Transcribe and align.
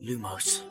Lumos 0.00 0.64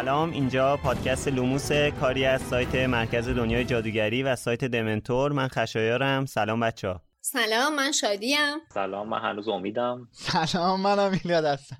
سلام 0.00 0.30
اینجا 0.30 0.76
پادکست 0.76 1.28
لوموس 1.28 1.72
کاری 1.72 2.24
از 2.24 2.42
سایت 2.42 2.74
مرکز 2.74 3.28
دنیای 3.28 3.64
جادوگری 3.64 4.22
و 4.22 4.36
سایت 4.36 4.64
دمنتور. 4.64 5.32
من 5.32 5.48
خشایارم. 5.48 6.26
سلام 6.26 6.60
بچه 6.60 6.88
ها. 6.88 7.02
سلام 7.20 7.74
من 7.74 7.92
شادیم. 7.92 8.58
سلام 8.74 9.08
من 9.08 9.18
هنوز 9.18 9.48
امیدم. 9.48 10.08
سلام 10.12 10.80
منم 10.80 11.20
میلاد 11.24 11.44
هستم. 11.44 11.76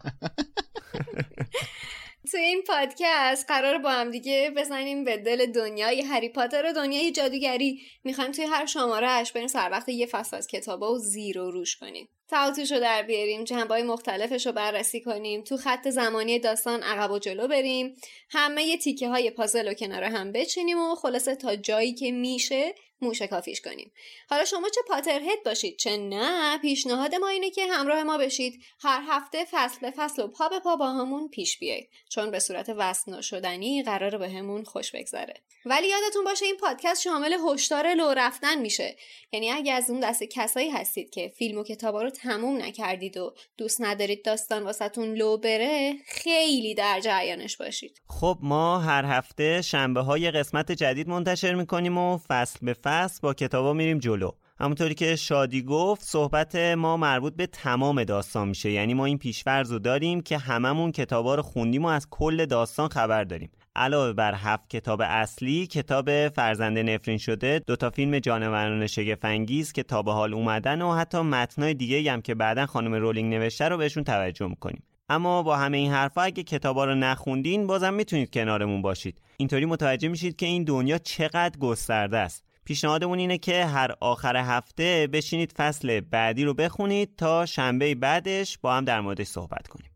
تو 2.32 2.36
این 2.36 2.62
پادکست 2.68 3.46
قرار 3.48 3.78
با 3.78 3.90
هم 3.90 4.10
دیگه 4.10 4.52
بزنیم 4.56 5.04
به 5.04 5.16
دل 5.16 5.52
دنیای 5.52 6.02
هری 6.02 6.28
پاتر 6.28 6.66
و 6.70 6.72
دنیای 6.72 7.12
جادوگری. 7.12 7.80
می‌خوایم 8.04 8.32
توی 8.32 8.44
هر 8.44 8.66
شمارهش 8.66 9.32
بریم 9.32 9.48
سر 9.48 9.68
وقت 9.72 9.88
یه 9.88 10.06
فصل 10.06 10.36
از 10.36 10.46
کتابا 10.46 10.92
و 10.92 10.98
زیر 10.98 11.38
و 11.38 11.50
روش 11.50 11.76
کنیم. 11.76 12.08
تعاطیش 12.30 12.72
رو 12.72 12.80
در 12.80 13.02
بیاریم 13.02 13.44
جنبای 13.44 13.82
مختلفش 13.82 14.46
رو 14.46 14.52
بررسی 14.52 15.00
کنیم 15.00 15.42
تو 15.42 15.56
خط 15.56 15.88
زمانی 15.88 16.38
داستان 16.38 16.82
عقب 16.82 17.10
و 17.10 17.18
جلو 17.18 17.48
بریم 17.48 17.96
همه 18.30 18.62
یه 18.62 18.78
تیکه 18.78 19.08
های 19.08 19.30
پازل 19.30 19.68
رو 19.68 19.74
کنار 19.74 20.04
هم 20.04 20.32
بچینیم 20.32 20.78
و 20.78 20.94
خلاصه 20.94 21.34
تا 21.34 21.56
جایی 21.56 21.94
که 21.94 22.12
میشه 22.12 22.74
موشه 23.02 23.26
کافیش 23.26 23.60
کنیم. 23.60 23.92
حالا 24.30 24.44
شما 24.44 24.68
چه 24.68 24.80
پاترهد 24.88 25.42
باشید؟ 25.44 25.76
چه 25.76 25.96
نه 25.96 26.58
پیشنهاد 26.58 27.14
ما 27.14 27.28
اینه 27.28 27.50
که 27.50 27.66
همراه 27.66 28.02
ما 28.02 28.18
بشید. 28.18 28.62
هر 28.80 29.02
هفته 29.08 29.44
فصل 29.50 29.78
به 29.80 29.92
فصل 29.96 30.22
و 30.22 30.26
پا 30.26 30.48
به 30.48 30.58
پا 30.60 30.76
با 30.76 30.92
همون 30.92 31.28
پیش 31.28 31.58
بیایید. 31.58 31.88
چون 32.08 32.30
به 32.30 32.38
صورت 32.38 32.68
وصل 32.76 33.12
نشدنی 33.12 33.82
قرار 33.82 34.18
به 34.18 34.28
همون 34.28 34.64
خوش 34.64 34.90
بگذره. 34.90 35.34
ولی 35.64 35.88
یادتون 35.88 36.24
باشه 36.24 36.46
این 36.46 36.56
پادکست 36.56 37.02
شامل 37.02 37.36
هشدار 37.48 37.94
لو 37.94 38.08
رفتن 38.08 38.58
میشه. 38.58 38.96
یعنی 39.32 39.50
اگه 39.50 39.72
از 39.72 39.90
اون 39.90 40.00
دست 40.00 40.22
کسایی 40.22 40.70
هستید 40.70 41.10
که 41.10 41.32
فیلم 41.36 41.58
و 41.58 41.64
کتابا 41.64 42.02
رو 42.02 42.10
تموم 42.10 42.62
نکردید 42.62 43.16
و 43.16 43.34
دوست 43.56 43.80
ندارید 43.80 44.24
داستان 44.24 44.62
واسهتون 44.62 45.14
لو 45.14 45.36
بره 45.36 45.94
خیلی 46.06 46.74
در 46.74 47.00
جریانش 47.00 47.56
باشید. 47.56 48.00
خب 48.08 48.38
ما 48.42 48.78
هر 48.78 49.04
هفته 49.04 49.62
شنبه 49.62 50.00
های 50.00 50.30
قسمت 50.30 50.72
جدید 50.72 51.08
منتشر 51.08 51.54
می‌کنیم 51.54 51.98
و 51.98 52.18
فصل 52.28 52.58
به 52.62 52.72
فصل 52.72 52.89
با 53.22 53.34
کتابا 53.34 53.72
میریم 53.72 53.98
جلو. 53.98 54.30
همونطوری 54.60 54.94
که 54.94 55.16
شادی 55.16 55.62
گفت 55.62 56.02
صحبت 56.02 56.56
ما 56.56 56.96
مربوط 56.96 57.34
به 57.34 57.46
تمام 57.46 58.04
داستان 58.04 58.48
میشه. 58.48 58.70
یعنی 58.70 58.94
ما 58.94 59.04
این 59.04 59.18
پیشورز 59.18 59.72
رو 59.72 59.78
داریم 59.78 60.20
که 60.20 60.38
هممون 60.38 60.92
کتابا 60.92 61.34
رو 61.34 61.42
خوندیم 61.42 61.84
و 61.84 61.88
از 61.88 62.06
کل 62.10 62.46
داستان 62.46 62.88
خبر 62.88 63.24
داریم. 63.24 63.50
علاوه 63.76 64.12
بر 64.12 64.34
هفت 64.34 64.70
کتاب 64.70 65.00
اصلی 65.04 65.66
کتاب 65.66 66.28
فرزند 66.28 66.78
نفرین 66.78 67.18
شده 67.18 67.60
دو 67.66 67.76
تا 67.76 67.90
فیلم 67.90 68.18
جانوران 68.18 68.86
شگفنگیز 68.86 69.72
که 69.72 69.82
تا 69.82 70.02
به 70.02 70.12
حال 70.12 70.34
اومدن 70.34 70.82
و 70.82 70.92
حتی 70.92 71.18
متنای 71.20 71.74
دیگه 71.74 72.12
هم 72.12 72.22
که 72.22 72.34
بعدا 72.34 72.66
خانم 72.66 72.94
رولینگ 72.94 73.34
نوشته 73.34 73.68
رو 73.68 73.76
بهشون 73.76 74.04
توجه 74.04 74.46
می‌کنیم. 74.46 74.82
اما 75.08 75.42
با 75.42 75.56
همه 75.56 75.76
این 75.76 75.92
حرفا 75.92 76.22
اگه 76.22 76.42
کتابا 76.42 76.84
رو 76.84 76.94
نخوندین 76.94 77.66
بازم 77.66 77.94
می‌تونید 77.94 78.30
کنارمون 78.30 78.82
باشید. 78.82 79.20
اینطوری 79.36 79.66
متوجه 79.66 80.08
میشید 80.08 80.36
که 80.36 80.46
این 80.46 80.64
دنیا 80.64 80.98
چقدر 80.98 81.58
گسترده 81.58 82.18
است. 82.18 82.44
پیشنهادمون 82.70 83.18
اینه 83.18 83.38
که 83.38 83.64
هر 83.64 83.94
آخر 84.00 84.36
هفته 84.36 85.08
بشینید 85.12 85.52
فصل 85.52 86.00
بعدی 86.00 86.44
رو 86.44 86.54
بخونید 86.54 87.16
تا 87.16 87.46
شنبه 87.46 87.94
بعدش 87.94 88.58
با 88.58 88.74
هم 88.74 88.84
در 88.84 89.00
موردش 89.00 89.26
صحبت 89.26 89.68
کنیم. 89.68 89.90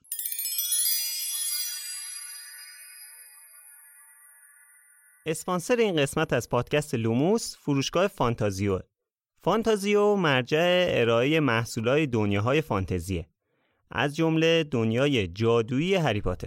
اسپانسر 5.26 5.76
این 5.76 5.96
قسمت 5.96 6.32
از 6.32 6.48
پادکست 6.48 6.94
لوموس 6.94 7.56
فروشگاه 7.56 8.06
فانتازیو. 8.06 8.80
فانتازیو 9.42 10.16
مرجع 10.16 10.86
ارائه 10.88 11.40
محصولات 11.40 12.00
دنیاهای 12.00 12.60
فانتزیه. 12.60 13.28
از 13.90 14.16
جمله 14.16 14.64
دنیای 14.64 15.26
جادویی 15.26 15.94
هری 15.94 16.20
پاتر. 16.20 16.46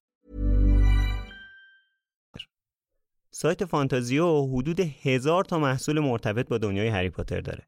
سایت 3.41 3.65
فانتازیو 3.65 4.41
حدود 4.41 4.79
هزار 4.79 5.43
تا 5.43 5.59
محصول 5.59 5.99
مرتبط 5.99 6.47
با 6.47 6.57
دنیای 6.57 6.87
هری 6.87 7.09
پاتر 7.09 7.41
داره 7.41 7.67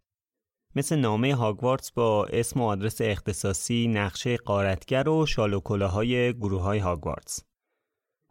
مثل 0.75 0.95
نامه 0.95 1.35
هاگوارتس 1.35 1.91
با 1.91 2.25
اسم 2.25 2.61
و 2.61 2.63
آدرس 2.63 3.01
اختصاصی، 3.01 3.88
نقشه 3.88 4.38
قارتگر 4.38 5.09
و 5.09 5.25
شال 5.25 5.53
و 5.53 5.59
کلاهای 5.59 6.33
گروه 6.33 6.62
های 6.62 6.80
هاگوارتس. 6.80 7.39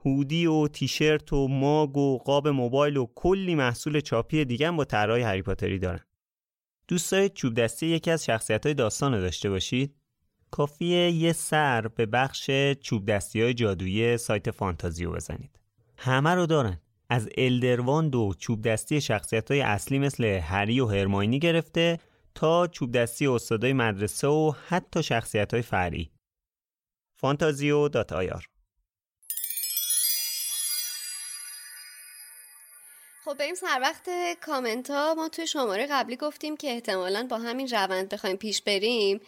هودی 0.05 0.47
و 0.47 0.69
تیشرت 0.69 1.33
و 1.33 1.49
ماگ 1.49 1.97
و 1.97 2.19
قاب 2.19 2.49
موبایل 2.49 2.97
و 2.97 3.07
کلی 3.15 3.55
محصول 3.55 4.01
چاپی 4.01 4.45
دیگه 4.45 4.69
هم 4.69 4.77
با 4.77 4.85
طرحهای 4.85 5.23
هری 5.23 5.43
پاتری 5.43 5.79
دارن. 5.79 6.05
دوست 6.89 7.13
دارید 7.13 7.33
چوب 7.33 7.55
دستی 7.55 7.87
یکی 7.87 8.11
از 8.11 8.25
شخصیت 8.25 8.67
های 8.67 8.75
داستان 8.75 9.15
رو 9.15 9.21
داشته 9.21 9.51
باشید؟ 9.51 9.97
کافیه 10.51 11.11
یه 11.11 11.33
سر 11.33 11.89
به 11.89 12.07
بخش 12.07 12.51
چوب 12.81 13.07
دستی 13.11 13.43
های 13.43 13.55
جادویی 13.55 14.17
سایت 14.17 14.51
فانتازیو 14.51 15.13
بزنید. 15.13 15.59
همه 15.97 16.31
رو 16.31 16.47
دارن. 16.47 16.82
از 17.13 17.29
Elder 17.37 17.80
Wand 17.80 18.15
و 18.15 18.35
چوب 18.39 18.63
دستی 18.63 19.01
شخصیت 19.01 19.51
های 19.51 19.61
اصلی 19.61 19.99
مثل 19.99 20.25
هری 20.25 20.81
و 20.81 20.87
هرماینی 20.87 21.39
گرفته 21.39 21.99
تا 22.35 22.67
چوب 22.67 22.93
دستی 22.93 23.27
استادای 23.27 23.73
مدرسه 23.73 24.29
و 24.29 24.53
حتی 24.69 25.03
شخصیت 25.03 25.55
های 25.55 25.63
فرعی. 25.63 26.11
فانتازیو 27.21 27.89
dot 27.89 28.13
IR. 28.13 28.49
خب 33.25 33.35
بریم 33.39 33.55
سر 33.55 33.79
وقت 33.83 34.09
کامنت 34.41 34.91
ها 34.91 35.15
ما 35.15 35.29
توی 35.29 35.47
شماره 35.47 35.87
قبلی 35.91 36.17
گفتیم 36.17 36.57
که 36.57 36.71
احتمالا 36.71 37.27
با 37.31 37.39
همین 37.39 37.69
روند 37.69 38.09
بخوایم 38.09 38.37
پیش 38.37 38.63
بریم. 38.63 39.21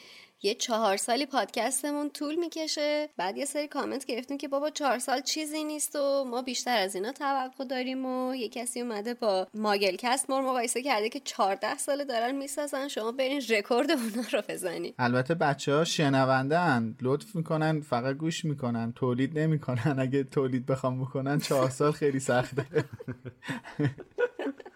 یه 0.44 0.54
چهار 0.54 0.96
سالی 0.96 1.26
پادکستمون 1.26 2.10
طول 2.10 2.34
می‌کشه. 2.34 3.08
بعد 3.16 3.36
یه 3.36 3.44
سری 3.44 3.68
کامنت 3.68 4.04
گرفتیم 4.04 4.38
که 4.38 4.48
بابا 4.48 4.70
چهار 4.70 4.98
سال 4.98 5.20
چیزی 5.20 5.64
نیست 5.64 5.96
و 5.96 6.24
ما 6.24 6.42
بیشتر 6.42 6.76
از 6.78 6.94
اینا 6.94 7.12
توقع 7.12 7.64
داریم 7.64 8.06
و 8.06 8.34
یه 8.34 8.48
کسی 8.48 8.80
اومده 8.80 9.14
با 9.14 9.46
ماگلکست 9.54 10.30
ما 10.30 10.40
مقایسه 10.40 10.82
کرده 10.82 11.08
که 11.08 11.20
14 11.20 11.78
ساله 11.78 12.04
دارن 12.04 12.34
می‌سازن. 12.34 12.88
شما 12.88 13.12
برین 13.12 13.42
رکورد 13.50 13.90
اونا 13.90 14.28
رو 14.32 14.42
بزنید 14.48 14.94
البته 14.98 15.34
بچه 15.34 15.74
ها 15.74 15.84
شنونده 15.84 16.94
لطف 17.02 17.36
می‌کنن 17.36 17.80
فقط 17.80 18.16
گوش 18.16 18.44
می‌کنن. 18.44 18.92
تولید 18.92 19.38
نمی‌کنن. 19.38 19.96
اگه 19.98 20.24
تولید 20.24 20.66
بخوام 20.66 21.00
بکنن 21.00 21.38
چهار 21.38 21.70
سال 21.70 21.92
خیلی 21.92 22.20
سخته. 22.20 22.64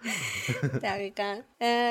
دقیقا. 0.82 1.40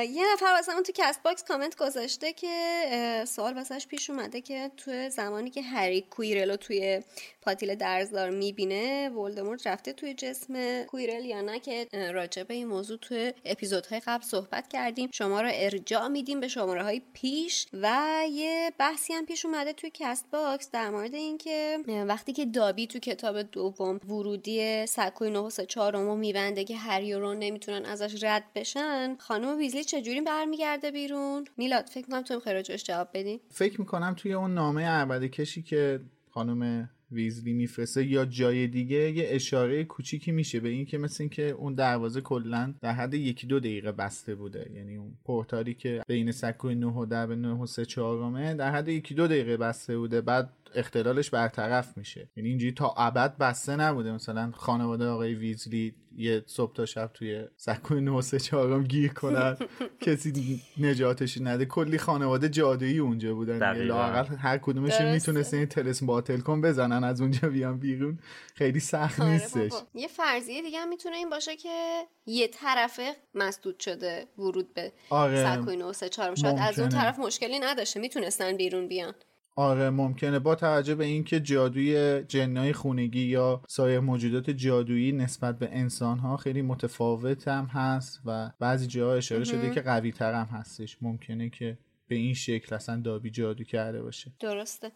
یه 0.09 0.33
نفر 0.33 0.45
واسه 0.45 0.81
تو 0.81 0.92
Castbox 0.95 1.44
کامنت 1.44 1.75
گذاشته 1.75 2.33
که 2.33 3.24
سوال 3.27 3.54
واسهش 3.54 3.88
پیش 3.88 4.09
اومده 4.09 4.42
که 4.42 4.71
تو 4.77 5.09
زمانی 5.09 5.50
که 5.50 5.62
هری 5.62 6.01
کویرلو 6.01 6.56
توی 6.56 7.01
پاتیل 7.42 7.75
درزدار 7.75 8.30
می‌بینه 8.30 9.09
ولدمورت 9.09 9.68
رفته 9.68 9.94
توی 9.94 10.13
جسم 10.13 10.83
کویرل 10.83 11.25
یا 11.25 11.42
نه 11.42 11.59
که 11.59 11.88
راجع 12.13 12.44
به 12.44 12.54
این 12.54 12.68
موضوع 12.68 12.98
توی 12.98 13.33
اپیزودهای 13.45 14.01
قبل 14.07 14.24
صحبت 14.24 14.68
کردیم. 14.68 15.10
شما 15.13 15.42
رو 15.42 15.50
ارجاع 15.53 16.07
میدیم 16.07 16.39
به 16.39 16.48
شماره 16.48 16.83
های 16.83 17.01
پیش 17.13 17.65
و 17.74 17.98
یه 18.31 18.71
بحثی 18.77 19.13
هم 19.13 19.25
پیش 19.25 19.45
اومده 19.45 19.74
توی 19.74 19.92
Castbox 19.94 20.72
در 20.71 20.89
مورد 20.89 21.15
اینکه 21.15 21.80
وقتی 22.07 22.33
که 22.33 22.45
دابی 22.45 22.88
تو 22.88 23.00
کتاب 23.00 23.42
دوم 23.42 24.00
ورودی 24.07 24.86
سکوی 24.86 25.30
نه 25.30 25.42
و 25.42 25.49
سه 25.49 25.62
چهارمو 25.62 26.15
میبنده 26.15 26.63
که 26.63 26.77
هری 26.77 27.13
و 27.13 27.19
رون 27.19 27.39
نمی‌تونن 27.39 27.86
ازش 28.02 28.24
رد 28.24 28.44
بشن 28.56 29.16
خانم 29.16 29.58
ویزلی 29.58 29.84
چجوری 29.84 30.22
برمیگرده 30.22 30.92
بیرون؟ 30.92 31.46
میلاد 31.58 31.86
فکر 31.86 32.08
کنم 32.08 32.22
تو 32.22 32.42
راجعش 32.46 32.84
جواب 32.84 33.10
بدی 33.14 33.42
فکر 33.52 33.82
می‌کنم 33.82 34.14
توی 34.18 34.34
اون 34.34 34.54
نامه 34.54 34.86
عربده 34.86 35.30
کشی 35.30 35.62
که 35.62 36.00
خانم 36.30 36.90
ویزلی 37.12 37.54
میفرسته 37.54 38.06
یا 38.06 38.26
جای 38.26 38.68
دیگه 38.68 39.12
یه 39.12 39.26
اشاره 39.28 39.84
کوچیکی 39.84 40.32
میشه 40.32 40.60
به 40.60 40.70
این 40.70 40.86
که 40.86 40.98
مثل 40.98 41.24
این 41.24 41.30
که 41.30 41.50
اون 41.50 41.74
دروازه 41.74 42.22
کلا 42.22 42.74
در 42.82 42.92
حد 42.92 43.14
یکی 43.14 43.48
دو 43.48 43.60
دقیقه 43.60 43.92
بسته 43.92 44.36
بوده. 44.36 44.72
یعنی 44.76 44.96
اون 44.96 45.18
پورتالی 45.26 45.74
که 45.74 46.04
بین 46.08 46.32
سکوی 46.32 46.76
9 46.76 46.88
و 46.88 47.06
10 47.06 47.28
به 47.28 47.36
9 47.36 47.54
و 47.54 47.66
3 47.66 47.86
4 47.86 48.54
در 48.54 48.72
حد 48.72 48.88
یکی 48.88 49.14
دو 49.16 49.28
دقیقه 49.28 49.58
بسته 49.58 49.98
بوده. 49.98 50.22
بعد 50.22 50.50
اختلالش 50.77 51.29
برطرف 51.29 51.97
میشه. 51.97 52.29
یعنی 52.35 52.50
اینجوری 52.50 52.71
تا 52.71 52.94
ابد 52.97 53.38
بسته 53.38 53.75
نبوده. 53.75 54.12
مثلا 54.12 54.51
خانواده 54.56 55.07
آقای 55.07 55.33
ویزلی 55.33 55.95
یه 56.18 56.44
صبح 56.45 56.74
تا 56.74 56.85
شب 56.85 57.12
توی 57.13 57.45
سکوی 57.57 58.01
نوسه 58.01 58.39
چهارم 58.39 58.83
گیر 58.83 59.13
کنن. 59.13 59.57
کسی 60.01 60.62
نجاتش 60.77 61.38
نده. 61.41 61.65
کلی 61.65 61.97
خانواده 61.97 62.50
جادویی 62.50 63.00
اونجا 63.00 63.33
بودن. 63.33 63.74
لاقل 63.74 64.35
هر 64.35 64.57
کدومشون 64.57 65.12
می‌تونست 65.12 65.53
این 65.53 65.65
تلسم 65.65 66.06
باطل 66.06 66.39
کن 66.39 66.62
بزنن 66.62 67.03
از 67.03 67.21
اونجا 67.21 67.50
بیان 67.50 67.79
بیرون. 67.79 68.19
خیلی 68.56 68.79
سخت 68.79 69.19
آره 69.19 69.29
نیستش. 69.31 69.71
یه 69.94 70.07
فرضیه 70.07 70.62
دیگه 70.62 70.79
هم 70.79 70.89
می‌تونه 70.89 71.15
این 71.15 71.29
باشه 71.29 71.56
که 71.56 72.03
یه 72.25 72.47
طرفه 72.47 73.15
مسدود 73.35 73.79
شده 73.79 74.27
ورود 74.38 74.74
به 74.74 74.94
آره. 75.09 75.56
سکوی 75.56 75.77
نوسه 75.77 76.09
چهارم. 76.09 76.35
شاید 76.35 76.57
از 76.59 76.79
اون 76.79 76.89
طرف 76.89 77.19
مشکلی 77.19 77.59
نداشته. 77.59 78.00
می‌تونستن 78.00 78.57
بیرون 78.57 78.88
بیان. 78.88 79.13
آره 79.59 79.89
ممکنه. 79.89 80.39
با 80.39 80.56
توجه 80.56 80.95
به 80.95 81.06
اینکه 81.06 81.39
جادوی 81.39 82.24
جنای 82.24 82.74
خونگی 82.74 83.24
یا 83.24 83.62
سایر 83.68 84.00
موجودات 84.00 84.50
جادویی 84.50 85.12
نسبت 85.12 85.59
به 85.59 85.69
انسان 85.71 86.19
ها 86.19 86.38
خیلی 86.38 86.62
متفاوت 86.62 87.48
هم 87.48 87.65
هست 87.65 88.21
و 88.25 88.51
بعضی 88.59 88.88
جاها 88.88 89.13
اشاره 89.13 89.44
شده 89.44 89.69
که 89.69 89.81
قوی 89.81 90.12
تر 90.12 90.33
هم 90.33 90.45
هستش. 90.45 90.98
ممکنه 91.01 91.50
که 91.50 91.77
به 92.07 92.15
این 92.15 92.33
شکل 92.33 92.75
اصلا 92.75 93.01
دابی 93.01 93.30
جادو 93.30 93.63
کرده 93.63 94.01
باشه. 94.01 94.31
درسته. 94.39 94.92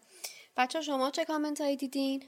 بچه 0.56 0.80
شما 0.80 1.10
چه 1.10 1.24
کامنت 1.24 1.60
هایی 1.60 1.76
دیدین؟ 1.76 2.22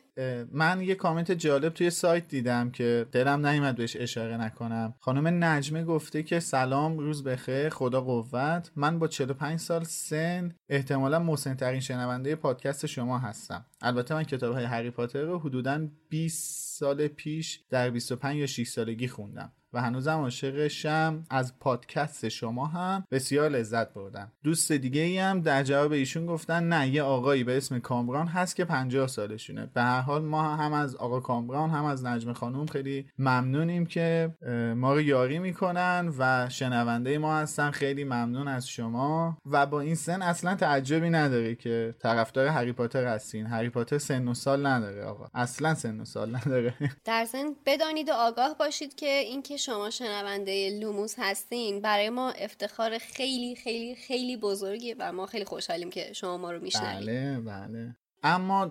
من 0.52 0.80
یه 0.82 0.94
کامنت 0.94 1.32
جالب 1.32 1.74
توی 1.74 1.90
سایت 1.90 2.28
دیدم 2.28 2.70
که 2.70 3.06
دلم 3.12 3.46
نیومد 3.46 3.76
بهش 3.76 3.96
اشاره 3.96 4.36
نکنم. 4.36 4.94
خانم 5.00 5.44
نجمه 5.44 5.84
گفته 5.84 6.22
که 6.22 6.40
سلام 6.40 6.98
روز 6.98 7.24
بخیر 7.24 7.68
خدا 7.68 8.00
قوت. 8.00 8.70
من 8.76 8.98
با 8.98 9.08
45 9.08 9.60
سال 9.60 9.84
سن 9.84 10.54
احتمالا 10.68 11.18
محسن 11.18 11.54
ترین 11.54 11.80
شنونده 11.80 12.36
پادکست 12.36 12.86
شما 12.86 13.18
هستم. 13.18 13.66
البته 13.84 14.14
من 14.14 14.24
کتاب 14.24 14.54
های 14.54 14.64
هری 14.64 14.90
پاتر 14.90 15.22
رو 15.22 15.38
حدودا 15.38 15.88
20 16.08 16.78
سال 16.78 17.08
پیش 17.08 17.60
در 17.70 17.90
25 17.90 18.36
یا 18.36 18.46
6 18.46 18.68
سالگی 18.68 19.08
خوندم 19.08 19.52
و 19.74 19.80
هنوزم 19.80 20.18
عاشق 20.18 20.68
شم. 20.68 21.24
از 21.30 21.58
پادکست 21.58 22.28
شما 22.28 22.66
هم 22.66 23.04
بسیار 23.10 23.48
لذت 23.48 23.94
بردم. 23.94 24.32
دوست 24.42 24.72
دیگه 24.72 25.00
ای 25.00 25.18
هم 25.18 25.40
در 25.40 25.62
جواب 25.62 25.92
ایشون 25.92 26.26
گفتن 26.26 26.68
نه 26.68 26.88
یه 26.88 27.02
آقایی 27.02 27.44
به 27.44 27.56
اسم 27.56 27.78
کامران 27.78 28.26
هست 28.26 28.56
که 28.56 28.64
50 28.64 29.06
سالشونه. 29.06 29.70
به 29.74 29.82
هر 29.82 30.00
حال 30.00 30.22
ما 30.22 30.56
هم 30.56 30.72
از 30.72 30.96
آقا 30.96 31.20
کامران 31.20 31.70
هم 31.70 31.84
از 31.84 32.04
نجم 32.04 32.32
خانوم 32.32 32.66
خیلی 32.66 33.06
ممنونیم 33.18 33.86
که 33.86 34.34
ما 34.76 34.94
رو 34.94 35.00
یاری 35.00 35.38
می‌کنن 35.38 36.12
و 36.18 36.48
شنونده 36.48 37.18
ما 37.18 37.36
هستن. 37.36 37.70
خیلی 37.70 38.04
ممنون 38.04 38.48
از 38.48 38.68
شما. 38.68 39.38
و 39.46 39.66
با 39.66 39.80
این 39.80 39.94
سن 39.94 40.22
اصلا 40.22 40.54
تعجبی 40.54 41.10
نداره 41.10 41.54
که 41.54 41.94
طرفدار 41.98 42.46
هری 42.46 42.72
پاتر 42.72 43.04
هستین. 43.04 43.46
هری 43.46 43.68
پاتر 43.74 43.98
سن 43.98 44.28
و 44.28 44.34
سال 44.34 44.66
نداره 44.66 45.04
آقا. 45.04 45.28
اصلا 45.34 45.74
سن 45.74 46.00
و 46.00 46.04
سال 46.04 46.36
نداره. 46.36 46.74
در 47.04 47.24
ضمن 47.24 47.56
بدانید 47.66 48.08
و 48.08 48.12
آگاه 48.12 48.58
باشید 48.58 48.94
که 48.94 49.06
اینکه 49.06 49.56
شما 49.56 49.90
شنونده 49.90 50.78
لوموس 50.80 51.14
هستین 51.18 51.80
برای 51.80 52.10
ما 52.10 52.30
افتخار 52.30 52.98
خیلی 52.98 53.56
خیلی 53.56 53.94
خیلی 53.94 54.36
بزرگیه 54.36 54.96
و 54.98 55.12
ما 55.12 55.26
خیلی 55.26 55.44
خوشحالیم 55.44 55.90
که 55.90 56.12
شما 56.12 56.38
ما 56.38 56.52
رو 56.52 56.60
میشنوید. 56.60 57.06
بله 57.06 57.40
بله. 57.40 57.96
اما 58.24 58.66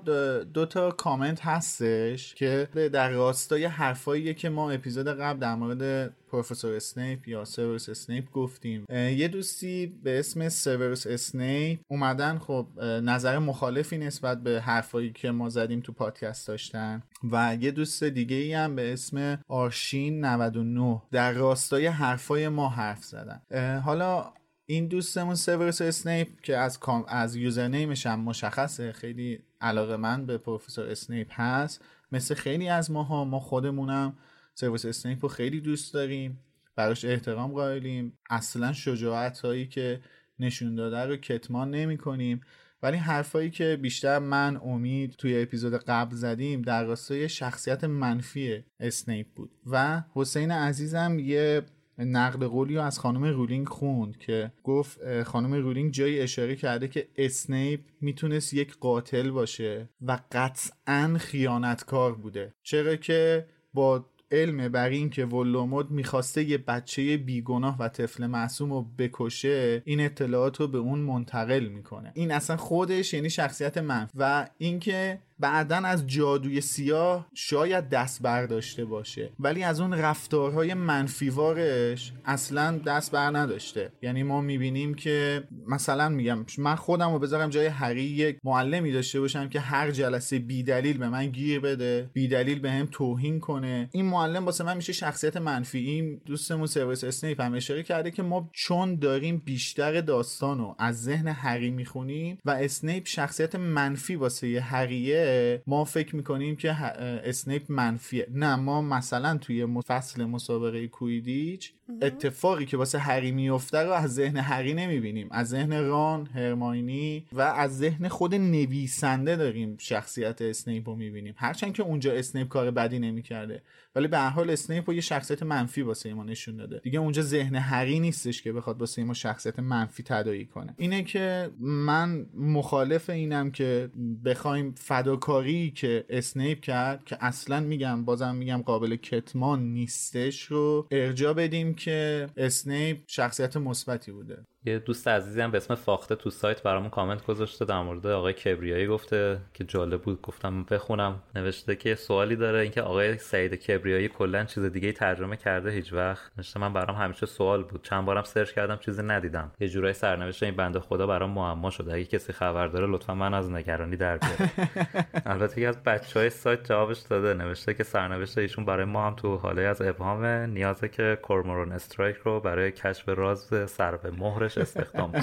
دو 0.53 0.65
تا 0.65 0.91
کامنت 0.91 1.45
هستش 1.45 2.35
که 2.35 2.67
در 2.93 3.09
راستای 3.09 3.65
حرفاییه 3.65 4.33
که 4.33 4.49
ما 4.49 4.71
اپیزود 4.71 5.07
قبل 5.07 5.39
در 5.39 5.55
مورد 5.55 6.13
پروفسور 6.31 6.75
اسنیپ 6.75 7.27
یا 7.27 7.45
سیورس 7.45 7.89
اسنیپ 7.89 8.31
گفتیم. 8.31 8.85
یه 8.89 9.27
دوستی 9.27 9.85
به 10.03 10.19
اسم 10.19 10.49
سیورس 10.49 11.07
اسنیپ 11.07 11.79
اومدن 11.87 12.37
خب 12.37 12.67
نظر 12.81 13.39
مخالفی 13.39 13.97
نسبت 13.97 14.43
به 14.43 14.61
حرفایی 14.61 15.11
که 15.11 15.31
ما 15.31 15.49
زدیم 15.49 15.79
تو 15.79 15.91
پادکست 15.91 16.47
داشتن 16.47 17.03
و 17.31 17.57
یه 17.61 17.71
دوست 17.71 18.03
دیگه 18.03 18.35
ای 18.35 18.53
هم 18.53 18.75
به 18.75 18.93
اسم 18.93 19.39
آرشین 19.47 20.25
99 20.25 21.01
در 21.11 21.31
راستای 21.31 21.87
حرفای 21.87 22.49
ما 22.49 22.69
حرف 22.69 23.03
زدن. 23.03 23.41
حالا 23.85 24.33
این 24.65 24.87
دوستمون 24.87 25.35
سیورس 25.35 25.81
اسنیپ 25.81 26.41
که 26.41 26.57
از 26.57 26.79
کام 26.79 27.05
از 27.07 27.35
username 27.35 27.91
ش 27.91 28.05
هم 28.05 28.19
مشخصه 28.19 28.91
خیلی 28.91 29.39
علاقه‌مند 29.61 30.25
به 30.25 30.37
پروفسور 30.37 30.89
اسنیپ 30.89 31.31
هست. 31.31 31.81
مثل 32.11 32.35
خیلی 32.35 32.69
از 32.69 32.91
ماها 32.91 33.25
ما 33.25 33.39
خودمونم 33.39 34.17
سیورس 34.55 34.85
اسنیپ 34.85 35.25
رو 35.25 35.29
خیلی 35.29 35.61
دوست 35.61 35.93
داریم 35.93 36.39
براش 36.75 37.05
احترام 37.05 37.51
قائلیم. 37.51 38.17
اصلا 38.29 38.73
شجاعت 38.73 39.39
هایی 39.39 39.67
که 39.67 40.01
نشون 40.39 40.75
داده 40.75 41.05
رو 41.05 41.17
کتمان 41.17 41.71
نمی 41.71 41.97
کنیم 41.97 42.41
ولی 42.83 42.97
حرفایی 42.97 43.49
که 43.49 43.79
بیشتر 43.81 44.19
من 44.19 44.45
و 44.45 44.57
امید 44.57 45.11
توی 45.11 45.41
اپیزود 45.41 45.73
قبل 45.73 46.15
زدیم 46.15 46.61
در 46.61 46.83
راستای 46.83 47.29
شخصیت 47.29 47.83
منفی 47.83 48.63
اسنیپ 48.79 49.27
بود. 49.35 49.51
و 49.65 50.03
حسین 50.13 50.51
عزیزم 50.51 51.19
یه 51.19 51.61
نقل 51.97 52.47
قولی 52.47 52.77
از 52.77 52.99
خانم 52.99 53.23
رولینگ 53.23 53.67
خوند 53.67 54.17
که 54.17 54.51
گفت 54.63 55.23
خانم 55.23 55.53
رولینگ 55.53 55.91
جایی 55.91 56.19
اشاره 56.19 56.55
کرده 56.55 56.87
که 56.87 57.07
اسنیپ 57.15 57.79
می‌تونست 58.01 58.53
یک 58.53 58.77
قاتل 58.79 59.29
باشه 59.29 59.89
و 60.01 60.19
قطعا 60.31 61.17
خیانتکار 61.19 62.15
بوده. 62.15 62.53
چرا 62.63 62.95
که 62.95 63.45
با 63.73 64.05
علم 64.31 64.69
بر 64.69 64.89
این 64.89 65.09
که 65.09 65.25
ولدمورت 65.25 65.91
می‌خواسته 65.91 66.43
یه 66.43 66.57
بچه 66.57 67.17
بیگناه 67.17 67.77
و 67.79 67.87
طفل 67.87 68.27
معصوم 68.27 68.73
رو 68.73 68.81
بکشه 68.97 69.81
این 69.85 69.99
اطلاعات 69.99 70.59
رو 70.59 70.67
به 70.67 70.77
اون 70.77 70.99
منتقل 70.99 71.65
می‌کنه. 71.65 72.11
این 72.15 72.31
اصلا 72.31 72.57
خودش 72.57 73.13
یعنی 73.13 73.29
شخصیت 73.29 73.77
منفی 73.77 74.09
و 74.15 74.49
اینکه 74.57 75.19
بعدا 75.43 75.75
از 75.75 76.07
جادوی 76.07 76.61
سیاه 76.61 77.27
شاید 77.33 77.89
دست 77.89 78.21
برداشته 78.21 78.85
باشه. 78.85 79.29
ولی 79.39 79.63
از 79.63 79.79
اون 79.79 79.93
رفتارهای 79.93 80.73
منفیوارش 80.73 82.13
اصلا 82.25 82.77
دست 82.77 83.11
بر 83.11 83.37
نداشته. 83.37 83.91
یعنی 84.01 84.23
ما 84.23 84.41
می‌بینیم 84.41 84.93
که 84.93 85.43
مثلا 85.67 86.09
میگم 86.09 86.45
من 86.57 86.75
خودم 86.75 87.13
رو 87.13 87.19
بذارم 87.19 87.49
جای 87.49 87.65
هری 87.65 88.03
یک 88.03 88.37
معلمی 88.43 88.91
داشته 88.91 89.19
باشم 89.19 89.49
که 89.49 89.59
هر 89.59 89.91
جلسه 89.91 90.39
بیدلیل 90.39 90.97
به 90.97 91.09
من 91.09 91.27
گیر 91.27 91.59
بده 91.59 92.09
بیدلیل 92.13 92.59
به 92.59 92.71
هم 92.71 92.87
توهین 92.91 93.39
کنه. 93.39 93.89
این 93.91 94.05
معلم 94.05 94.45
واسه 94.45 94.63
من 94.63 94.77
میشه 94.77 94.93
شخصیت 94.93 95.37
منفی. 95.37 95.79
این 95.79 96.21
دوستمون 96.25 96.67
سیورس 96.67 97.03
اسنیپ 97.03 97.41
هم 97.41 97.53
اشاره 97.53 97.83
کرده 97.83 98.11
که 98.11 98.23
ما 98.23 98.49
چون 98.53 98.95
داریم 98.95 99.41
بیشتر 99.45 100.01
داستان 100.01 100.57
رو 100.57 100.75
از 100.79 101.03
ذهن 101.03 101.27
هری 101.27 101.71
می‌خونیم 101.71 102.37
و 102.45 102.51
اسنیپ 102.51 103.07
شخصیت 103.07 103.55
منفی 103.55 104.15
واسه 104.15 104.59
هریه 104.59 105.32
ما 105.67 105.83
فکر 105.83 106.15
می‌کنیم 106.15 106.55
که 106.55 106.73
اسنیپ 106.73 107.63
منفیه. 107.69 108.27
نه 108.31 108.55
ما 108.55 108.81
مثلا 108.81 109.37
توی 109.37 109.67
فصل 109.87 110.25
مسابقه 110.25 110.87
کویدیچ 110.87 111.73
اتفاقی 112.01 112.65
که 112.65 112.77
واسه 112.77 112.99
هری 112.99 113.31
میفته 113.31 113.77
رو 113.77 113.91
از 113.91 114.13
ذهن 114.13 114.37
هری 114.37 114.73
نمی‌بینیم. 114.73 115.27
از 115.31 115.49
ذهن 115.49 115.81
ران 115.81 116.27
هرماینی 116.27 117.25
و 117.33 117.41
از 117.41 117.77
ذهن 117.77 118.07
خود 118.07 118.35
نویسنده 118.35 119.35
داریم 119.35 119.75
شخصیت 119.79 120.41
اسنیپ 120.41 120.89
رو 120.89 120.95
می‌بینیم. 120.95 121.33
هرچند 121.37 121.73
که 121.73 121.83
اونجا 121.83 122.13
اسنیپ 122.13 122.47
کار 122.47 122.71
بدی 122.71 122.99
نمی‌کرده. 122.99 123.61
ولی 123.95 124.07
به 124.07 124.17
هر 124.17 124.29
حال 124.29 124.49
اسنیپ 124.49 124.89
یه 124.89 125.01
شخصیت 125.01 125.43
منفی 125.43 125.81
واسه 125.81 126.13
ما 126.13 126.23
نشون 126.23 126.55
داده. 126.55 126.79
دیگه 126.83 126.99
اونجا 126.99 127.21
ذهن 127.21 127.55
هری 127.55 127.99
نیستش 127.99 128.41
که 128.41 128.53
بخواد 128.53 128.79
واسه 128.79 129.03
ما 129.03 129.13
شخصیت 129.13 129.59
منفی 129.59 130.03
تداعی 130.03 130.45
کنه. 130.45 130.73
اینه 130.77 131.03
که 131.03 131.49
من 131.59 132.25
مخالف 132.37 133.09
اینم 133.09 133.51
که 133.51 133.89
بخوایم 134.25 134.73
فداکاری 134.77 135.71
که 135.71 136.05
اسنیپ 136.09 136.59
کرد 136.59 137.05
که 137.05 137.17
اصلا 137.21 137.59
میگم 137.59 138.05
بازم 138.05 138.35
میگم 138.35 138.61
قابل 138.61 138.95
کتمان 138.95 139.73
نیستش 139.73 140.43
رو 140.43 140.87
ارجاع 140.91 141.33
بدیم 141.33 141.72
که 141.75 142.27
اسنیپ 142.37 143.03
شخصیت 143.07 143.57
مثبتی 143.57 144.11
بوده. 144.11 144.45
یه 144.65 144.79
دوست 144.79 145.07
عزیزی 145.07 145.41
هم 145.41 145.51
به 145.51 145.57
اسم 145.57 145.75
فاخته 145.75 146.15
تو 146.15 146.29
سایت 146.29 146.63
برامون 146.63 146.89
کامنت 146.89 147.25
گذاشته 147.25 147.65
در 147.65 147.81
مورد 147.81 148.07
آقای 148.07 148.33
کبریایی 148.33 148.87
گفته 148.87 149.39
که 149.53 149.63
جالب 149.63 150.01
بود. 150.01 150.21
گفتم 150.21 150.63
بخونم. 150.63 151.19
نوشته 151.35 151.75
که 151.75 151.95
سوالی 151.95 152.35
داره 152.35 152.59
اینکه 152.59 152.81
آقای 152.81 153.17
سعید 153.17 153.53
کبریایی 153.53 154.07
کلا 154.07 154.43
چیز 154.43 154.63
دیگه 154.63 154.91
ترجمه 154.91 155.37
کرده 155.37 155.71
هیچ 155.71 155.93
وقت. 155.93 156.31
نوشته 156.37 156.59
من 156.59 156.73
برام 156.73 156.95
همیشه 156.95 157.25
سوال 157.25 157.63
بود. 157.63 157.83
چند 157.83 158.05
بارم 158.05 158.23
سرچ 158.23 158.51
کردم 158.51 158.77
چیزی 158.77 159.03
ندیدم. 159.03 159.51
یه 159.59 159.67
جورایی 159.67 159.93
سرنوشت 159.93 160.43
این 160.43 160.55
بنده 160.55 160.79
خدا 160.79 161.07
برام 161.07 161.29
معما 161.29 161.69
شده 161.69 161.93
اگه 161.93 162.05
کسی 162.05 162.33
خبر 162.33 162.67
داره 162.67 162.87
لطفا 162.87 163.13
من 163.13 163.33
از 163.33 163.51
نگرانی 163.51 163.97
در 163.97 164.17
بیاره 164.17 164.51
البته 165.25 165.57
یکی 165.57 165.65
از 165.65 165.83
بچهای 165.83 166.29
سایت 166.29 166.67
جوابش 166.67 166.99
داده. 166.99 167.33
نوشته 167.33 167.73
که 167.73 167.83
سرنوشت 167.83 168.37
ایشون 168.37 168.65
برای 168.65 168.85
ما 168.85 169.07
هم 169.07 169.15
تو 169.15 169.37
هاله‌ای 169.37 169.61
از 169.61 169.81
ابهامه 169.81 170.25
نیازه 170.25 170.89
که 170.89 171.17
کورمورون 171.21 171.71
استرایک 171.71 172.15
رو 172.15 172.39
برای 172.39 172.71
کشف 172.71 173.09
راز 173.09 173.69
سر 173.69 173.97
به 173.97 174.11
مهرش 174.55 174.85
استخدام. 174.95 175.13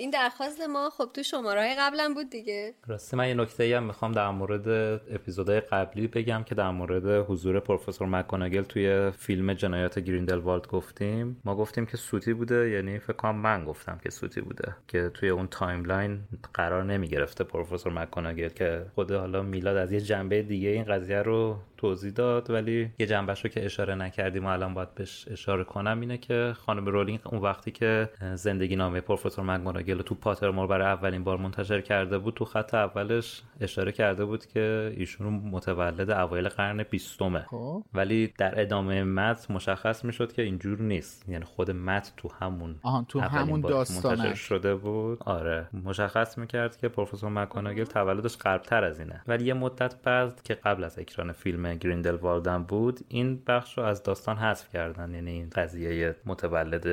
این 0.00 0.10
درخواست 0.10 0.60
ما 0.60 0.90
خب 0.90 1.10
تو 1.14 1.22
شماره 1.22 1.76
قبلا 1.78 2.12
بود 2.14 2.30
دیگه. 2.30 2.74
راستی 2.86 3.16
من 3.16 3.28
یه 3.28 3.34
نکته 3.34 3.76
هم 3.76 3.82
می‌خوام 3.82 4.12
در 4.12 4.30
مورد 4.30 4.68
اپیزودهای 5.14 5.60
قبلی 5.60 6.06
بگم 6.06 6.42
که 6.46 6.54
در 6.54 6.70
مورد 6.70 7.26
حضور 7.30 7.60
پروفسور 7.60 8.08
مکوناگل 8.08 8.62
توی 8.62 9.10
فیلم 9.10 9.52
جنایات 9.52 9.98
گریندلوالد 9.98 10.66
گفتیم. 10.66 11.40
ما 11.44 11.56
گفتیم 11.56 11.86
که 11.86 11.96
سوتی 11.96 12.32
بوده 12.32 12.70
یعنی 12.70 12.98
فکر 12.98 13.12
کنم 13.12 13.36
من 13.36 13.64
گفتم 13.64 13.98
که 14.02 14.10
سوتی 14.10 14.40
بوده 14.40 14.76
که 14.88 15.10
توی 15.14 15.28
اون 15.28 15.46
timeline 15.46 16.20
قرار 16.54 16.84
نمی‌گرفته 16.84 17.44
پروفسور 17.44 17.92
مکوناگل 17.92 18.48
که 18.48 18.86
خود 18.94 19.12
حالا 19.12 19.42
میلاد 19.42 19.76
از 19.76 19.92
یه 19.92 20.00
جنبه 20.00 20.42
دیگه 20.42 20.68
این 20.68 20.84
قضیه 20.84 21.22
رو 21.22 21.56
توضیح 21.76 22.12
داد. 22.12 22.50
ولی 22.50 22.90
یه 22.98 23.06
جنبش 23.06 23.44
رو 23.44 23.50
که 23.50 23.64
اشاره 23.64 23.94
نکردیم 23.94 24.46
و 24.46 24.48
الان 24.48 24.74
باید 24.74 24.94
بهش 24.94 25.28
اشاره 25.30 25.64
کنم 25.64 26.00
اینه 26.00 26.18
که 26.18 26.52
خانم 26.56 26.86
رولینگ 26.86 27.20
اون 27.24 27.42
وقتی 27.42 27.70
که 27.70 28.08
زندگی 28.34 28.76
نامه 28.76 29.00
پروفسور 29.00 29.44
مکگوناگل 29.88 30.02
تو 30.02 30.14
پاترمور 30.14 30.66
برای 30.66 30.86
اولین 30.86 31.24
بار 31.24 31.36
منتشر 31.36 31.80
کرده 31.80 32.18
بود 32.18 32.34
تو 32.34 32.44
خط 32.44 32.74
اولش 32.74 33.42
اشاره 33.60 33.92
کرده 33.92 34.24
بود 34.24 34.46
که 34.46 34.94
ایشون 34.96 35.32
متولد 35.32 36.10
اوایل 36.10 36.48
قرن 36.48 36.82
بیستمه. 36.82 37.40
خب. 37.40 37.84
ولی 37.94 38.34
در 38.38 38.60
ادامه 38.60 39.04
متن 39.04 39.54
مشخص 39.54 40.04
می‌شد 40.04 40.32
که 40.32 40.42
اینجور 40.42 40.80
نیست. 40.80 41.28
یعنی 41.28 41.44
خود 41.44 41.70
متن 41.70 42.12
تو 42.16 42.28
همون 42.40 42.76
تو 43.08 43.20
همون 43.20 43.60
داستان 43.60 44.34
شده 44.34 44.74
بود. 44.74 45.18
آره. 45.22 45.66
مشخص 45.84 46.38
می‌کرد 46.38 46.76
که 46.76 46.88
پروفسور 46.88 47.30
مکگوناگل 47.30 47.84
تولدش 47.84 48.36
عقب‌تر 48.36 48.84
از 48.84 48.98
اینه. 49.00 49.22
ولی 49.26 49.44
یه 49.44 49.54
مدت 49.54 49.94
بعد 50.02 50.42
که 50.42 50.54
قبل 50.54 50.84
از 50.84 50.98
اکران 50.98 51.32
فیلم 51.32 51.74
گریندلوالد 51.74 52.62
بود 52.62 53.00
این 53.08 53.42
بخش 53.46 53.78
رو 53.78 53.84
از 53.84 54.02
داستان 54.02 54.36
حذف 54.36 54.72
کردن. 54.72 55.14
یعنی 55.14 55.30
این 55.30 55.50
قضیه 55.54 56.16
متولد 56.26 56.86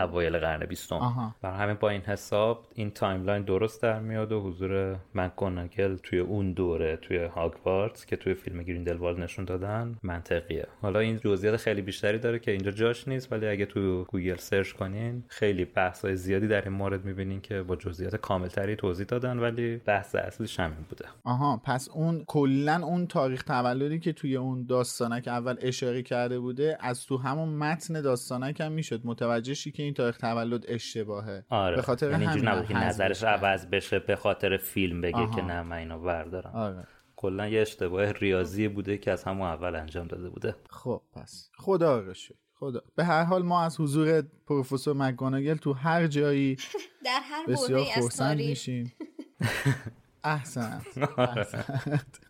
اوایل 0.00 0.38
قرن 0.38 0.66
بیستم. 0.66 1.34
برای 1.42 1.58
همین 1.58 1.76
با 1.80 1.88
این 1.88 2.02
حساب 2.26 2.66
این 2.74 2.90
timeline 2.90 3.42
درست 3.42 3.82
در 3.82 4.00
میاد 4.00 4.32
و 4.32 4.40
حضور 4.40 4.96
مکگوناگل 5.14 5.96
توی 5.96 6.18
اون 6.18 6.52
دوره 6.52 6.96
توی 6.96 7.16
هاگوارتس 7.24 8.06
که 8.06 8.16
توی 8.16 8.34
فیلم 8.34 8.62
گریندلوالد 8.62 9.20
نشون 9.20 9.44
دادن 9.44 9.96
منطقیه. 10.02 10.66
حالا 10.82 11.00
این 11.00 11.18
جزئیات 11.18 11.56
خیلی 11.56 11.82
بیشتری 11.82 12.18
داره 12.18 12.38
که 12.38 12.50
اینجا 12.50 12.70
جاش 12.70 13.08
نیست 13.08 13.32
ولی 13.32 13.46
اگه 13.46 13.66
تو 13.66 14.04
گوگل 14.04 14.36
سرچ 14.36 14.72
کنین 14.72 15.24
خیلی 15.28 15.64
بحث‌های 15.64 16.16
زیادی 16.16 16.48
در 16.48 16.62
این 16.62 16.72
مورد 16.72 17.04
می‌بینین 17.04 17.40
که 17.40 17.62
با 17.62 17.76
جزئیات 17.76 18.16
کاملتری 18.16 18.76
توضیح 18.76 19.06
دادن 19.06 19.38
ولی 19.38 19.76
بحث 19.76 20.14
اصلیش 20.14 20.60
همین 20.60 20.84
بوده. 20.88 21.04
آها 21.24 21.60
پس 21.64 21.88
اون 21.88 22.24
کلا 22.26 22.86
اون 22.86 23.06
تاریخ 23.06 23.42
تولدی 23.42 23.98
که 23.98 24.12
توی 24.12 24.36
اون 24.36 24.66
داستانک 24.66 25.28
اول 25.28 25.56
اشاره 25.60 26.02
کرده 26.02 26.38
بوده 26.38 26.78
از 26.80 27.06
تو 27.06 27.16
همون 27.16 27.48
متن 27.48 28.00
داستانک 28.00 28.60
هم 28.60 28.72
می‌شد 28.72 29.00
متوجه 29.04 29.54
شی 29.54 29.70
که 29.72 29.82
این 29.82 29.94
تاریخ 29.94 30.16
تولد 30.16 30.64
اشتباهه. 30.68 31.44
آره. 31.48 31.76
به 31.76 31.82
خاطر 31.82 32.15
یعنی 32.20 32.32
همین 32.32 32.48
نبود 32.48 32.68
که 32.68 32.74
نظرش. 32.74 33.22
عوض 33.22 33.66
بشه 33.66 33.98
به 33.98 34.16
خاطر 34.16 34.56
فیلم 34.56 35.00
بگه 35.00 35.16
آها. 35.16 35.34
که 35.36 35.42
نه 35.42 35.62
من 35.62 35.76
اینو 35.76 35.98
بردارم. 35.98 36.50
آره. 36.54 36.86
کلا 37.16 37.48
یه 37.48 37.60
اشتباه 37.60 38.12
ریاضی 38.12 38.68
بوده 38.68 38.98
که 38.98 39.12
از 39.12 39.24
همون 39.24 39.46
اول 39.46 39.76
انجام 39.76 40.06
داده 40.06 40.30
بوده. 40.30 40.56
خب 40.70 41.02
پس. 41.12 41.50
خدا 41.58 42.00
رو 42.00 42.14
شکر. 42.14 42.34
خدا. 42.58 42.80
به 42.96 43.04
هر 43.04 43.24
حال 43.24 43.42
ما 43.42 43.62
از 43.62 43.80
حضور 43.80 44.22
پروفسور 44.46 44.96
مکگوناگل 44.96 45.54
تو 45.54 45.72
هر 45.72 46.06
جایی 46.06 46.56
در 47.04 47.20
هر 47.22 47.46
بسیار 47.46 47.86
تاریخ. 48.18 48.48
میشیم. 48.48 48.92
احسنت. 50.24 50.82
احسنت. 51.18 52.20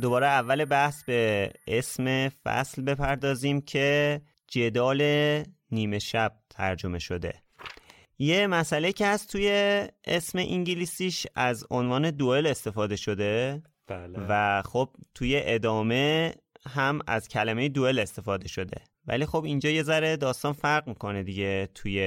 دوباره 0.00 0.26
اول 0.26 0.64
بحث 0.64 1.04
به 1.04 1.52
اسم 1.66 2.28
فصل 2.28 2.82
بپردازیم 2.82 3.60
که 3.60 4.20
جدال 4.54 5.02
نیمه 5.70 5.98
شب 5.98 6.32
ترجمه 6.50 6.98
شده. 6.98 7.42
یه 8.18 8.46
مسئله 8.46 8.92
که 8.92 9.06
هست 9.06 9.32
توی 9.32 9.48
اسم 10.04 10.38
انگلیسیش 10.38 11.26
از 11.34 11.66
عنوان 11.70 12.10
دوئل 12.10 12.46
استفاده 12.46 12.96
شده 12.96 13.62
بله. 13.86 14.18
و 14.28 14.62
خب 14.62 14.88
توی 15.14 15.40
ادامه 15.44 16.34
هم 16.68 17.00
از 17.06 17.28
کلمه 17.28 17.68
دوئل 17.68 17.98
استفاده 17.98 18.48
شده. 18.48 18.82
ولی 19.06 19.26
خب 19.26 19.44
اینجا 19.44 19.70
یه 19.70 19.82
ذره 19.82 20.16
داستان 20.16 20.52
فرق 20.52 20.88
می‌کنه 20.88 21.22
دیگه 21.22 21.68
توی 21.74 21.98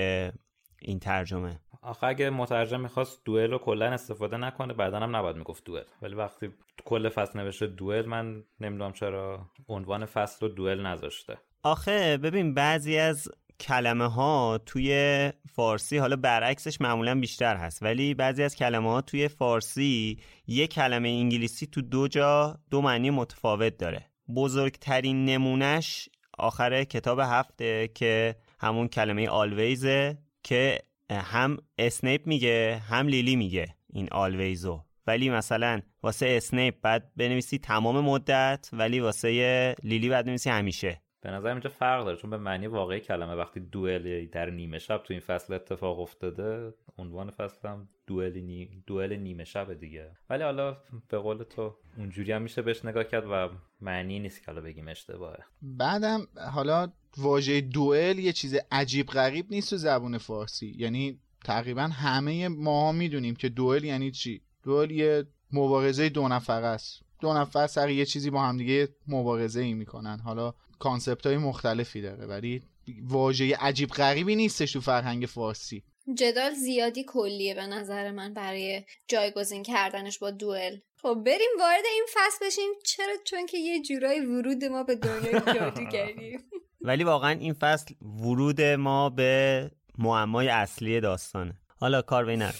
این 0.81 0.99
ترجمه. 0.99 1.59
آخه 1.81 2.07
اگه 2.07 2.29
مترجم 2.29 2.79
می‌خواست 2.79 3.21
دوئل 3.25 3.51
رو 3.51 3.57
کلا 3.57 3.85
استفاده 3.85 4.37
نکنه 4.37 4.73
بعدا 4.73 4.99
هم 4.99 5.15
نباید 5.15 5.35
می‌گفت 5.35 5.63
دوئل. 5.63 5.85
ولی 6.01 6.15
وقتی 6.15 6.49
کل 6.85 7.09
فصل 7.09 7.39
نوشته 7.39 7.67
دوئل 7.67 8.05
من 8.05 8.43
نمی‌دونم 8.59 8.93
چرا 8.93 9.49
عنوان 9.67 10.05
فصل 10.05 10.47
رو 10.47 10.53
دوئل 10.53 10.85
نذاشته. 10.85 11.37
آخه 11.63 12.17
ببین 12.17 12.53
بعضی 12.53 12.97
از 12.97 13.29
کلمه 13.59 14.07
ها 14.07 14.59
توی 14.65 15.31
فارسی 15.53 15.97
حالا 15.97 16.15
برعکسش 16.15 16.81
معمولا 16.81 17.19
بیشتر 17.19 17.55
هست 17.55 17.83
ولی 17.83 18.13
بعضی 18.13 18.43
از 18.43 18.55
کلمه 18.55 18.89
ها 18.89 19.01
توی 19.01 19.27
فارسی 19.27 20.19
یک 20.47 20.73
کلمه 20.73 21.09
انگلیسی 21.09 21.67
تو 21.67 21.81
دو 21.81 22.07
جا 22.07 22.59
دو 22.69 22.81
معنی 22.81 23.09
متفاوت 23.09 23.77
داره. 23.77 24.05
بزرگترین 24.35 25.25
نمونش 25.25 26.09
آخر 26.37 26.83
کتاب 26.83 27.19
هفته 27.19 27.89
که 27.95 28.35
همون 28.59 28.87
کلمه 28.87 29.29
always 29.29 30.05
ه 30.05 30.17
که 30.43 30.79
هم 31.11 31.57
اسنیپ 31.77 32.27
میگه 32.27 32.81
هم 32.89 33.07
لیلی 33.07 33.35
میگه 33.35 33.75
این 33.93 34.07
always 34.11 34.73
و 34.73 34.83
ولی 35.07 35.29
مثلا 35.29 35.81
واسه 36.03 36.33
اسنیپ 36.37 36.75
باید 36.81 37.11
بنویسی 37.15 37.57
تمام 37.57 37.99
مدت 37.99 38.69
ولی 38.73 38.99
واسه 38.99 39.75
لیلی 39.83 40.09
باید 40.09 40.25
بنویسی 40.25 40.49
همیشه. 40.49 41.01
به 41.27 41.33
نظر 41.33 41.49
اینجا 41.49 41.69
فرق 41.69 42.05
داره 42.05 42.17
چون 42.17 42.29
به 42.29 42.37
معنی 42.37 42.67
واقعی 42.67 42.99
کلمه 42.99 43.35
وقتی 43.35 43.59
دوئل 43.59 44.27
در 44.27 44.49
نیمه 44.49 44.79
شب 44.79 45.03
تو 45.03 45.13
این 45.13 45.19
فصل 45.19 45.53
اتفاق 45.53 45.99
افتاده 45.99 46.73
عنوان 46.97 47.29
فصل 47.29 47.67
هم 47.67 47.89
دوئل 48.07 48.37
نی... 48.37 48.83
دوئل 48.87 49.13
نیمه 49.13 49.43
شب 49.43 49.73
دیگه. 49.73 50.11
ولی 50.29 50.43
حالا 50.43 50.77
به 51.09 51.17
قول 51.17 51.43
تو 51.43 51.75
اونجوری 51.97 52.31
هم 52.31 52.41
میشه 52.41 52.61
بهش 52.61 52.85
نگاه 52.85 53.03
کرد 53.03 53.23
و 53.31 53.49
معنی 53.81 54.19
نیست 54.19 54.39
که 54.45 54.51
حالا 54.51 54.61
بگیم 54.61 54.87
اشتباهه. 54.87 55.43
بعدم 55.61 56.27
حالا 56.53 56.91
واژه 57.17 57.61
دوئل 57.61 58.19
یه 58.19 58.33
چیز 58.33 58.55
عجیب 58.71 59.07
غریب 59.07 59.45
نیست 59.49 59.69
تو 59.69 59.77
زبون 59.77 60.17
فارسی. 60.17 60.75
یعنی 60.77 61.19
تقریبا 61.43 61.81
همه 61.81 62.47
ما 62.47 62.91
می‌دونیم 62.91 63.35
که 63.35 63.49
دوئل 63.49 63.83
یعنی 63.83 64.11
چی؟ 64.11 64.41
دوئل 64.63 64.91
یه 64.91 65.25
مبارزه 65.53 66.09
دو 66.09 66.27
نفره 66.27 66.65
است. 66.65 67.01
دو 67.19 67.33
نفر 67.33 67.67
سر 67.67 67.89
یه 67.89 68.05
چیزی 68.05 68.29
با 68.29 68.41
همدیگه 68.41 68.87
مبارزه 69.07 69.61
ای 69.61 69.73
می‌کنن. 69.73 70.19
حالا 70.19 70.53
کانسپت 70.79 71.25
های 71.25 71.37
مختلفی 71.37 72.01
داره 72.01 72.25
ولی 72.25 72.61
واژه 73.03 73.55
عجیب 73.55 73.89
غریبی 73.89 74.35
نیستش 74.35 74.71
تو 74.71 74.81
فرهنگ 74.81 75.25
فارسی. 75.25 75.83
جدال 76.13 76.53
زیادی 76.53 77.03
کلیه 77.07 77.55
به 77.55 77.67
نظر 77.67 78.11
من 78.11 78.33
برای 78.33 78.83
جایگزین 79.07 79.63
کردنش 79.63 80.19
با 80.19 80.31
دوئل. 80.31 80.77
خب 81.01 81.23
بریم 81.25 81.49
وارد 81.59 81.83
این 81.93 82.05
فصل 82.13 82.45
بشیم. 82.45 82.69
چرا؟ 82.85 83.13
چون 83.25 83.45
که 83.45 83.57
یه 83.57 83.81
جورایی 83.81 84.19
ورود 84.19 84.65
ما 84.65 84.83
به 84.83 84.95
دنیای 84.95 85.41
جادوگری 85.55 86.37
ولی 86.87 87.03
واقعا 87.03 87.31
این 87.31 87.53
فصل 87.53 87.93
ورود 88.01 88.61
ما 88.61 89.09
به 89.09 89.71
معمای 89.97 90.47
اصلی 90.47 91.01
داستانه. 91.01 91.53
حالا 91.79 92.01
کار 92.01 92.25
به 92.25 92.53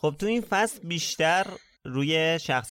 خب 0.00 0.14
تو 0.18 0.26
این 0.26 0.40
فصل 0.40 0.88
بیشتر 0.88 1.46
روی 1.84 2.38
شخص 2.38 2.70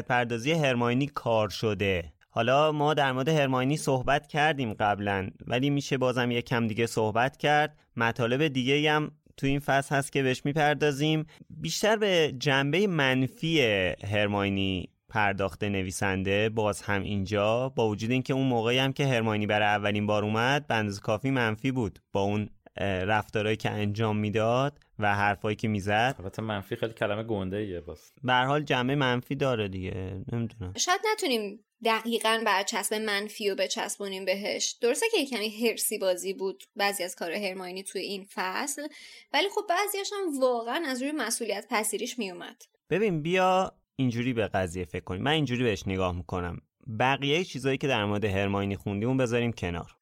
پردازی 0.00 0.52
هرماینی 0.52 1.06
کار 1.06 1.48
شده. 1.48 2.12
حالا 2.30 2.72
ما 2.72 2.94
در 2.94 3.12
مورد 3.12 3.28
هرماینی 3.28 3.76
صحبت 3.76 4.26
کردیم 4.26 4.72
قبلا 4.72 5.30
ولی 5.46 5.70
میشه 5.70 5.98
بازم 5.98 6.30
یک 6.30 6.44
کم 6.44 6.66
دیگه 6.66 6.86
صحبت 6.86 7.36
کرد. 7.36 7.78
مطالب 7.96 8.48
دیگه 8.48 8.92
هم 8.92 9.10
تو 9.36 9.46
این 9.46 9.58
فصل 9.58 9.96
هست 9.96 10.12
که 10.12 10.22
بهش 10.22 10.42
می‌پردازیم. 10.44 11.26
بیشتر 11.50 11.96
به 11.96 12.34
جنبه 12.38 12.86
منفی 12.86 13.60
هرماینی 14.04 14.88
پرداخته 15.08 15.68
نویسنده 15.68 16.48
باز 16.48 16.82
هم 16.82 17.02
اینجا 17.02 17.68
با 17.68 17.88
وجود 17.88 18.10
اینکه 18.10 18.34
اون 18.34 18.46
موقعی 18.46 18.78
هم 18.78 18.92
که 18.92 19.06
هرماینی 19.06 19.46
برای 19.46 19.68
اولین 19.68 20.06
بار 20.06 20.24
اومد 20.24 20.66
بندز 20.66 21.00
کافی 21.00 21.30
منفی 21.30 21.72
بود. 21.72 21.98
با 22.12 22.20
اون 22.20 22.48
رفتارهایی 22.80 23.56
که 23.56 23.70
انجام 23.70 24.18
می‌داد 24.18 24.78
و 24.98 25.14
حرفایی 25.14 25.56
که 25.56 25.68
می‌زد. 25.68 26.14
البته 26.18 26.42
منفی 26.42 26.76
خیلی 26.76 26.92
کلمه 26.92 27.22
گنده 27.22 27.56
ایه 27.56 27.80
باز. 27.80 28.12
به 28.22 28.34
حال 28.34 28.62
جمعه 28.62 28.94
منفی 28.94 29.34
داره 29.34 29.68
دیگه 29.68 30.24
نمی‌دونم. 30.32 30.74
شاید 30.76 31.00
نتونیم 31.12 31.64
دقیقا 31.84 32.42
برچسب 32.46 32.94
منفی 32.94 33.50
رو 33.50 33.56
بچسبونیم 33.56 34.24
بهش. 34.24 34.72
درسته 34.80 35.06
که 35.12 35.26
کمی 35.26 35.68
هرسی 35.68 35.98
بازی 35.98 36.32
بود 36.32 36.64
بعضی 36.76 37.02
از 37.04 37.14
کار 37.14 37.32
هرماینی 37.32 37.82
توی 37.82 38.00
این 38.00 38.26
فصل 38.34 38.88
ولی 39.32 39.48
خب 39.48 39.60
بعضیاش 39.68 40.10
هم 40.12 40.40
واقعا 40.40 40.82
از 40.86 41.02
روی 41.02 41.12
مسئولیت 41.12 41.66
پذیریش 41.70 42.18
میومد. 42.18 42.62
ببین 42.90 43.22
بیا 43.22 43.72
اینجوری 43.96 44.32
به 44.32 44.48
قضیه 44.48 44.84
فکر 44.84 45.04
کنیم. 45.04 45.22
من 45.22 45.30
اینجوری 45.30 45.62
بهش 45.62 45.82
نگاه 45.86 46.16
می‌کنم. 46.16 46.60
بقیه 46.98 47.44
چیزایی 47.44 47.78
که 47.78 47.88
در 47.88 48.04
مورد 48.04 48.24
هرماینی 48.24 48.76
خوندیم 48.76 49.08
اون 49.08 49.16
بذاریم 49.16 49.52
کنار. 49.52 49.96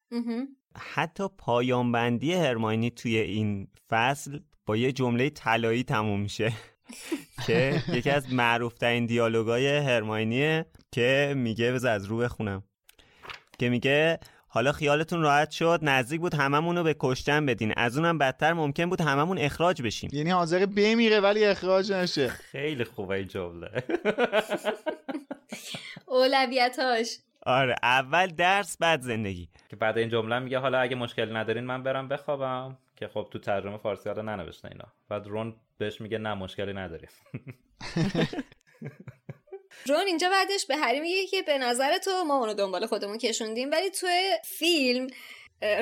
حتی 0.77 1.27
پایان 1.37 1.91
بندی 1.91 2.33
هرماینی 2.33 2.89
توی 2.89 3.17
این 3.17 3.67
فصل 3.89 4.39
با 4.65 4.77
یه 4.77 4.91
جمله 4.91 5.29
طلایی 5.29 5.83
تموم 5.83 6.19
میشه. 6.19 6.53
که 7.47 7.83
یکی 7.87 8.09
از 8.09 8.33
معروف 8.33 8.73
ترین 8.73 9.05
دیالوگای 9.05 9.77
هرماینیه 9.77 10.65
که 10.91 11.33
میگه 11.37 11.71
بذار 11.71 11.91
از 11.91 12.05
رو 12.05 12.17
بخونم. 12.17 12.63
که 13.59 13.69
میگه 13.69 14.19
حالا 14.47 14.71
خیالتون 14.71 15.21
راحت 15.21 15.51
شد 15.51 15.79
نزدیک 15.81 16.21
بود 16.21 16.33
هممون 16.33 16.77
رو 16.77 16.83
به 16.83 16.95
کشتن 16.99 17.45
بدین. 17.45 17.73
از 17.77 17.97
اونم 17.97 18.17
بدتر 18.17 18.53
ممکن 18.53 18.89
بود 18.89 19.01
هممون 19.01 19.37
اخراج 19.37 19.81
بشیم. 19.81 20.09
یعنی 20.13 20.29
حاضر 20.29 20.65
بمیره 20.65 21.19
ولی 21.19 21.45
اخراج 21.45 21.91
نشه. 21.91 22.27
خیلی 22.27 22.83
خوبه 22.83 23.15
این 23.15 23.27
جمله. 23.27 23.69
اولویتاش. 26.07 27.17
آره 27.45 27.75
اول 27.83 28.27
درس 28.27 28.77
بعد 28.77 29.01
زندگی. 29.01 29.49
که 29.69 29.75
بعد 29.75 29.97
این 29.97 30.09
جمله 30.09 30.39
میگه 30.39 30.59
حالا 30.59 30.79
اگه 30.79 30.95
مشکلی 30.95 31.33
ندارین 31.33 31.63
من 31.63 31.83
برم 31.83 32.07
بخوابم. 32.07 32.77
که 32.95 33.07
خب 33.07 33.27
تو 33.31 33.39
ترجمه 33.39 33.77
فارسی 33.77 34.09
حالا 34.09 34.21
ننوشته 34.21 34.67
اینا. 34.67 34.85
بعد 35.09 35.27
رون 35.27 35.55
بهش 35.77 36.01
میگه 36.01 36.17
نه 36.17 36.33
مشکلی 36.33 36.73
نداریم 36.73 37.09
رون 39.89 40.05
اینجا 40.07 40.29
بعدش 40.29 40.65
به 40.65 40.77
هری 40.77 40.99
میگه 40.99 41.27
که 41.27 41.41
به 41.41 41.57
نظر 41.57 41.97
تو 41.97 42.11
ما 42.27 42.37
اونو 42.37 42.53
دنبال 42.53 42.85
خودمون 42.85 43.17
کشوندیم 43.17 43.71
ولی 43.71 43.89
تو 43.89 44.07
فیلم 44.43 45.07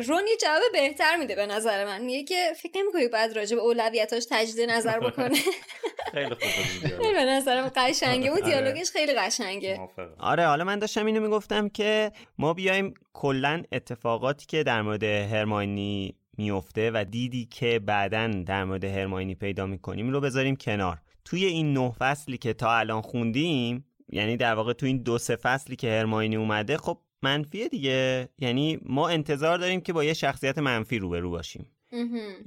رون 0.07 0.27
یه 0.27 0.37
جواب 0.41 0.61
بهتر 0.73 1.15
میده 1.15 1.35
به 1.35 1.45
نظر 1.45 1.85
من. 1.85 2.01
میگه 2.01 2.23
که 2.23 2.53
فکر 2.61 2.77
نمی‌کنی 2.77 3.07
بعد 3.07 3.37
راجع 3.37 3.55
به 3.55 3.61
اولویتاش 3.61 4.23
تجدید 4.31 4.69
نظر 4.69 4.99
بکنه؟ 4.99 5.37
خیلی 6.11 6.29
خوبه 6.29 7.13
به 7.19 7.25
نظرم 7.25 7.71
قشنگه. 7.75 8.29
اون 8.29 8.41
دیالوگش 8.41 8.91
خیلی 8.91 9.13
قشنگه. 9.13 9.79
آره 10.19 10.47
حالا 10.47 10.63
من 10.63 10.79
داشتم 10.79 11.05
اینو 11.05 11.21
می‌گفتم 11.21 11.69
که 11.69 12.11
ما 12.37 12.53
بیایم 12.53 12.93
کلا 13.13 13.63
اتفاقاتی 13.71 14.45
که 14.45 14.63
در 14.63 14.81
مورد 14.81 15.03
هرماینی 15.03 16.15
میفته 16.37 16.91
و 16.91 17.05
دیدی 17.09 17.45
که 17.45 17.79
بعدا 17.79 18.27
در 18.27 18.63
مورد 18.63 18.83
هرماینی 18.83 19.35
پیدا 19.35 19.65
می‌کنیم 19.65 20.09
رو 20.09 20.21
بذاریم 20.21 20.55
کنار. 20.55 20.97
توی 21.25 21.45
این 21.45 21.73
نه 21.73 21.91
فصلی 21.91 22.37
که 22.37 22.53
تا 22.53 22.77
الان 22.77 23.01
خوندیم 23.01 23.85
یعنی 24.11 24.37
در 24.37 24.53
واقع 24.53 24.73
تو 24.73 24.85
این 24.85 24.97
دو 24.97 25.17
سه 25.17 25.35
فصلی 25.35 25.75
که 25.75 25.87
هرماینی 25.87 26.35
اومده 26.35 26.77
خب 26.77 26.97
منفیه 27.21 27.67
دیگه. 27.67 28.29
یعنی 28.39 28.79
ما 28.85 29.09
انتظار 29.09 29.57
داریم 29.57 29.81
که 29.81 29.93
با 29.93 30.03
یه 30.03 30.13
شخصیت 30.13 30.57
منفی 30.57 30.99
روبرو 30.99 31.29
باشیم. 31.29 31.65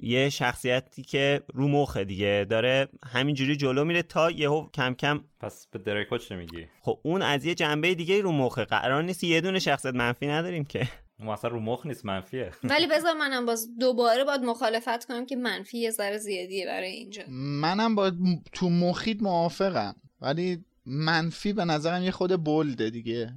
یه 0.02 0.30
شخصیتی 0.30 1.02
که 1.02 1.42
رو 1.54 1.68
مخه 1.68 2.04
دیگه 2.04 2.46
داره 2.50 2.88
همینجوری 3.06 3.56
جلو 3.56 3.84
میره 3.84 4.02
تا 4.02 4.30
یهو 4.30 4.68
کم 4.74 4.94
کم 4.94 5.24
پس 5.40 5.66
به 5.70 5.78
دریکو 5.78 6.18
چه 6.18 6.36
میگی 6.36 6.66
خب 6.80 6.98
اون 7.02 7.22
از 7.22 7.44
یه 7.44 7.54
جنبه 7.54 7.94
دیگه 7.94 8.20
رو 8.20 8.32
مخه. 8.32 8.64
قرار 8.64 9.02
نیست 9.02 9.24
یه 9.24 9.40
دونه 9.40 9.58
شخصیت 9.58 9.94
منفی 9.94 10.26
نداریم 10.26 10.64
که. 10.64 10.88
اون 11.20 11.28
اصلا 11.28 11.50
رو 11.50 11.60
مخ 11.60 11.86
نیست 11.86 12.04
منفیه. 12.04 12.50
ولی 12.64 12.86
بذار 12.86 13.12
منم 13.14 13.46
باز 13.46 13.78
دوباره 13.78 14.24
باید 14.24 14.40
مخالفت 14.40 15.04
کنم 15.04 15.26
که 15.26 15.36
منفی 15.36 15.78
یه 15.78 15.90
ذره 15.90 16.18
زیادیه 16.18 16.66
برای 16.66 16.90
اینجا. 16.90 17.22
منم 17.28 17.94
با 17.94 18.12
تو 18.52 18.70
مخید 18.70 19.22
موافقم 19.22 19.94
ولی 20.20 20.64
منفی 20.86 21.52
به 21.52 21.64
نظرم 21.64 22.02
یه 22.02 22.10
خود 22.10 22.44
بلده 22.44 22.90
دیگه. 22.90 23.34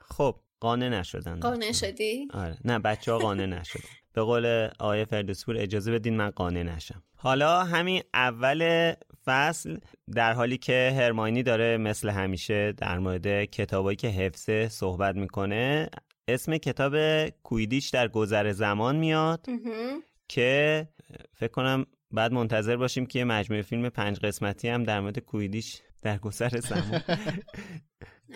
خب 0.00 0.36
قانع 0.60 0.88
نشدن. 0.88 1.40
قانع 1.40 1.72
شدی؟ 1.72 2.28
آره. 2.34 2.58
نه 2.64 2.78
بچه 2.78 3.12
ها 3.12 3.18
قانع 3.18 3.46
نشدن. 3.46 3.80
به 4.12 4.22
قول 4.22 4.68
آیه 4.78 5.04
فردوسپور 5.04 5.56
اجازه 5.58 5.92
بدین 5.92 6.16
من 6.16 6.30
قانع 6.30 6.62
نشم. 6.62 7.02
حالا 7.16 7.64
همین 7.64 8.02
اول 8.14 8.92
فصل 9.24 9.78
در 10.14 10.32
حالی 10.32 10.58
که 10.58 10.92
هرماینی 10.96 11.42
داره 11.42 11.76
مثل 11.76 12.08
همیشه 12.08 12.72
در 12.72 12.98
مورد 12.98 13.44
کتابایی 13.44 13.96
که 13.96 14.08
حفظه 14.08 14.68
صحبت 14.68 15.16
می‌کنه 15.16 15.88
اسم 16.28 16.56
کتاب 16.56 17.28
کویدیش 17.28 17.88
در 17.88 18.08
گذر 18.08 18.52
زمان 18.52 18.96
میاد 18.96 19.46
که 20.28 20.88
فکر 21.34 21.52
کنم 21.52 21.86
بعد 22.10 22.32
منتظر 22.32 22.76
باشیم 22.76 23.06
که 23.06 23.18
یه 23.18 23.24
مجموعه 23.24 23.62
فیلم 23.62 23.88
پنج 23.88 24.18
قسمتی 24.18 24.68
هم 24.68 24.84
در 24.84 25.00
مورد 25.00 25.18
کویدیش 25.18 25.80
در 26.02 26.18
گذر 26.18 26.60
زمان 26.60 27.00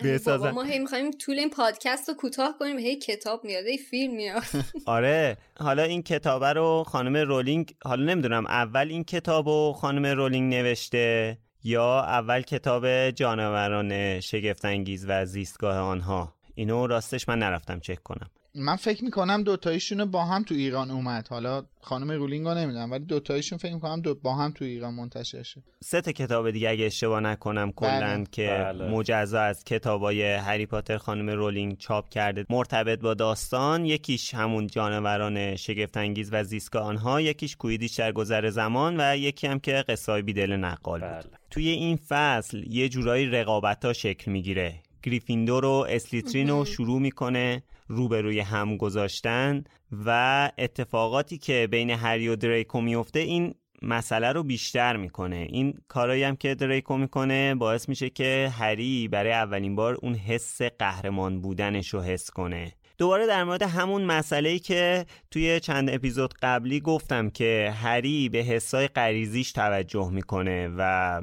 بسازن 0.03 0.49
ما 0.49 0.63
هی 0.63 0.79
می‌خوایم 0.79 1.11
طول 1.11 1.39
این 1.39 1.49
پادکست 1.49 2.09
رو 2.09 2.15
کوتاه 2.15 2.57
کنیم 2.59 2.79
هی 2.79 2.95
کتاب 2.95 3.43
میاد 3.43 3.65
هی 3.65 3.77
فیلم 3.77 4.15
میاد. 4.15 4.43
آره 4.85 5.37
حالا 5.59 5.83
این 5.83 6.03
کتاب 6.03 6.43
رو 6.43 6.83
خانم 6.87 7.17
رولینگ 7.17 7.75
حالا 7.83 8.03
نمی‌دونم 8.03 8.45
اول 8.45 8.87
این 8.89 9.03
کتاب 9.03 9.47
رو 9.47 9.73
خانم 9.73 10.05
رولینگ 10.05 10.53
نوشته 10.53 11.37
یا 11.63 12.01
اول 12.01 12.41
کتاب 12.41 13.09
جانوران 13.09 14.19
شگفتانگیز 14.19 15.05
و 15.07 15.25
زیستگاه 15.25 15.77
آنها؟ 15.77 16.33
اینو 16.55 16.87
راستش 16.87 17.29
من 17.29 17.39
نرفتم 17.39 17.79
چک 17.79 18.03
کنم. 18.03 18.29
من 18.59 18.75
فکر 18.75 19.03
می‌کنم 19.03 19.43
دوتایشون 19.43 20.05
با 20.05 20.25
هم 20.25 20.43
تو 20.43 20.55
ایران 20.55 20.91
اومد 20.91 21.27
حالا 21.27 21.63
خانم 21.81 22.11
رولینگ 22.11 22.45
رو 22.45 22.53
نمی‌دونم 22.53 22.91
ولی 22.91 23.05
دوتایشون 23.05 23.57
فکر 23.57 23.73
می‌کنم 23.73 24.01
دو 24.01 24.15
با 24.15 24.35
هم 24.35 24.51
تو 24.51 24.65
ایران 24.65 24.93
منتشر 24.93 25.43
شد 25.43 25.63
سه 25.83 26.01
تا 26.01 26.11
کتاب 26.11 26.51
دیگه 26.51 26.69
اگه 26.69 26.85
اشتباه 26.85 27.19
نکنم 27.19 27.71
کلا 27.71 27.99
بله. 27.99 28.25
که 28.31 28.47
بله. 28.47 28.87
مجزا 28.89 29.41
از 29.41 29.63
کتابای 29.63 30.33
هری 30.33 30.65
پاتر 30.65 30.97
خانم 30.97 31.29
رولینگ 31.29 31.77
چاپ 31.77 32.09
کرده 32.09 32.45
مرتبط 32.49 32.99
با 32.99 33.13
داستان 33.13 33.85
یکیش 33.85 34.33
همون 34.33 34.67
جانوران 34.67 35.55
شگفتانگیز 35.55 36.29
و 36.33 36.43
زیستگاه 36.43 36.83
آنها 36.83 37.21
یکیش 37.21 37.55
کویدیش 37.55 37.93
در 37.93 38.11
گذر 38.11 38.49
زمان 38.49 38.95
و 38.99 39.17
یکی 39.17 39.47
هم 39.47 39.59
که 39.59 39.71
قصای 39.71 40.21
بیدل 40.21 40.55
نقال 40.55 40.99
بود 40.99 41.09
بله. 41.09 41.39
توی 41.51 41.69
این 41.69 41.99
فصل 42.07 42.63
یه 42.67 42.89
جورایی 42.89 43.25
رقابت 43.25 43.85
ها 43.85 43.93
شکل 43.93 44.31
می‌گیره 44.31 44.75
گریفیندور 45.03 45.65
و 45.65 45.85
اسلیترین 45.89 46.49
رو 46.49 46.65
شروع 46.75 46.99
می‌کنه 46.99 47.63
روبروی 47.87 48.39
هم 48.39 48.77
گذاشتن 48.77 49.63
و 50.05 50.51
اتفاقاتی 50.57 51.37
که 51.37 51.67
بین 51.71 51.89
هری 51.89 52.27
و 52.27 52.35
دریکو 52.35 52.81
میفته 52.81 53.19
این 53.19 53.55
مسئله 53.81 54.31
رو 54.31 54.43
بیشتر 54.43 54.97
می‌کنه. 54.97 55.47
این 55.49 55.73
کارایی 55.87 56.23
هم 56.23 56.35
که 56.35 56.55
دریکو 56.55 56.97
می‌کنه 56.97 57.55
باعث 57.55 57.89
میشه 57.89 58.09
که 58.09 58.51
هری 58.57 59.07
برای 59.07 59.31
اولین 59.31 59.75
بار 59.75 59.97
اون 60.01 60.15
حس 60.15 60.61
قهرمان 60.61 61.41
بودنش 61.41 61.89
رو 61.89 62.01
حس 62.01 62.31
کنه. 62.31 62.73
دوباره 62.97 63.27
در 63.27 63.43
مورد 63.43 63.61
همون 63.61 64.05
مسئله 64.05 64.59
که 64.59 65.05
توی 65.31 65.59
چند 65.59 65.89
اپیزود 65.89 66.33
قبلی 66.41 66.79
گفتم 66.79 67.29
که 67.29 67.73
هری 67.75 68.29
به 68.29 68.37
حسای 68.37 68.87
غریزیش 68.87 69.51
توجه 69.51 70.09
می‌کنه 70.09 70.69
و 70.77 71.21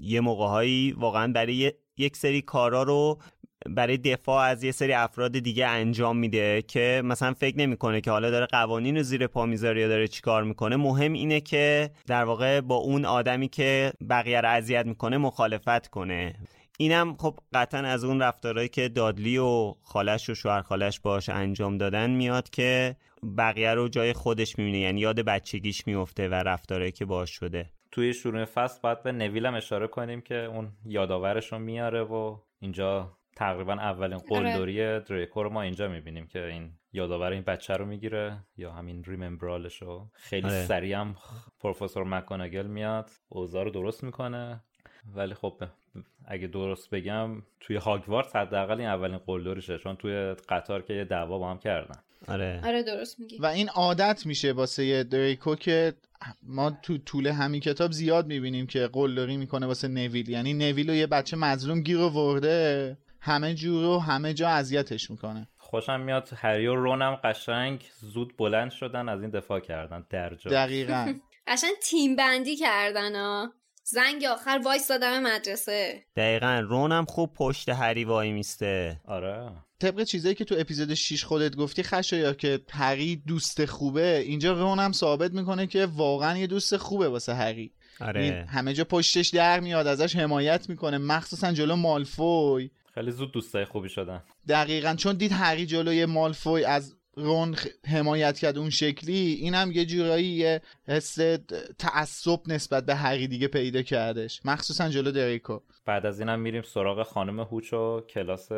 یه 0.00 0.20
موقعهایی 0.20 0.92
واقعا 0.92 1.32
برای 1.32 1.72
یک 1.96 2.16
سری 2.16 2.42
کارا 2.42 2.82
رو 2.82 3.18
برای 3.70 3.96
دفاع 3.96 4.44
از 4.44 4.64
یه 4.64 4.72
سری 4.72 4.92
افراد 4.92 5.38
دیگه 5.38 5.66
انجام 5.66 6.16
میده 6.16 6.62
که 6.62 7.02
مثلا 7.04 7.34
فکر 7.34 7.58
نمی‌کنه 7.58 8.00
که 8.00 8.10
حالا 8.10 8.30
داره 8.30 8.46
قوانین 8.46 8.96
رو 8.96 9.02
زیر 9.02 9.26
پا 9.26 9.46
می‌ذاره 9.46 9.80
یا 9.80 9.88
داره 9.88 10.08
چیکار 10.08 10.44
می‌کنه. 10.44 10.76
مهم 10.76 11.12
اینه 11.12 11.40
که 11.40 11.90
در 12.06 12.24
واقع 12.24 12.60
با 12.60 12.74
اون 12.74 13.04
آدمی 13.04 13.48
که 13.48 13.92
بقیه 14.10 14.40
رو 14.40 14.48
اذیت 14.48 14.86
می‌کنه 14.86 15.18
مخالفت 15.18 15.86
کنه. 15.86 16.34
اینم 16.78 17.16
خب 17.16 17.38
قطعا 17.52 17.80
از 17.80 18.04
اون 18.04 18.22
رفتارهایی 18.22 18.68
که 18.68 18.88
دادلی 18.88 19.38
و 19.38 19.74
خالش 19.82 20.30
و 20.30 20.34
شوهر 20.34 20.62
خالش 20.62 21.00
باش 21.00 21.28
انجام 21.28 21.78
دادن 21.78 22.10
میاد 22.10 22.50
که 22.50 22.96
بقیه 23.38 23.74
رو 23.74 23.88
جای 23.88 24.12
خودش 24.12 24.58
می‌بینه. 24.58 24.78
یعنی 24.78 25.00
یاد 25.00 25.20
بچگیش 25.20 25.86
میفته 25.86 26.28
و 26.28 26.34
رفتارهایی 26.34 26.92
که 26.92 27.04
باش 27.04 27.30
شده. 27.30 27.70
توی 27.90 28.14
شروع 28.14 28.44
فصل 28.44 28.78
باید 28.82 29.02
به 29.02 29.12
نویل 29.12 29.46
هم 29.46 29.54
اشاره 29.54 29.86
کنیم 29.86 30.20
که 30.20 30.34
اون 30.34 30.68
یادآورش 30.84 31.52
رو 31.52 31.58
میاره 31.58 32.02
و 32.02 32.36
اینجا 32.60 33.12
تقریبا 33.36 33.72
اولین 33.72 34.14
آره. 34.14 34.26
قلدری 34.28 35.00
دریکو 35.00 35.42
رو 35.42 35.50
ما 35.50 35.62
اینجا 35.62 35.88
می‌بینیم 35.88 36.26
که 36.26 36.44
این 36.44 36.70
یادآور 36.92 37.32
این 37.32 37.42
بچه 37.42 37.74
رو 37.74 37.86
می‌گیره 37.86 38.36
یا 38.56 38.72
همین 38.72 39.04
ریممبرالش 39.04 39.82
رو 39.82 40.06
خیلی 40.12 40.46
آره. 40.46 40.64
سریع 40.64 40.96
هم 40.96 41.16
پروفسور 41.60 42.04
مکاناگل 42.04 42.66
میاد 42.66 43.10
اوضاع 43.28 43.64
رو 43.64 43.70
درست 43.70 44.04
می‌کنه. 44.04 44.60
ولی 45.14 45.34
خب 45.34 45.62
اگه 46.24 46.46
درست 46.46 46.90
بگم 46.90 47.42
توی 47.60 47.76
هاگوارتس 47.76 48.36
حداقل 48.36 48.80
این 48.80 48.88
اولین 48.88 49.18
قلدریشه 49.18 49.78
چون 49.78 49.96
توی 49.96 50.34
قطار 50.48 50.82
که 50.82 50.94
یه 50.94 51.04
دعوا 51.04 51.38
با 51.38 51.50
هم 51.50 51.58
کردن. 51.58 52.00
آره. 52.28 52.60
آره 52.64 52.82
درست 52.82 53.20
میگی. 53.20 53.38
و 53.38 53.46
این 53.46 53.68
عادت 53.68 54.26
میشه 54.26 54.52
واسه 54.52 55.04
دریکو 55.04 55.54
که 55.54 55.94
ما 56.42 56.70
تو 56.70 56.98
طول 56.98 57.26
همین 57.26 57.60
کتاب 57.60 57.92
زیاد 57.92 58.26
می‌بینیم 58.26 58.66
که 58.66 58.86
قلدری 58.92 59.36
می‌کنه 59.36 59.66
واسه 59.66 59.88
نویل. 59.88 60.28
یعنی 60.28 60.54
نویل 60.54 60.90
رو 60.90 60.96
یه 60.96 61.06
بچه 61.06 61.36
مظلوم 61.36 61.80
گیر 61.80 61.98
آورده. 61.98 62.96
همه 63.26 63.54
جور 63.54 63.84
و 63.84 63.98
همه 63.98 64.34
جا 64.34 64.48
اذیتش 64.48 65.10
می‌کنه. 65.10 65.48
خوشم 65.58 66.00
میاد 66.00 66.28
هری 66.36 66.66
و 66.66 66.74
رونم 66.74 67.14
قشنگ 67.14 67.84
زود 68.00 68.36
بلند 68.36 68.70
شدن 68.70 69.08
از 69.08 69.20
این 69.20 69.30
دفاع 69.30 69.60
کردن 69.60 70.06
در 70.10 70.34
جا. 70.34 70.50
دقیقا. 70.50 71.14
قشنگ 71.48 71.70
تیم 71.82 72.16
بندی 72.16 72.56
کردن 72.56 73.16
ها. 73.16 73.52
زنگ 73.84 74.24
آخر 74.24 74.60
وایسا 74.64 74.88
دم 74.88 75.22
مدرسه. 75.22 76.04
دقیقا. 76.16 76.62
رونم 76.64 77.04
خوب 77.04 77.32
پشت 77.34 77.68
هری 77.68 78.04
وای 78.04 78.32
میسته. 78.32 79.00
آره. 79.04 79.52
طبق 79.80 80.02
چیزایی 80.02 80.34
که 80.34 80.44
تو 80.44 80.54
اپیزود 80.58 80.94
6 80.94 81.24
خودت 81.24 81.56
گفتی 81.56 81.82
خشایار 81.82 82.32
که 82.32 82.60
هری 82.70 83.16
دوست 83.16 83.64
خوبه 83.64 84.18
اینجا 84.18 84.52
رون 84.52 84.78
هم 84.78 84.92
ثابت 84.92 85.30
می‌کنه 85.32 85.66
که 85.66 85.86
واقعا 85.86 86.38
یه 86.38 86.46
دوست 86.46 86.76
خوبه 86.76 87.08
واسه 87.08 87.34
هری. 87.34 87.72
این 88.00 88.08
آره 88.08 88.46
همه 88.50 88.72
جا 88.72 88.84
پشتش 88.84 89.28
در 89.28 89.60
میاد 89.60 89.86
ازش 89.86 90.16
حمایت 90.16 90.68
می‌کنه 90.68 90.98
مخصوصا 90.98 91.52
جلو 91.52 91.76
مالفوی. 91.76 92.70
خیلی 92.96 93.10
زود 93.10 93.32
دوستای 93.32 93.64
خوبی 93.64 93.88
شدن. 93.88 94.22
دقیقا 94.48 94.94
چون 94.94 95.16
دید 95.16 95.32
هری 95.32 95.66
جلوی 95.66 96.06
مالفوی 96.06 96.64
از 96.64 96.96
رون 97.16 97.56
حمایت 97.86 98.38
کرد 98.38 98.58
اون 98.58 98.70
شکلی 98.70 99.14
اینم 99.14 99.72
یه 99.72 99.84
جورایی 99.84 100.26
یه 100.26 100.60
حس 100.86 101.18
تعصب 101.78 102.40
نسبت 102.46 102.86
به 102.86 102.94
هری 102.94 103.28
دیگه 103.28 103.48
پیدا 103.48 103.82
کردش. 103.82 104.40
مخصوصا 104.44 104.88
جلو 104.88 105.10
دریکو. 105.10 105.60
بعد 105.86 106.06
از 106.06 106.20
اینم 106.20 106.40
میریم 106.40 106.62
سراغ 106.62 107.02
خانم 107.02 107.40
هوچ 107.40 107.72
و 107.72 108.00
کلاس 108.00 108.48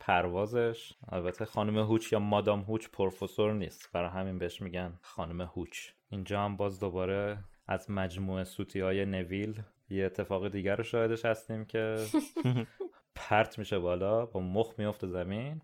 پروازش. 0.00 0.92
البته 1.08 1.44
خانم 1.44 1.78
هوچ 1.78 2.12
یا 2.12 2.18
مادام 2.18 2.60
هوچ 2.60 2.88
پروفسور 2.92 3.52
نیست. 3.52 3.90
برای 3.92 4.10
همین 4.10 4.38
بهش 4.38 4.62
میگن 4.62 4.92
خانم 5.02 5.40
هوچ. 5.40 5.78
اینجا 6.10 6.40
هم 6.40 6.56
باز 6.56 6.80
دوباره 6.80 7.38
از 7.68 7.90
مجموعه 7.90 8.44
سوتی 8.44 8.80
های 8.80 9.04
نویل 9.04 9.62
یه 9.90 10.04
اتفاق 10.04 10.48
دیگر 10.48 10.76
رو 10.76 10.84
شاهدش 10.84 11.24
هستیم 11.24 11.64
که 11.64 11.96
پرت 13.14 13.58
میشه 13.58 13.78
بالا 13.78 14.26
با 14.26 14.40
مخ 14.40 14.72
میفته 14.78 15.06
زمین. 15.06 15.60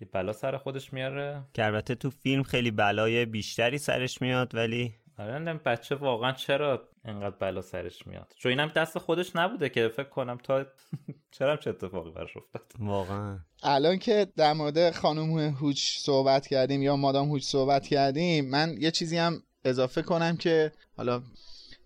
یه 0.00 0.08
بلا 0.12 0.32
سر 0.32 0.56
خودش 0.56 0.92
میاره. 0.92 1.42
که 1.54 1.64
البته 1.64 1.94
تو 1.94 2.10
فیلم 2.10 2.42
خیلی 2.42 2.70
بلای 2.70 3.26
بیشتری 3.26 3.78
سرش 3.78 4.22
میاد 4.22 4.54
ولی 4.54 4.94
آره 5.18 5.54
بچه 5.54 5.94
واقعا 5.94 6.32
چرا 6.32 6.88
اینقدر 7.04 7.36
بلا 7.36 7.62
سرش 7.62 8.06
میاد. 8.06 8.34
چون 8.38 8.50
اینم 8.50 8.68
دست 8.68 8.98
خودش 8.98 9.36
نبوده 9.36 9.68
که 9.68 9.88
فکر 9.88 10.08
کنم 10.08 10.38
تا 10.42 10.64
چرا 11.38 11.56
چه 11.56 11.70
اتفاقی 11.70 12.10
براش 12.10 12.36
افتاد. 12.36 12.62
واقعا. 12.78 13.38
الان 13.62 13.98
که 13.98 14.26
در 14.36 14.52
مورد 14.52 14.90
خانم 14.90 15.38
هوچ 15.38 15.98
صحبت 15.98 16.46
کردیم 16.46 16.82
یا 16.82 16.96
مادام 16.96 17.28
هوچ 17.28 17.42
صحبت 17.42 17.86
کردیم 17.86 18.50
من 18.50 18.76
یه 18.80 18.90
چیزی 18.90 19.16
هم 19.16 19.42
اضافه 19.64 20.02
کنم 20.02 20.36
که 20.36 20.72
حالا 20.96 21.22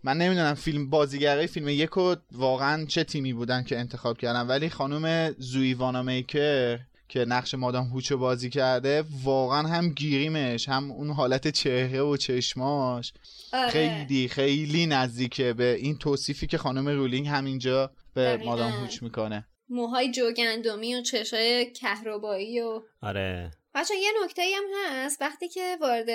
من 0.07 0.19
نمی‌دونم 0.19 0.55
فیلم 0.55 0.91
بازیگرای 0.91 1.47
فیلم 1.47 1.69
یکو 1.69 2.15
واقعا 2.33 2.85
چه 2.85 3.05
تیمی 3.05 3.33
بودن 3.33 3.63
که 3.63 3.79
انتخاب 3.79 4.19
کردن 4.19 4.47
ولی 4.47 4.69
خانم 4.69 5.35
زوی 5.39 5.75
وانامیکر 5.75 6.79
که 7.09 7.25
نقش 7.25 7.55
مادام 7.55 7.87
هوچ 7.87 8.11
رو 8.13 8.19
بازی 8.19 8.51
کرده 8.51 9.05
واقعا 9.23 9.69
هم 9.69 9.89
گیریمش 9.89 10.69
هم 10.69 10.91
اون 10.91 11.11
حالت 11.11 11.49
چهره 11.49 12.01
و 12.01 12.17
چشماش 12.17 13.13
آره. 13.53 13.71
خیلی 13.71 14.29
خیلی 14.29 14.87
نزدیکه 14.87 15.53
به 15.53 15.75
این 15.75 15.99
توصیفی 15.99 16.47
که 16.47 16.59
خانم 16.59 16.89
رولینگ 16.89 17.29
همینجا 17.29 17.91
به 18.15 18.23
دقیقاً. 18.23 18.51
مادام 18.51 18.71
هوچ 18.71 19.03
می‌کنه 19.03 19.47
موهای 19.69 20.13
جوگندمی 20.13 20.95
و 20.95 21.03
چشای 21.03 21.73
کهربایی 21.73 22.61
و 22.61 22.81
آره 23.03 23.51
بچه 23.77 23.95
یه 23.97 24.11
نکته 24.25 24.43
هم 24.57 24.65
هست. 24.85 25.23
وقتی 25.23 25.49
که 25.49 25.79
وارد 25.81 26.11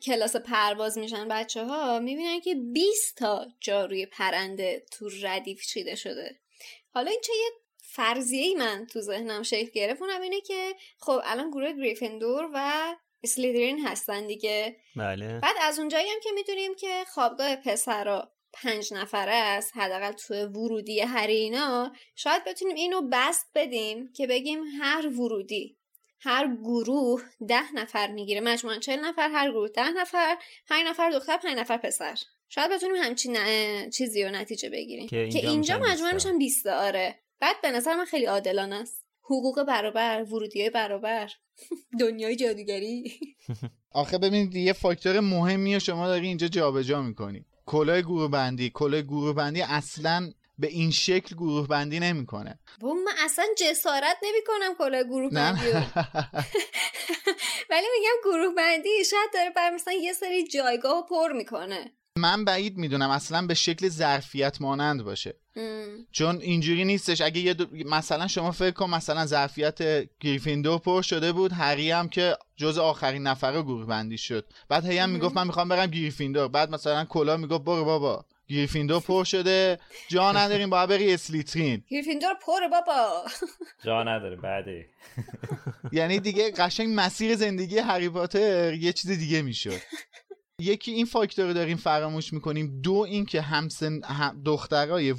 کلاس 0.00 0.36
پرواز 0.36 0.98
میشن 0.98 1.28
بچه 1.28 1.64
ها 1.64 1.98
می‌بینن 1.98 2.40
که 2.40 2.54
20 2.54 3.16
تا 3.16 3.46
جاروی 3.60 4.06
پرنده 4.06 4.86
تو 4.90 5.10
ردیف 5.22 5.66
چیده 5.66 5.94
شده. 5.94 6.40
حالا 6.94 7.10
این 7.10 7.20
چه 7.24 7.32
یه 7.32 7.50
فرضیه 7.78 8.42
ای 8.42 8.54
من 8.54 8.86
تو 8.86 9.00
ذهنم 9.00 9.42
شکل 9.42 9.70
گرفت؟ 9.70 10.02
اونم 10.02 10.20
اینه 10.20 10.40
که 10.40 10.74
خب 10.98 11.20
الان 11.24 11.50
گروه 11.50 11.72
گریفندور 11.72 12.50
و 12.54 12.94
اسلیدرین 13.22 13.86
هستن 13.86 14.26
دیگه. 14.26 14.76
بله. 14.96 15.38
بعد 15.38 15.56
از 15.60 15.78
اونجایی 15.78 16.08
هم 16.08 16.20
که 16.22 16.30
می‌دونیم 16.34 16.74
که 16.74 17.04
خوابگاه 17.08 17.56
پسرا 17.56 18.32
پنج 18.52 18.94
نفره 18.94 19.34
است 19.34 19.76
حداقل 19.76 20.12
تو 20.12 20.34
ورودی 20.34 21.00
هر 21.00 21.26
اینا 21.26 21.92
شاید 22.14 22.44
بتونیم 22.44 22.76
اینو 22.76 23.08
بست 23.12 23.46
بدیم 23.54 24.12
که 24.12 24.26
بگیم 24.26 24.62
هر 24.80 25.06
ورودی 25.06 25.78
هر 26.24 26.56
گروه 26.56 27.22
ده 27.48 27.72
نفر 27.74 28.12
می‌گیره. 28.12 28.40
مجموعا 28.40 28.78
چل 28.78 29.00
نفر 29.00 29.28
هر 29.32 29.50
گروه 29.50 29.68
ده 29.68 29.90
نفر 29.90 30.36
پنج 30.68 30.86
نفر 30.86 31.10
دختر 31.10 31.36
پنج 31.36 31.58
نفر 31.58 31.76
پسر. 31.76 32.14
شاید 32.48 32.70
بتونیم 32.70 33.02
همچین 33.02 33.36
چیزی 33.90 34.24
رو 34.24 34.30
نتیجه 34.30 34.70
بگیریم. 34.70 35.08
که 35.08 35.16
اینجا 35.16 35.40
اینجا 35.40 35.78
مجموعا 35.78 36.12
20 36.12 36.24
تا. 36.24 36.30
میشن 36.30 36.38
20 36.38 36.64
تا، 36.64 36.72
آره. 36.72 37.18
بعد 37.40 37.56
به 37.62 37.70
نظر 37.70 37.96
من 37.96 38.04
خیلی 38.04 38.24
عادلانه 38.24 38.74
است. 38.74 39.04
حقوق 39.24 39.62
برابر 39.62 40.22
ورودی 40.22 40.60
های 40.60 40.70
برابر. 40.70 41.30
دنیای 42.00 42.36
جادوگری. 42.36 43.12
آخه 43.90 44.18
ببینید 44.18 44.54
یه 44.56 44.72
فاکتور 44.72 45.20
مهمی 45.20 45.80
شما 45.80 46.06
داری 46.08 46.26
اینجا 46.26 46.48
جابجا 46.48 47.02
می‌کنی. 47.02 47.44
کلاه 47.66 48.00
گروه 48.00 48.30
بندی 48.30 48.70
کلاه 48.74 49.02
گروه 49.02 49.34
بندی 49.34 49.62
اصلا 49.62 50.32
به 50.62 50.68
این 50.68 50.90
شکل 50.90 51.36
گروه 51.36 51.68
بندی 51.68 52.00
نمی‌کنه. 52.00 52.58
با 52.80 52.92
من 52.92 53.12
اصلا 53.24 53.44
جسارت 53.58 54.16
نمی 54.22 54.38
کنم 54.46 54.74
کلا 54.78 55.02
گروه 55.02 55.30
بندی. 55.30 55.66
ولی 57.70 57.86
میگم 57.98 58.16
گروه 58.24 58.54
بندی 58.56 59.04
شاید 59.10 59.30
داره 59.34 59.50
بر 59.50 59.70
مثلا 59.70 59.94
یه 59.94 60.12
سری 60.12 60.48
جایگاه 60.48 61.06
پر 61.10 61.32
می‌کنه. 61.32 61.92
من 62.18 62.44
بعید 62.44 62.76
می‌دونم 62.76 63.10
اصلا 63.10 63.46
به 63.46 63.54
شکل 63.54 63.88
ظرفیت 63.88 64.60
مانند 64.60 65.02
باشه. 65.02 65.34
چون 66.12 66.40
اینجوری 66.40 66.84
نیستش. 66.84 67.20
اگه 67.20 67.40
یه 67.40 67.54
دو... 67.54 67.66
مثلا 67.86 68.26
شما 68.26 68.50
فکر 68.50 68.70
کن 68.70 68.90
مثلا 68.90 69.26
ظرفیت 69.26 69.78
گریفیندور 70.20 70.78
پر 70.78 71.02
شده 71.02 71.32
بود 71.32 71.52
هری 71.52 71.90
هم 71.90 72.08
که 72.08 72.36
جز 72.56 72.78
آخرین 72.78 73.22
نفره 73.22 73.62
گروه 73.62 73.86
بندی 73.86 74.18
شد. 74.18 74.46
بعد 74.68 74.86
هی 74.86 74.98
هم 74.98 75.10
می‌گفت 75.10 75.36
من 75.36 75.46
می‌خوام 75.46 75.68
برم 75.68 75.86
گریفیندور. 75.86 76.48
بعد 76.48 76.70
مثلا 76.70 77.04
کلا 77.04 77.36
می‌گفت 77.36 77.64
برو 77.64 77.84
بابا. 77.84 78.24
گریفیندور 78.52 79.00
پر 79.00 79.24
شده. 79.24 79.78
جا 80.08 80.32
نداریم 80.42 80.70
باید 80.70 80.88
بری 80.88 81.14
اسلیترین. 81.14 81.84
گریفیندور 81.90 82.34
پر 82.46 82.68
بابا. 82.68 83.24
جا 83.84 84.02
نداره 84.02 84.36
بعدی. 84.36 84.84
یعنی 85.98 86.20
دیگه 86.20 86.50
قشنگ 86.50 86.92
مسیر 86.96 87.36
زندگی 87.36 87.78
هری 87.78 88.08
پاتر 88.08 88.74
یه 88.74 88.92
چیز 88.92 89.10
دیگه 89.10 89.42
می‌شد. 89.42 89.80
یکی 90.58 90.92
این 90.92 91.06
فاکتور 91.06 91.46
رو 91.46 91.52
داریم 91.52 91.76
فراموش 91.76 92.32
می‌کنیم. 92.32 92.80
دو 92.80 92.94
این 92.94 93.26
که 93.26 93.40
همسن 93.40 94.02
هم 94.04 94.42
دخترای 94.44 95.12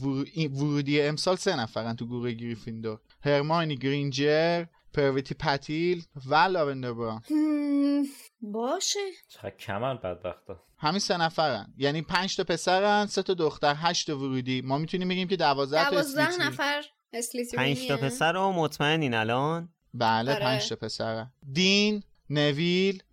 ورودی 0.47 1.01
امسال 1.01 1.35
سه 1.35 1.59
نفرن 1.59 1.95
تو 1.95 2.05
گروه 2.05 2.31
گریفیندور. 2.31 2.99
هرماینی 3.23 3.75
گرینجر 3.77 4.65
پرویتی 4.93 5.35
پتیل 5.35 6.03
و 6.25 6.35
لاوندر 6.35 6.93
براون. 6.93 7.21
هم، 7.29 8.03
باشه. 8.41 8.99
چقدر 9.29 9.55
کمن 9.55 9.95
بدبختا. 9.97 10.63
همین 10.83 10.99
سه 10.99 11.17
نفرن. 11.17 11.73
یعنی 11.77 12.01
پنج 12.01 12.35
تا 12.37 12.43
پسرن 12.43 13.05
سه 13.05 13.23
تا 13.23 13.33
دختر 13.33 13.75
هشت 13.77 14.07
تا 14.07 14.17
ورودی. 14.17 14.61
ما 14.61 14.77
می‌تونیم 14.77 15.09
بگیم 15.09 15.27
که 15.27 15.35
دوازده 15.35 15.89
تا 15.89 15.99
اسلیتری. 15.99 16.47
نفر 16.47 16.81
اسلیترینیه 17.13 17.75
پنج 17.75 17.87
تا 17.87 17.97
پسر 17.97 18.33
رو 18.33 18.51
مطمئنین 18.51 19.13
الان؟ 19.13 19.69
بله 19.93 20.31
آره. 20.31 20.43
پنج 20.43 20.69
تا 20.69 20.75
پسرن. 20.75 21.31
دین 21.51 22.03
نویل 22.29 23.03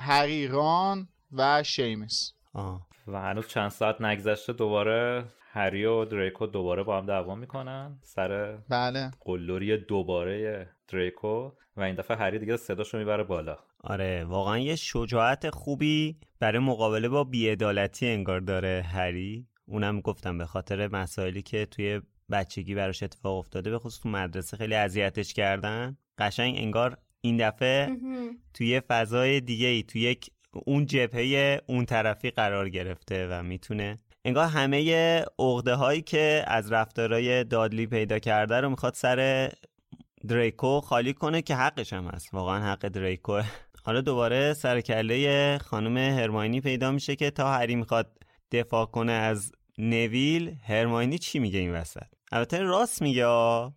هری 0.00 0.48
ران 0.48 1.08
و 1.32 1.62
شیمس. 1.62 2.32
آه. 2.54 2.86
و 3.06 3.20
هنوز 3.20 3.48
چند 3.48 3.70
ساعت 3.70 4.00
نگذشته 4.00 4.52
دوباره 4.52 5.24
هری 5.52 5.84
و 5.84 6.04
دریکو 6.04 6.46
دوباره 6.46 6.82
با 6.82 6.98
هم 6.98 7.06
دعوا 7.06 7.34
می‌کنن. 7.34 7.98
سر 8.02 8.58
بله. 8.68 9.10
قلوری 9.20 9.76
دوباره 9.76 10.68
دریکو 10.92 11.50
و 11.76 11.80
این 11.80 11.94
دفعه 11.94 12.16
هری 12.16 12.38
دیگه 12.38 12.56
صداشو 12.56 12.98
می‌بره 12.98 13.24
بالا. 13.24 13.58
آره 13.80 14.24
واقعا 14.24 14.58
یه 14.58 14.76
شجاعت 14.76 15.50
خوبی 15.50 16.16
برای 16.40 16.58
مقابله 16.58 17.08
با 17.08 17.24
بیعدالتی 17.24 18.08
انگار 18.08 18.40
داره 18.40 18.84
هری. 18.92 19.46
اونم 19.66 20.00
گفتم 20.00 20.38
به 20.38 20.46
خاطر 20.46 20.88
مسائلی 20.88 21.42
که 21.42 21.66
توی 21.66 22.00
بچگی 22.30 22.74
براش 22.74 23.02
اتفاق 23.02 23.38
افتاده 23.38 23.70
به 23.70 23.78
خصوص 23.78 24.00
تو 24.00 24.08
مدرسه 24.08 24.56
خیلی 24.56 24.74
اذیتش 24.74 25.34
کردن. 25.34 25.96
قشنگ 26.18 26.54
انگار 26.58 26.96
این 27.20 27.48
دفعه. 27.48 27.88
توی 28.54 28.80
فضای 28.80 29.40
دیگه 29.40 29.66
ای 29.66 29.82
توی 29.82 30.00
یک 30.00 30.30
اون 30.52 30.86
جبهه 30.86 31.60
اون 31.66 31.84
طرفی 31.84 32.30
قرار 32.30 32.68
گرفته 32.68 33.28
و 33.30 33.42
می‌تونه. 33.42 33.96
انگار 34.24 34.46
همه 34.46 35.24
عقده 35.38 35.74
هایی 35.74 36.02
که 36.02 36.44
از 36.46 36.72
رفتارای 36.72 37.44
دادلی 37.44 37.86
پیدا 37.86 38.18
کرده 38.18 38.60
رو 38.60 38.70
می‌خواد 38.70 38.94
سر 38.94 39.50
دریکو 40.28 40.80
خالی 40.80 41.14
کنه 41.14 41.42
که 41.42 41.54
حقش 41.54 41.92
هم 41.92 42.06
هست. 42.06 42.34
واقعا 42.34 42.72
حق 42.72 42.88
دریکو. 42.88 43.40
حالا 43.84 44.00
دوباره 44.00 44.54
سر 44.54 44.80
کله 44.80 45.58
خانم 45.58 45.96
هرماینی 45.96 46.60
پیدا 46.60 46.90
میشه 46.92 47.16
که 47.16 47.30
تا 47.30 47.52
هری 47.52 47.76
می‌خواد 47.76 48.12
دفاع 48.52 48.86
کنه 48.86 49.12
از 49.12 49.52
نویل 49.78 50.56
هرماینی 50.66 51.18
چی 51.18 51.38
میگه 51.38 51.58
این 51.58 51.72
وسط؟ 51.72 52.02
البته 52.32 52.58
راست 52.58 53.02
میگه 53.02 53.26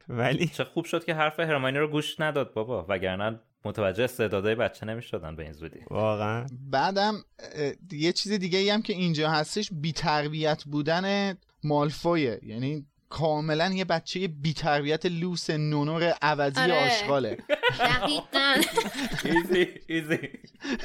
ولی 0.09 0.47
چه 0.47 0.63
خوب 0.63 0.85
شد 0.85 1.05
که 1.05 1.13
حرف 1.13 1.39
هرماینی 1.39 1.77
رو 1.77 1.87
گوش 1.87 2.19
نداد 2.19 2.53
بابا. 2.53 2.85
وگرنه 2.89 3.39
متوجه 3.65 4.03
استعدادهای 4.03 4.55
بچه 4.55 4.85
نمی‌شدن 4.85 5.35
به 5.35 5.43
این 5.43 5.53
زودی. 5.53 5.79
واقعا. 5.89 6.45
بعدم 6.69 7.13
یه 7.91 8.13
چیز 8.13 8.31
دیگه 8.31 8.59
ای 8.59 8.69
هم 8.69 8.81
که 8.81 8.93
اینجا 8.93 9.29
هستش 9.29 9.69
بیتربیت 9.73 10.63
بودن 10.63 11.37
مالفویه. 11.63 12.39
یعنی 12.43 12.85
کاملا 13.13 13.73
یه 13.73 13.85
بچه 13.85 14.27
بیتربیت 14.27 15.05
لوس 15.05 15.49
نونور 15.49 16.03
عوضی 16.21 16.59
آره. 16.59 16.85
آشغاله. 16.85 17.37
دقیقا. 17.79 18.55
ایزی 19.25 19.67
ایزی. 19.87 20.29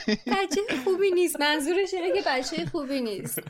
بچه 0.09 0.61
خوبی 0.85 1.11
نیست. 1.11 1.41
منظورش 1.41 1.95
اینه 1.95 2.23
که 2.23 2.23
بچه 2.27 2.67
خوبی 2.67 3.01
نیست. 3.01 3.43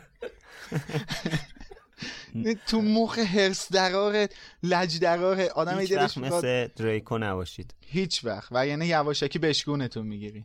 تو 2.67 2.81
مخ 2.83 3.19
هرس 3.19 3.73
دراره 3.73 4.29
لج 4.63 4.99
دراره 4.99 5.49
آدم 5.49 5.79
هیچ 5.79 5.93
وقت 5.93 6.19
مثل 6.19 6.69
دریکو 6.77 7.19
نباشید. 7.19 7.75
هیچ 7.87 8.25
وقت. 8.25 8.49
و 8.51 8.67
یعنی 8.67 8.87
یواشکی 8.87 9.39
بشگونتون 9.39 10.07
می‌گیری. 10.07 10.45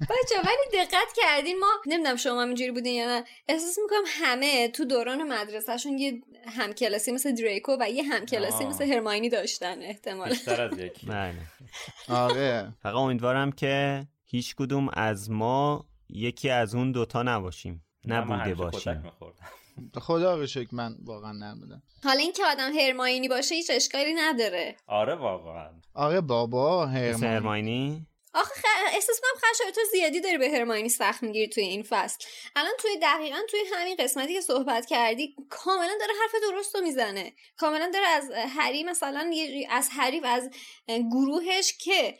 بچه 0.00 0.34
ولی 0.44 0.84
دقت 0.84 1.12
کردین 1.16 1.58
ما 1.58 1.66
نمی‌دونم 1.86 2.16
شما 2.16 2.42
هم 2.42 2.48
اینجوری 2.48 2.70
بودین 2.70 2.94
یا 2.94 3.06
نه. 3.06 3.24
احساس 3.48 3.78
می‌کنم 3.82 4.02
همه 4.06 4.68
تو 4.68 4.84
دوران 4.84 5.22
مدرسهشون 5.32 5.98
یه 5.98 6.20
همکلاسی 6.46 7.12
مثل 7.12 7.34
دریکو 7.34 7.76
و 7.80 7.90
یه 7.90 8.02
همکلاسی 8.02 8.64
آه. 8.64 8.70
مثل 8.70 8.92
هرماینی 8.92 9.28
داشتن 9.28 9.82
احتمالا. 9.82 10.30
بیشتر 10.30 10.62
از 10.62 10.78
یک 10.78 11.06
بله 11.06 11.34
آره. 12.08 12.72
فقط 12.82 12.94
امیدوارم 12.94 13.52
که 13.52 14.06
هیچ 14.24 14.54
کدوم 14.56 14.88
از 14.92 15.30
ما 15.30 15.86
یکی 16.08 16.50
از 16.50 16.74
اون 16.74 16.92
دوتا 16.92 17.22
نباشیم. 17.22 17.84
نبوده 18.04 18.54
باشیم. 18.54 19.12
خدا 20.00 20.36
رو 20.36 20.46
شکر 20.46 20.68
من 20.72 20.96
واقعا 21.04 21.32
نبودم 21.32 21.82
حالا 22.04 22.18
اینکه 22.20 22.42
آدم 22.44 22.72
هرماینی 22.72 23.28
باشه 23.28 23.54
هیچ 23.54 23.70
اشکالی 23.74 24.14
نداره. 24.14 24.76
آره 24.86 25.14
واقعا. 25.14 25.70
آره 25.94 26.20
بابا 26.20 26.86
هرماینی؟ 26.86 28.06
آخه 28.34 28.61
خ... 28.82 28.94
احساس 28.94 29.20
کنم 29.20 29.50
خشایت 29.50 29.74
تو 29.74 29.80
زیادی 29.92 30.20
داری 30.20 30.38
به 30.38 30.50
هرماینی 30.50 30.88
سخت 30.88 31.22
می‌گیری 31.22 31.48
توی 31.48 31.64
این 31.64 31.82
فصل. 31.82 32.24
الان 32.56 32.72
توی 32.78 32.90
دقیقا 33.02 33.38
توی 33.50 33.60
همین 33.74 33.96
قسمتی 33.98 34.34
که 34.34 34.40
صحبت 34.40 34.86
کردی 34.86 35.36
کاملا 35.50 35.92
داره 36.00 36.12
حرف 36.22 36.42
درست 36.42 36.74
رو 36.74 36.80
می‌زنه. 36.80 37.32
کاملا 37.56 37.90
داره 37.94 38.06
از 38.06 38.30
هری 38.56 38.84
مثلا 38.84 39.30
از 39.70 39.88
هری 39.92 40.20
و 40.20 40.26
از 40.26 40.50
گروهش 40.88 41.72
که 41.78 42.18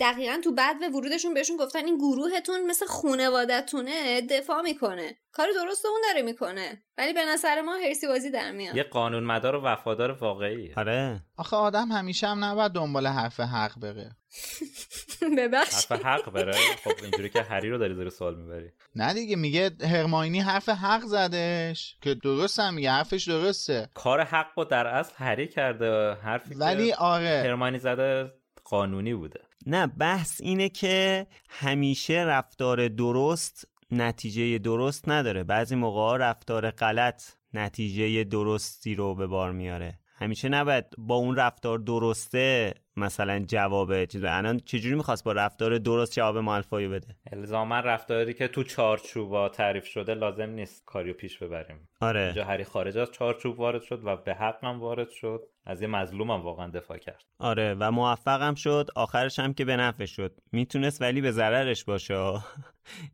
دقیقا 0.00 0.40
تو 0.44 0.52
بعد 0.52 0.82
و 0.82 0.86
ورودشون 0.86 1.34
بهشون 1.34 1.56
گفتن 1.56 1.84
این 1.84 1.98
گروهتون 1.98 2.66
مثل 2.66 2.86
خونوادتونه 2.86 4.20
دفاع 4.20 4.62
می‌کنه. 4.62 5.18
کار 5.32 5.48
درست 5.52 5.86
اون 5.86 6.00
داره 6.08 6.22
می‌کنه. 6.22 6.82
ولی 6.98 7.12
به 7.12 7.24
نظر 7.24 7.60
ما 7.60 7.76
هرسی 7.76 8.06
بازی 8.06 8.30
در 8.30 8.52
میاد. 8.52 8.76
یه 8.76 8.82
قانون 8.82 9.24
مدار 9.24 9.56
و 9.56 9.60
وفادار 9.64 10.10
واقعی 10.10 10.74
آره. 10.76 11.20
آخه 11.36 11.56
آدم 11.56 11.88
همیشه 11.88 12.28
هم 12.28 12.44
نباید 12.44 12.72
دنبال 12.72 13.06
حرف 13.06 13.40
حق 13.40 13.78
بره. 13.78 14.10
ببخش 15.38 15.86
حرف 15.90 15.92
حق 15.92 16.30
بره؟ 16.30 16.52
خب 16.84 16.92
اینجوری 17.02 17.28
که 17.28 17.42
هری 17.42 17.70
رو 17.70 17.78
داری 17.78 17.94
زیر 17.94 18.10
سوال 18.10 18.34
می‌بری. 18.36 18.70
نه 18.94 19.14
دیگه 19.14 19.36
میگه 19.36 19.70
هرماینی 19.80 20.40
حرف 20.40 20.68
حق 20.68 21.00
زدش. 21.00 21.96
که 22.00 22.14
درست 22.14 22.60
هم 22.60 22.74
میگه 22.74 22.90
حرفش 22.90 23.24
درسته. 23.28 23.88
کار 23.94 24.20
حق 24.20 24.46
رو 24.56 24.64
در 24.64 24.86
اصل 24.86 25.12
هری 25.16 25.48
کرده 25.48 26.14
حرفی 26.14 26.54
ولی 26.54 26.88
که 26.88 26.96
آره. 26.96 27.42
هرمانی 27.46 27.78
زده 27.78 28.32
قانونی 28.64 29.14
بوده. 29.14 29.40
نه 29.66 29.86
بحث 29.86 30.40
اینه 30.40 30.68
که 30.68 31.26
همیشه 31.48 32.14
رفتار 32.14 32.88
درست 32.88 33.68
نتیجه 33.90 34.58
درست 34.58 35.08
نداره. 35.08 35.44
بعضی 35.44 35.74
موقع 35.74 36.00
ها 36.00 36.16
رفتار 36.16 36.70
غلط 36.70 37.22
نتیجه 37.54 38.24
درستی 38.24 38.94
رو 38.94 39.14
به 39.14 39.26
بار 39.26 39.52
میاره. 39.52 39.98
همیشه 40.18 40.48
نباید 40.48 40.84
با 40.98 41.14
اون 41.14 41.36
رفتار 41.36 41.78
درسته 41.78 42.74
مثلا 42.96 43.38
جواب 43.38 44.04
چیز 44.04 44.24
الان 44.24 44.58
چجوری 44.58 44.94
می‌خواست 44.94 45.24
با 45.24 45.32
رفتار 45.32 45.78
درست 45.78 46.12
جواب 46.12 46.38
مالفوی 46.38 46.88
بده؟ 46.88 47.16
الزاما 47.32 47.80
رفتاری 47.80 48.34
که 48.34 48.48
تو 48.48 48.62
چارچوبا 48.62 49.48
تعریف 49.48 49.86
شده 49.86 50.14
لازم 50.14 50.50
نیست 50.50 50.82
کاریو 50.86 51.14
پیش 51.14 51.38
ببریم. 51.38 51.88
آره. 52.00 52.24
اینجا 52.24 52.44
هری 52.44 52.64
خارج 52.64 52.98
از 52.98 53.10
چارچوب 53.10 53.60
وارد 53.60 53.82
شد 53.82 54.00
و 54.04 54.16
به 54.16 54.34
حق 54.34 54.64
هم 54.64 54.80
وارد 54.80 55.10
شد. 55.10 55.42
از 55.64 55.82
یه 55.82 55.88
مظلوم 55.88 56.30
هم 56.30 56.42
واقعا 56.42 56.70
دفاع 56.70 56.98
کرد. 56.98 57.24
آره 57.38 57.76
و 57.80 57.90
موفقم 57.90 58.54
شد. 58.54 58.88
آخرش 58.96 59.38
هم 59.38 59.54
که 59.54 59.64
به 59.64 59.76
نفع 59.76 60.04
شد. 60.04 60.40
می‌تونست 60.52 61.02
ولی 61.02 61.20
به 61.20 61.30
ضررش 61.30 61.84
باشه. 61.84 62.32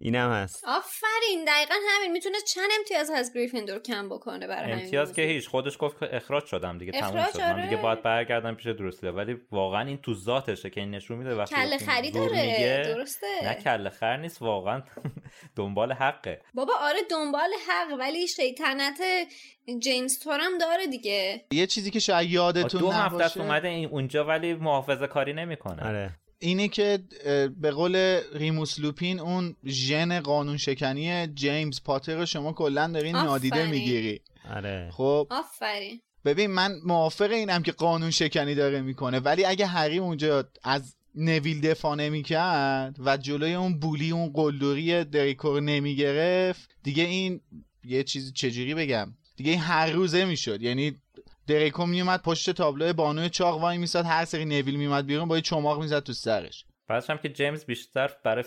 اینم 0.01 0.31
هست. 0.33 0.65
آفرین 0.69 1.45
دقیقا 1.47 1.75
همین. 1.91 2.13
می‌تونه 2.13 2.37
چند 2.55 2.69
امتیاز 2.79 3.11
از 3.11 3.35
گریفیندور 3.35 3.79
کم 3.79 4.09
بکنه 4.09 4.47
برای 4.47 4.73
همین 4.73 4.85
امتیاز 4.85 5.13
که. 5.13 5.23
هیچ. 5.23 5.49
خودش 5.49 5.77
گفت 5.81 5.99
که 5.99 6.17
اخراج 6.17 6.45
شدم 6.47 6.79
دیگه 6.79 6.93
تموم 6.93 7.17
اخراج 7.17 7.33
شد. 7.33 7.41
من 7.41 7.53
آره. 7.53 7.65
دیگه 7.69 7.83
باید 7.83 8.03
برگردم 8.03 8.55
پیش 8.55 8.67
دروسلیا 8.67 9.13
ولی 9.13 9.37
واقعا 9.51 9.87
این 9.87 9.99
تو 9.99 10.15
ذاتشه 10.15 10.71
که 10.71 10.81
این 10.81 10.91
نشون 10.91 11.19
میده. 11.19 11.35
وقتی 11.35 11.55
کله 11.55 11.79
خری 11.79 12.11
داره. 12.11 12.83
درسته. 12.85 13.27
نه 13.43 13.55
کله 13.55 13.91
خر 13.91 14.17
نیست 14.17 14.43
واقعا 14.43 14.83
دنبال 15.57 15.93
حقه. 15.93 16.41
بابا 16.55 16.73
آره 16.81 16.99
دنبال 17.11 17.51
حق 17.69 17.99
ولی 17.99 18.29
شیطنت 18.29 19.01
جیمز 19.79 20.19
تورم 20.19 20.59
داره 20.61 20.87
دیگه. 20.87 21.45
یه 21.53 21.67
چیزی 21.67 21.91
که 21.91 21.99
شاید 21.99 22.31
یادتون 22.31 22.81
دو 22.81 22.91
هفته 22.91 23.25
است 23.25 23.37
نباشه. 23.37 23.41
اومده 23.41 23.69
این 23.69 23.89
اونجا 23.89 24.25
ولی 24.25 24.55
محافظه 24.55 25.07
کاری 25.07 25.33
نمی‌کنه. 25.33 25.89
آره. 25.89 26.11
اینه 26.43 26.69
که 26.69 26.99
به 27.61 27.71
قول 27.71 28.21
ریموس 28.35 28.81
لوپین 28.81 29.21
اون 29.21 29.57
ژن 29.67 30.21
قانون 30.21 30.57
شکنی 30.57 31.27
جیمز 31.27 31.81
پاتر 31.85 32.17
رو 32.17 32.27
شما 32.27 32.53
کلا 32.53 32.87
دارین 32.87 33.17
نادیده. 33.17 33.67
می‌گیری. 33.67 34.21
آره. 34.55 34.91
خب. 34.93 35.27
آفرین. 35.31 36.01
ببین 36.25 36.51
من 36.51 36.73
موافق 36.85 37.31
اینم 37.31 37.63
که 37.63 37.73
قانون 37.73 38.11
شکنی 38.11 38.55
داره 38.55 38.81
می‌کنه 38.81 39.21
ولی 39.21 39.45
اگه 39.45 39.67
هری 39.67 39.99
اونجا 39.99 40.49
از 40.65 40.97
نویل 41.15 41.61
دفاع 41.61 41.95
نمی‌کرد 41.97 42.97
و 42.99 43.17
جلوی 43.17 43.55
اون 43.55 43.79
بولی 43.79 44.11
اون 44.11 44.33
قلدری 44.33 45.05
دریکور 45.05 45.61
نمی‌گرفت 45.61 46.71
دیگه 46.83 47.05
این 47.05 47.41
یه 47.85 48.05
چیزی 48.05 48.33
چجوری 48.33 48.75
بگم؟ 48.75 49.15
دیگه 49.37 49.51
این 49.51 49.61
هر 49.61 49.87
روزه 49.91 50.25
می‌شد. 50.25 50.63
یعنی 50.63 51.02
دریکو 51.47 51.87
میومد 51.87 52.23
پشت 52.23 52.51
تابلو 52.51 52.93
بانوی 52.93 53.31
چاق 53.31 53.61
وای 53.61 53.79
میساد 53.79 54.05
هر 54.05 54.25
سری 54.25 54.45
نویل 54.45 54.77
میومد 54.77 55.07
بیرون 55.07 55.29
با 55.29 55.37
یه 55.37 55.43
چماق 55.43 55.81
می‌زد 55.81 56.01
تو 56.01 56.13
سرش. 56.13 56.65
بعدش 56.89 57.11
هم 57.11 57.19
که 57.19 57.29
جیمز 57.29 57.65
بیشتر 57.65 58.11
برای 58.25 58.45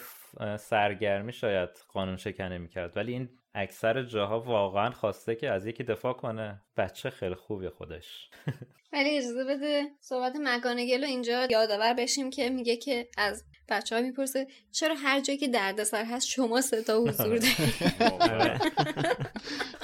سرگرمی 0.57 1.33
شاید 1.33 1.69
قانون 1.93 2.17
شکنی 2.17 2.57
می‌کرد 2.57 2.97
ولی 2.97 3.13
این 3.13 3.29
اکثر 3.53 4.03
جاها 4.03 4.39
واقعا 4.39 4.91
خواسته 4.91 5.35
که 5.35 5.49
از 5.49 5.65
یکی 5.65 5.83
دفاع 5.83 6.13
کنه. 6.13 6.61
بچه 6.77 7.09
خیلی 7.09 7.35
خوبی 7.35 7.69
خودش. 7.69 8.29
ولی 8.95 9.17
اجازه 9.17 9.43
بده 9.43 9.83
صحبت 10.01 10.33
مکانگل 10.43 11.01
رو 11.01 11.07
اینجا 11.07 11.47
یادآور 11.49 11.93
بشیم 11.93 12.29
که 12.29 12.49
میگه 12.49 12.75
که 12.77 13.07
از 13.17 13.43
بچه 13.69 13.95
ها 13.95 14.01
می‌پرسه 14.01 14.47
چرا 14.71 14.95
هر 14.95 15.21
جایی 15.21 15.39
که 15.39 15.47
دردسر 15.47 16.05
هست 16.05 16.27
شما 16.27 16.61
ستا 16.61 16.99
حضور 16.99 17.37
دارید؟ 17.37 17.43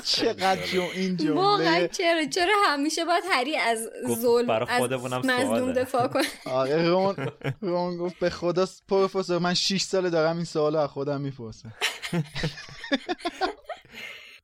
چقدر 0.04 0.68
جو 0.68 0.82
این 0.96 1.30
واقعا 1.30 1.76
جمله 1.76 1.88
چرا 1.88 2.26
چرا 2.26 2.54
همیشه 2.66 3.06
باید 3.06 3.24
هری 3.32 3.58
از 3.58 3.90
ظلم 4.08 4.48
برای 4.48 4.70
از 4.70 4.80
خودمونم 4.80 5.22
مظلوم. 5.26 5.74
دفاع 5.74 6.08
کنه؟ 6.08 6.24
آره 6.46 6.88
رون 6.88 7.16
رون 7.62 7.98
گفت 7.98 8.20
به 8.20 8.30
خدا 8.30 8.68
پروفسور 8.88 9.40
من 9.40 9.54
6 9.54 9.82
ساله 9.82 10.10
دارم 10.10 10.36
این 10.36 10.46
سوالو 10.46 10.80
از 10.80 10.90
خودم 10.90 11.22
می‌پرسم. 11.22 11.74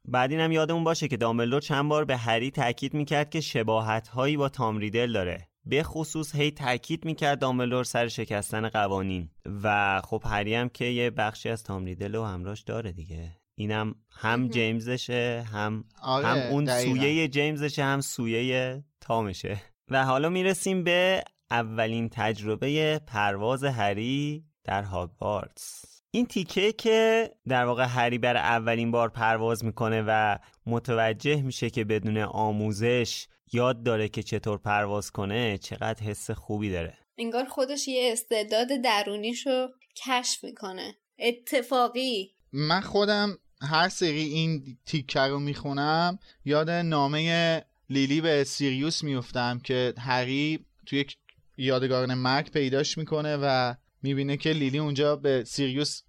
بعد 0.08 0.32
اینم 0.32 0.52
یادمون 0.52 0.84
باشه 0.84 1.08
که 1.08 1.18
دامبلدور 1.18 1.62
چند 1.62 1.90
بار 1.90 2.06
به 2.06 2.18
هری 2.18 2.52
تاکید 2.52 2.94
می‌کرد 2.94 3.30
که 3.30 3.42
شباهت 3.42 4.08
هایی 4.08 4.38
با 4.38 4.50
تام 4.50 4.78
ریدل 4.78 5.14
داره. 5.14 5.48
به 5.66 5.84
خصوص 5.84 6.36
هی 6.36 6.52
تاکید 6.52 7.06
می‌کرد 7.06 7.40
دامبلدور 7.40 7.84
سر 7.84 8.08
شکستن 8.08 8.70
قوانین. 8.70 9.30
و 9.64 10.02
خب 10.04 10.24
هری 10.26 10.56
هم 10.56 10.70
که 10.70 10.86
یه 10.86 11.10
بخشی 11.10 11.50
از 11.50 11.64
تام 11.64 11.86
ریدل 11.86 12.16
رو 12.16 12.26
همراش 12.26 12.62
داره 12.62 12.92
دیگه. 12.92 13.36
اینم 13.56 13.96
هم 14.12 14.48
جیمزشه 14.48 15.46
هم 15.54 15.84
آره 16.02 16.28
هم 16.28 16.38
اون 16.38 16.64
دقیقاً. 16.64 16.96
سویه 16.96 17.28
جیمزشه 17.28 17.84
هم 17.84 18.02
سویه 18.02 18.84
تامشه. 19.02 19.62
و 19.90 20.06
حالا 20.06 20.30
می‌رسیم 20.30 20.84
به 20.84 21.24
اولین 21.52 22.10
تجربه 22.10 23.00
پرواز 23.08 23.64
هری 23.64 24.46
در 24.64 24.84
هاگوارتس. 24.84 25.97
این 26.18 26.26
تیکه 26.26 26.72
که 26.72 27.32
در 27.48 27.66
واقع 27.66 27.86
هری 27.86 28.18
برای 28.18 28.42
اولین 28.42 28.92
بار 28.92 29.10
پرواز 29.10 29.66
می‌کنه 29.66 30.04
و 30.08 30.38
متوجه 30.66 31.42
میشه 31.42 31.70
که 31.70 31.84
بدون 31.84 32.18
آموزش 32.18 33.28
یاد 33.54 33.84
داره 33.84 34.10
که 34.10 34.24
چطور 34.24 34.58
پرواز 34.58 35.12
کنه 35.12 35.58
چقدر 35.58 36.04
حس 36.04 36.32
خوبی 36.32 36.72
داره. 36.72 36.98
انگار 37.18 37.46
خودش 37.46 37.88
یه 37.88 38.10
استعداد 38.12 38.68
درونیشو 38.84 39.68
کشف 40.06 40.44
می‌کنه. 40.44 40.96
اتفاقی. 41.20 42.32
من 42.52 42.82
خودم 42.82 43.38
هر 43.62 43.90
سری 43.90 44.22
این 44.22 44.78
تیکه 44.86 45.20
رو 45.20 45.40
می‌خونم 45.40 46.20
یاد 46.46 46.70
نامه 46.70 47.62
لیلی 47.90 48.22
به 48.22 48.44
سیریوس 48.44 49.04
میفتم 49.04 49.60
که 49.64 49.94
هری 49.98 50.66
توی 50.86 51.00
یک 51.00 51.18
یادگارن 51.58 52.14
مرگ 52.14 52.52
پیداش 52.52 52.98
می‌کنه 52.98 53.38
و 53.42 53.76
می‌بینه 54.02 54.38
که 54.38 54.50
لیلی 54.50 54.78
اونجا 54.78 55.16
به 55.16 55.44
سیریوس 55.44 56.02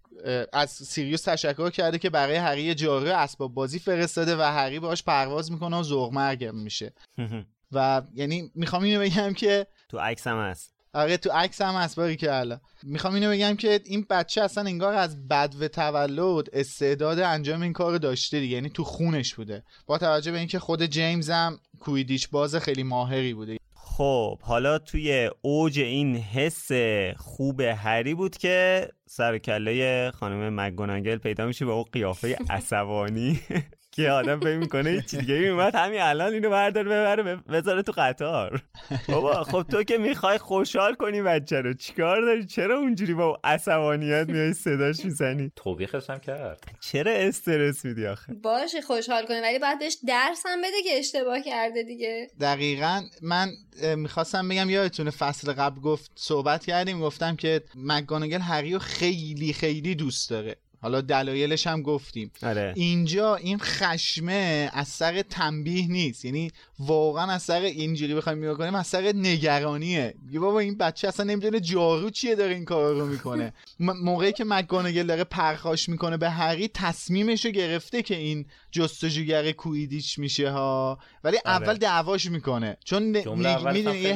از 0.52 0.70
سیریوس 0.70 1.22
تشکر 1.22 1.70
کرده 1.70 1.98
که 1.98 2.10
برای 2.10 2.36
هری 2.36 2.74
جارو 2.74 3.16
اسباب 3.16 3.54
بازی 3.54 3.78
فرستاده 3.78 4.36
و 4.36 4.42
هری 4.42 4.80
باش 4.80 5.02
پرواز 5.02 5.52
می‌کنه 5.52 5.76
و 5.76 5.82
ذوق 5.82 6.18
میشه. 6.52 6.92
و 7.72 8.02
یعنی 8.14 8.50
می‌خوام 8.54 8.82
اینو 8.82 9.00
بگم 9.00 9.32
که 9.32 9.66
تو 9.88 9.98
عکس 9.98 10.26
هم 10.26 10.38
هست. 10.38 10.74
آره 10.94 11.16
تو 11.16 11.30
عکس 11.30 11.60
هم 11.60 11.74
هست 11.74 11.96
باری 11.96 12.16
که 12.16 12.34
الان. 12.34 12.60
می‌خوام 12.82 13.14
اینو 13.14 13.30
بگم 13.30 13.56
که 13.56 13.80
این 13.84 14.06
بچه 14.10 14.42
اصلا 14.42 14.64
انگار 14.64 14.94
از 14.94 15.28
بد 15.28 15.54
و 15.60 15.68
تولد 15.68 16.48
استعداد 16.52 17.20
انجام 17.20 17.62
این 17.62 17.72
کار 17.72 17.98
داشته 17.98 18.40
دیگه. 18.40 18.54
یعنی 18.54 18.70
تو 18.70 18.84
خونش 18.84 19.34
بوده. 19.34 19.62
با 19.86 19.98
توجه 19.98 20.32
به 20.32 20.38
اینکه 20.38 20.58
خود 20.58 20.86
جیمز 20.86 21.30
هم 21.30 21.58
کویدیش 21.80 22.28
باز 22.28 22.56
خیلی 22.56 22.82
ماهری 22.82 23.34
بوده. 23.34 23.58
خب 23.96 24.38
حالا 24.42 24.78
توی 24.78 25.30
اوج 25.42 25.80
این 25.80 26.16
حس 26.16 26.68
خوب 27.16 27.60
هری 27.60 28.14
بود 28.14 28.36
که 28.36 28.88
سر 29.06 29.38
کله 29.38 30.10
خانم 30.10 30.60
مگوناگل 30.60 31.16
پیدا 31.16 31.46
میشه 31.46 31.64
به 31.64 31.72
اون 31.72 31.84
قیافه 31.92 32.38
عصبانی. 32.50 33.40
که 33.98 34.10
آدم 34.10 34.40
فکر 34.40 34.56
می‌کنه 34.56 34.90
هیچ 34.90 35.14
دیگه 35.14 35.38
میومد 35.38 35.74
همین 35.74 36.00
الان 36.00 36.32
اینو 36.32 36.50
بردار 36.50 36.84
ببره 36.84 37.36
بذاره 37.36 37.82
تو 37.82 37.92
قطار. 37.96 38.62
بابا 39.08 39.44
خب 39.44 39.62
تو 39.70 39.82
که 39.82 39.98
می‌خوای 39.98 40.38
خوشحال 40.38 40.94
کنی 40.94 41.22
بچه 41.22 41.60
رو 41.60 41.74
چیکار 41.74 42.20
داری؟ 42.20 42.46
چرا 42.46 42.78
اونجوری 42.78 43.14
با 43.14 43.40
عصبانیت 43.44 44.28
میای 44.28 44.52
صداش 44.52 45.04
می‌زنی؟ 45.04 45.52
توبیخش 45.56 46.10
هم 46.10 46.18
کرد. 46.18 46.64
چرا 46.80 47.12
استرس 47.12 47.84
میدی 47.84 48.06
آخه؟ 48.06 48.34
باشه 48.34 48.80
خوشحال 48.80 49.26
کنه 49.26 49.40
ولی 49.42 49.58
بهش 49.80 49.96
درس 50.06 50.42
هم 50.46 50.58
بده 50.60 50.82
که 50.84 50.98
اشتباه 50.98 51.40
کرده 51.40 51.82
دیگه. 51.82 52.30
دقیقا 52.40 53.02
من 53.22 53.48
می‌خواستم 53.96 54.48
بگم 54.48 54.70
یادتونه 54.70 55.10
فصل 55.10 55.52
قبل 55.52 55.80
گفت 55.80 56.10
صحبت 56.14 56.66
کردیم 56.66 57.00
گفتم 57.00 57.36
که 57.36 57.62
مگانگل 57.74 58.40
هری 58.40 58.72
رو 58.72 58.78
خیلی 58.78 59.52
خیلی 59.52 59.94
دوست 59.94 60.30
داره. 60.30 60.56
حالا 60.80 61.00
دلایلش 61.00 61.66
هم 61.66 61.82
گفتیم. 61.82 62.30
آره. 62.42 62.72
اینجا 62.76 63.36
این 63.36 63.58
خشمه 63.58 64.70
از 64.72 64.88
سر 64.88 65.22
تنبیه 65.22 65.86
نیست. 65.88 66.24
یعنی 66.24 66.50
واقعا 66.78 67.32
از 67.32 67.42
سر 67.42 67.60
اینجوری 67.60 68.14
بخوایم 68.14 68.38
نگاه 68.38 68.58
کنیم 68.58 68.74
از 68.74 68.86
سر 68.86 69.12
نگرانیه. 69.14 70.14
یه 70.30 70.40
بابا 70.40 70.58
این 70.60 70.78
بچه 70.78 71.08
اصلا 71.08 71.26
نمی‌دونه 71.26 71.60
جارو 71.60 72.10
چیه 72.10 72.34
داره 72.34 72.54
این 72.54 72.64
کار 72.64 72.94
رو 72.94 73.06
می‌کنه. 73.06 73.52
م- 73.80 73.92
موقعی 74.04 74.32
که 74.32 74.44
مکگونگل 74.44 75.06
داره 75.06 75.24
پرخاش 75.24 75.88
می‌کنه 75.88 76.16
به 76.16 76.30
هری 76.30 76.68
تصمیمش 76.74 77.44
رو 77.44 77.50
گرفته 77.50 78.02
که 78.02 78.16
این 78.16 78.46
جستجوگر 78.70 79.52
کویدیچ 79.52 80.18
میشه 80.18 80.50
ها. 80.50 80.98
ولی 81.24 81.36
آره. 81.44 81.62
اول 81.62 81.74
دعواش 81.76 82.26
می‌کنه. 82.26 82.76
چون 82.84 83.16
ن- 83.16 83.22
هم 83.46 83.62
می‌دونی 83.72 84.12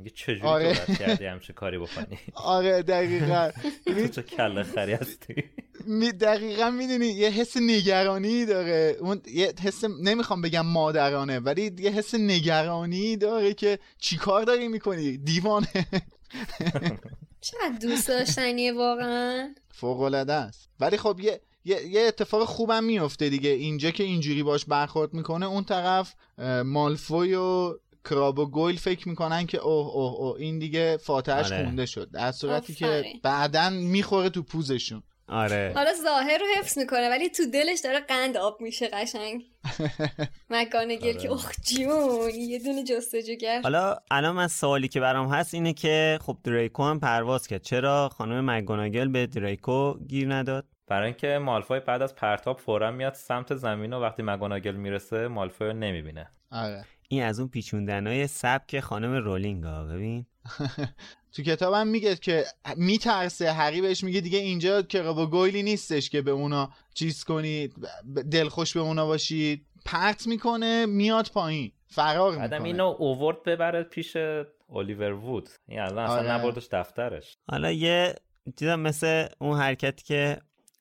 میگه 0.00 0.16
چجوری 0.16 0.40
آره. 0.40 0.74
تو 0.74 0.94
کردی 0.94 1.26
همچه 1.26 1.52
کاری 1.52 1.78
بکنی؟ 1.78 2.18
آره 2.34 2.82
دقیقا. 2.82 3.50
تو 3.86 4.08
چه 4.08 4.22
کله 4.22 4.62
خری 4.62 4.92
هستی؟ 4.92 5.34
می 5.86 6.12
دقیقا 6.12 6.70
می‌دونی 6.70 7.06
یه 7.06 7.28
حس 7.28 7.56
نگرانی 7.56 8.46
داره. 8.46 8.96
اون 9.00 9.20
یه 9.34 9.52
حس 9.62 9.84
نمی‌خوام 9.84 10.40
بگم 10.42 10.66
مادرانه 10.66 11.38
ولی 11.38 11.72
یه 11.78 11.90
حس 11.90 12.14
نگرانی 12.14 13.16
داره 13.16 13.54
که 13.54 13.78
چیکار 13.98 14.42
داری 14.42 14.68
می‌کنی؟ 14.68 15.16
دیوانه. 15.16 15.68
چقدر 17.40 17.78
دوست 17.80 18.08
داشتنیه 18.08 18.72
واقعا؟ 18.72 19.54
فوق 19.68 20.00
العاده 20.00 20.32
است. 20.32 20.68
ولی 20.80 20.96
خب 20.96 21.20
یه 21.20 21.40
یه, 21.64 22.02
اتفاق 22.08 22.44
خوبم 22.44 22.84
میفته 22.84 23.28
دیگه. 23.28 23.50
اینجا 23.50 23.90
که 23.90 24.04
اینجوری 24.04 24.42
باش 24.42 24.64
برخورد 24.64 25.14
می‌کنه 25.14 25.46
اون 25.46 25.64
طرف 25.64 26.14
مالفوی 26.64 27.34
و 27.34 27.74
کراب 28.04 28.38
و 28.38 28.46
گویل 28.46 28.76
فکر 28.76 29.08
می‌کنن 29.08 29.46
که 29.46 29.58
اوه 29.58 29.86
اوه 29.94 30.20
اوه 30.20 30.40
این 30.40 30.58
دیگه 30.58 30.96
فاتحش 30.96 31.52
آره. 31.52 31.64
خونده 31.64 31.86
شد. 31.86 32.10
در 32.10 32.32
صورتی 32.32 32.74
که 32.74 32.86
آفرین. 32.86 33.20
بعدا 33.22 33.70
می‌خوره 33.70 34.30
تو 34.30 34.42
پوزشون. 34.42 35.02
آره. 35.28 35.72
حالا 35.74 35.90
ظاهر 36.02 36.38
رو 36.38 36.46
حفظ 36.58 36.78
می‌کنه 36.78 37.08
ولی 37.08 37.28
تو 37.28 37.42
دلش 37.50 37.80
داره 37.84 38.00
قند 38.00 38.36
آب 38.36 38.60
میشه 38.60 38.88
قشنگ. 38.92 39.42
مکانگل 40.50 41.12
که 41.12 41.32
اخ 41.32 41.52
جون 41.64 42.30
یه 42.34 42.58
دونه 42.58 42.84
جستجوگر. 42.84 43.62
حالا 43.62 43.96
الان 44.10 44.36
من 44.36 44.48
سوالی 44.48 44.88
که 44.88 45.00
برام 45.00 45.28
هست 45.28 45.54
اینه 45.54 45.72
که 45.72 46.18
خب 46.22 46.36
دریکو 46.44 46.82
هم 46.82 47.00
پرواز 47.00 47.46
کرد. 47.46 47.62
چرا 47.62 48.08
خانم 48.08 48.50
مگوناگل 48.50 49.08
به 49.08 49.26
دریکو 49.26 49.94
گیر 49.94 50.34
نداد؟ 50.34 50.66
برای 50.86 51.06
اینکه 51.06 51.38
مالفوی 51.38 51.80
بعد 51.80 52.02
از 52.02 52.14
پرتاب 52.14 52.58
فورا 52.58 52.90
میاد 52.90 53.14
سمت 53.14 53.54
زمین 53.54 53.92
و 53.92 54.00
وقتی 54.00 54.22
مگوناگل 54.22 54.74
می‌رسه 54.74 55.28
مالفوی 55.28 55.68
رو 55.68 55.72
نمی‌بینه. 55.72 56.30
آره. 56.50 56.84
این 57.12 57.22
از 57.22 57.40
اون 57.40 57.48
پیچوندنای 57.48 58.26
سبک 58.26 58.80
خانم 58.80 59.12
رولینگ 59.12 59.64
ها 59.64 59.84
ببین. 59.84 60.26
تو 61.32 61.42
کتابم 61.42 61.86
میگه 61.86 62.16
که 62.16 62.44
میترسه 62.76 63.52
هری 63.52 63.80
بهش 63.80 64.04
میگه 64.04 64.20
دیگه 64.20 64.38
اینجا 64.38 64.82
کراب 64.82 65.18
و 65.18 65.26
گویلی 65.26 65.62
نیستش 65.62 66.10
که 66.10 66.22
به 66.22 66.30
اونا 66.30 66.70
چیز 66.94 67.24
کنی 67.24 67.68
دلخوش 68.30 68.74
به 68.74 68.80
اونا 68.80 69.06
باشی. 69.06 69.66
پرت 69.84 70.26
می‌کنه 70.26 70.86
میاد 70.86 71.30
پایین. 71.34 71.72
فرار 71.86 72.36
بعدم 72.36 72.56
می‌کنه. 72.56 72.68
اینو 72.68 72.96
اوورد 72.98 73.42
ببره 73.42 73.82
پیش 73.82 74.16
الیور 74.70 75.12
وود. 75.12 75.48
این 75.68 75.80
الان 75.80 76.04
اصلا 76.04 76.16
آره. 76.16 76.32
نبردش 76.32 76.68
دفترش. 76.72 77.36
حالا 77.48 77.72
یه 77.72 78.14
دیدم 78.56 78.80
مثل 78.80 79.26
اون 79.38 79.58
حرکتی 79.58 80.04
که 80.04 80.38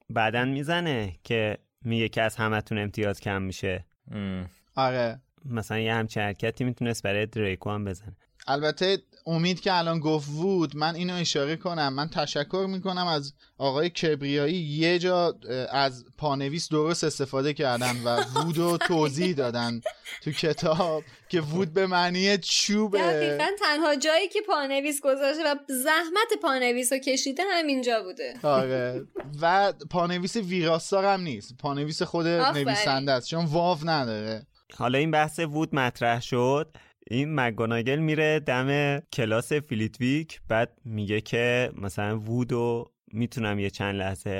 بعدن 0.09 0.47
می‌زنه 0.49 1.15
که 1.23 1.57
میگه 1.81 2.09
که 2.09 2.21
از 2.21 2.35
همتون 2.35 2.77
امتیاز 2.77 3.19
کم 3.19 3.41
میشه. 3.41 3.85
ام. 4.11 4.49
آره. 4.75 5.21
مثلا 5.45 5.79
یه 5.79 5.93
همچین 5.93 6.23
حرکتی 6.23 6.63
می‌تونست 6.63 7.03
برای 7.03 7.25
دریکو 7.25 7.69
هم 7.69 7.85
بزنه. 7.85 8.15
البته 8.47 8.97
امید 9.25 9.59
که 9.59 9.77
الان 9.77 9.99
گفت 9.99 10.29
وود 10.29 10.75
من 10.75 10.95
اینو 10.95 11.15
اشاره 11.15 11.55
کنم. 11.55 11.93
من 11.93 12.09
تشکر 12.09 12.65
می‌کنم 12.69 13.07
از 13.07 13.33
آقای 13.57 13.89
کبریایی. 13.89 14.55
یه 14.55 14.99
جا 14.99 15.35
از 15.71 16.05
پانویس 16.17 16.69
درست 16.69 17.03
استفاده 17.03 17.53
کردن 17.53 18.03
و 18.03 18.23
وود 18.35 18.57
رو 18.57 18.77
توضیح 18.77 19.35
دادن 19.35 19.81
تو 20.21 20.31
کتاب 20.31 21.03
که 21.29 21.41
وود 21.41 21.73
به 21.73 21.87
معنی 21.87 22.37
چوبه. 22.37 22.99
دقیقا 22.99 23.47
تنها 23.59 23.95
جایی 23.95 24.27
که 24.27 24.39
پانویس 24.47 25.01
گذاشته 25.01 25.43
و 25.43 25.55
زحمت 25.83 26.41
پانویس 26.41 26.93
رو 26.93 26.99
کشیده 26.99 27.43
همینجا 27.51 28.03
بوده. 28.03 28.33
آره. 28.43 29.07
و 29.41 29.73
پانویس 29.89 30.35
ویراستار 30.35 31.05
هم 31.05 31.21
نیست. 31.21 31.57
پانویس 31.57 32.01
خود. 32.01 32.27
نویسنده 32.27 33.11
است. 33.11 33.27
چون 33.27 33.45
واو 33.45 33.77
نداره. 33.83 34.45
حالا 34.75 34.97
این 34.97 35.11
بحث 35.11 35.39
وود 35.39 35.75
مطرح 35.75 36.21
شد. 36.21 36.77
این 37.07 37.35
مگوناگل 37.35 37.99
میره 37.99 38.39
دم 38.39 38.99
کلاس 38.99 39.53
فلیتویک 39.53 40.41
بعد 40.47 40.77
میگه 40.85 41.21
که 41.21 41.71
مثلا 41.75 42.19
وودو 42.19 42.91
می‌تونم 43.13 43.59
یه 43.59 43.69
چند 43.69 43.95
لحظه 43.95 44.39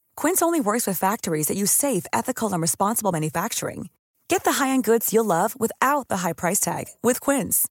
Quince 0.20 0.42
only 0.42 0.60
works 0.60 0.86
with 0.86 0.98
factories 0.98 1.48
that 1.48 1.56
use 1.56 1.72
safe, 1.72 2.06
ethical, 2.12 2.52
and 2.52 2.62
responsible 2.62 3.10
manufacturing. 3.10 3.88
Get 4.28 4.44
the 4.44 4.64
high-end 4.64 4.84
goods 4.84 5.12
you'll 5.12 5.24
love 5.24 5.58
without 5.58 6.06
the 6.08 6.18
high 6.18 6.32
price 6.32 6.60
tag 6.60 6.84
with 7.02 7.20
Quince. 7.20 7.66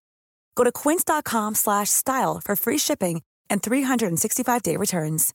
Go 0.55 0.63
to 0.65 0.71
quince.com/style 0.71 2.41
for 2.45 2.55
free 2.55 2.79
shipping 2.79 3.21
and 3.49 3.61
365-day 3.61 4.75
returns. 4.77 5.33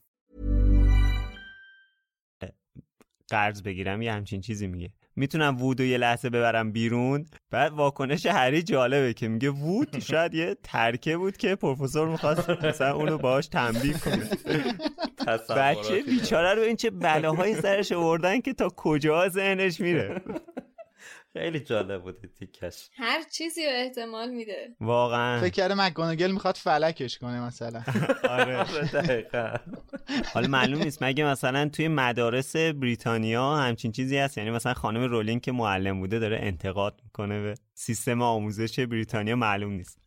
قرض 3.30 3.62
بگیرم 3.62 4.02
یه 4.02 4.12
همچین 4.12 4.40
چیزی 4.40 4.66
میگه 4.66 4.92
می‌تونم 5.15 5.57
وودو 5.61 5.83
یه 5.83 5.97
لحظه 5.97 6.29
ببرم 6.29 6.71
بیرون؟ 6.71 7.25
بعد 7.51 7.71
واکنش 7.71 8.25
هری 8.25 8.63
جالبه 8.63 9.13
که 9.13 9.27
میگه 9.27 9.49
وود 9.49 9.99
شاید 9.99 10.33
یه 10.33 10.57
ترکه 10.63 11.17
بود 11.17 11.37
که 11.37 11.55
پروفسور 11.55 12.07
می‌خواست 12.07 12.49
مثلا 12.49 12.95
اونو 12.95 13.17
باهاش 13.17 13.47
تنبیه 13.47 13.93
کنه. 13.93 14.29
بچه 15.57 16.01
بیچاره 16.01 16.53
رو 16.53 16.61
این 16.61 16.75
چه 16.75 16.89
بلاهایی 16.89 17.55
سرش 17.55 17.91
آوردن 17.91 18.41
که 18.41 18.53
تا 18.53 18.69
کجا 18.75 19.29
ذهنش 19.29 19.79
میره؟ 19.79 20.21
خیلی 21.35 21.59
جالب 21.59 22.03
بود 22.03 22.17
تیکش. 22.39 22.89
هر 22.97 23.23
چیزی 23.31 23.65
رو 23.65 23.71
احتمال 23.73 24.29
میده. 24.29 24.75
واقعا. 24.81 25.41
فکر 25.41 25.49
کرده 25.53 25.73
مکگوناگل 25.73 26.31
می‌خواد 26.31 26.55
فلکش 26.55 27.17
کنه 27.17 27.41
مثلا. 27.41 27.83
آره 28.29 28.63
دقیقا. 28.93 29.53
حالا 30.33 30.47
معلوم 30.47 30.83
نیست. 30.83 31.03
مگه 31.03 31.25
مثلا 31.25 31.69
توی 31.69 31.87
مدارس 31.87 32.55
بریتانیا 32.55 33.55
همچین 33.55 33.91
چیزی 33.91 34.17
هست؟ 34.17 34.37
یعنی 34.37 34.49
مثلا 34.51 34.73
خانم 34.73 35.03
رولینگ 35.03 35.41
که 35.41 35.51
معلم 35.51 35.99
بوده 35.99 36.19
داره 36.19 36.39
انتقاد 36.41 37.01
می‌کنه 37.03 37.41
به 37.41 37.55
سیستم 37.73 38.21
آموزش 38.21 38.79
بریتانیا 38.79 39.35
معلوم 39.35 39.71
نیست. 39.73 40.04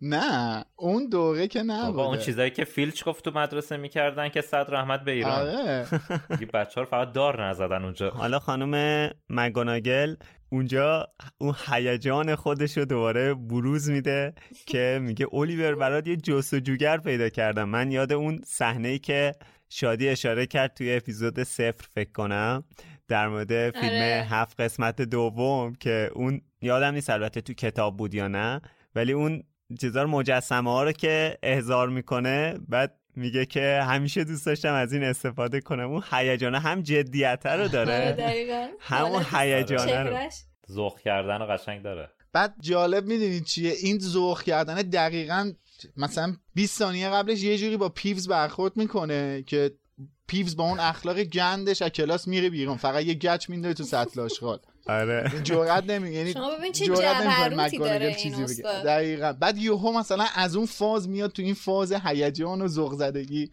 نه 0.00 0.64
اون 0.76 1.08
دوره 1.08 1.48
که 1.48 1.62
نه 1.62 1.86
بابا 1.86 2.06
اون 2.06 2.18
چیزایی 2.18 2.50
که 2.50 2.64
فیلچ 2.64 3.04
گفت 3.04 3.24
تو 3.24 3.38
مدرسه 3.38 3.76
می‌کردن 3.76 4.28
که 4.28 4.40
صد 4.40 4.66
رحمت 4.68 5.04
به 5.04 5.12
ایران. 5.12 5.48
آره. 5.48 5.86
بچه 6.54 6.74
ها 6.74 6.80
رو 6.80 6.84
فقط 6.84 7.12
دار 7.12 7.48
نزدن 7.48 7.84
اونجا. 7.84 8.10
حالا 8.10 8.38
خانم 8.38 9.10
مگوناگل 9.28 10.16
اونجا 10.52 11.08
اون 11.38 11.54
هیجان 11.66 12.34
خودش 12.34 12.78
رو 12.78 12.84
دوباره 12.84 13.34
بروز 13.34 13.90
میده 13.90 14.34
که 14.66 14.98
میگه 15.02 15.26
اولیور 15.30 15.74
برات 15.74 16.06
یه 16.06 16.16
جستجوگر 16.16 16.98
پیدا 16.98 17.28
کردم. 17.28 17.68
من 17.68 17.90
یاد 17.90 18.12
اون 18.12 18.40
صحنه 18.46 18.88
ای 18.88 18.98
که 18.98 19.34
شادی 19.68 20.08
اشاره 20.08 20.46
کرد 20.46 20.74
توی 20.74 20.96
اپیزود 20.96 21.42
صفر 21.42 21.86
فکر 21.94 22.12
کنم 22.12 22.64
در 23.08 23.28
مورد 23.28 23.70
فیلم 23.70 23.84
آره. 23.84 24.26
هفت 24.30 24.60
قسمت 24.60 25.02
دوم 25.02 25.74
که 25.74 26.10
اون 26.14 26.40
یادم 26.62 26.94
نیست 26.94 27.10
البته 27.10 27.40
تو 27.40 27.52
کتاب 27.52 27.96
بود 27.96 28.14
یا 28.14 28.28
نه. 28.28 28.60
ولی 28.94 29.12
اون 29.12 29.42
چیزا 29.80 30.02
رو 30.02 30.08
مجسمه 30.08 30.70
ها 30.70 30.82
رو 30.84 30.92
که 30.92 31.38
احضار 31.42 31.88
می‌کنه 31.88 32.58
بعد 32.68 32.98
میگه 33.16 33.46
که 33.46 33.80
همیشه 33.82 34.24
دوست 34.24 34.46
داشتم 34.46 34.74
از 34.74 34.92
این 34.92 35.02
استفاده 35.02 35.60
کنم. 35.60 35.90
اون 35.90 36.02
هیجانه 36.10 36.58
هم 36.60 36.82
جدیت 36.82 37.46
رو 37.46 37.52
آره، 37.52 37.68
داره 37.68 38.12
دقیقاً. 38.12 38.68
همون 38.80 39.24
هیجانه 39.32 40.02
رو. 40.02 40.16
ذوق 40.72 41.00
کردن 41.00 41.36
و 41.36 41.46
قشنگ 41.46 41.82
داره. 41.82 42.10
بعد 42.32 42.54
جالب 42.60 43.04
می‌دونید 43.06 43.44
چیه؟ 43.44 43.72
این 43.82 43.98
ذوق 43.98 44.42
کردن 44.42 44.74
دقیقا 44.74 45.52
مثلا 45.96 46.36
20 46.54 46.78
ثانیه 46.78 47.10
قبلش 47.10 47.42
یه 47.42 47.58
جوری 47.58 47.76
با 47.76 47.88
پیوز 47.88 48.28
برخورد 48.28 48.76
می‌کنه 48.76 49.42
که 49.42 49.70
پیوز 50.26 50.56
با 50.56 50.64
اون 50.64 50.80
اخلاق 50.80 51.22
گندش 51.22 51.82
از 51.82 51.90
کلاس 51.90 52.28
میره 52.28 52.50
بیرون. 52.50 52.76
فقط 52.76 53.04
یه 53.04 53.14
گچ 53.14 53.50
میندازه 53.50 53.74
تو 53.74 53.84
سطل 53.84 54.20
آشغال. 54.20 54.58
آره. 54.86 55.30
جرئت 55.42 55.84
نمیگه 55.84 56.16
یعنی 56.16 56.32
شما 56.32 56.56
ببین 56.58 56.72
چه 56.72 56.86
جبروتی 56.86 57.78
داره 57.78 58.06
این 58.06 58.16
چیزی 58.16 58.62
بگه. 58.62 58.82
دقیقا. 58.82 59.32
بعد 59.32 59.58
یهو 59.58 59.98
مثلا 59.98 60.26
از 60.34 60.56
اون 60.56 60.66
فاز 60.66 61.08
میاد 61.08 61.32
تو 61.32 61.42
این 61.42 61.54
فاز 61.54 61.92
هیجان 61.92 62.62
و 62.62 62.68
ذوق 62.68 62.94
زدگی. 62.94 63.50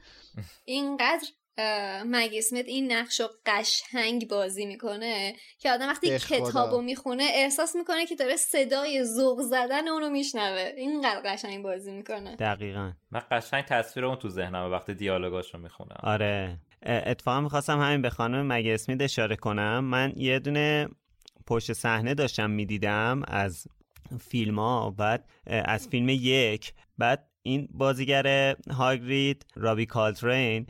اینقدر 0.66 1.28
اه، 1.58 2.04
مگی 2.04 2.38
اسمت 2.38 2.66
این 2.66 2.92
نقش 2.92 3.20
رو 3.20 3.30
قشنگ 3.46 4.28
بازی 4.28 4.66
می‌کنه 4.66 5.36
که 5.60 5.72
آدم 5.72 5.88
وقتی. 5.88 6.20
کتابو 6.20 6.82
می‌خونه 6.82 7.24
احساس 7.34 7.76
می‌کنه 7.76 8.06
که 8.06 8.16
داره 8.16 8.36
صدای 8.36 9.04
ذوق 9.04 9.42
زدن 9.42 9.88
اونو 9.88 10.10
میشنوه. 10.10 10.72
اینقدر 10.78 11.22
قشنگ 11.26 11.64
بازی 11.64 11.92
می‌کنه. 11.92 12.36
دقیقا. 12.36 12.92
من 13.12 13.22
قشنگ 13.32 13.64
تصویر 13.64 14.06
اون 14.06 14.16
تو 14.16 14.30
ذهنمه 14.30 14.68
وقتی 14.70 14.94
دیالوگاشو 14.94 15.58
می‌خونم. 15.58 16.00
آره. 16.04 16.58
اتفاقا 16.86 17.42
می‌خواستم 17.42 17.80
همین 17.80 18.02
به 18.02 18.10
خانم 18.10 18.48
مگه 18.48 18.74
اسمید 18.74 19.02
اشاره 19.02 19.36
کنم. 19.36 19.80
من 19.80 20.14
یه 20.16 20.40
دونه 20.40 20.88
پشت 21.52 21.74
صحنه 21.74 22.14
داشتم 22.14 22.50
می‌دیدم 22.50 23.22
از 23.28 23.68
فیلم 24.20 24.60
ها 24.60 24.90
بعد 24.90 25.26
از 25.48 25.88
فیلم 25.88 26.10
یک. 26.10 26.74
بعد 26.98 27.28
این 27.44 27.68
بازیگر 27.72 28.56
هاگرید 28.70 29.46
رابی 29.56 29.86
کالترین 29.86 30.68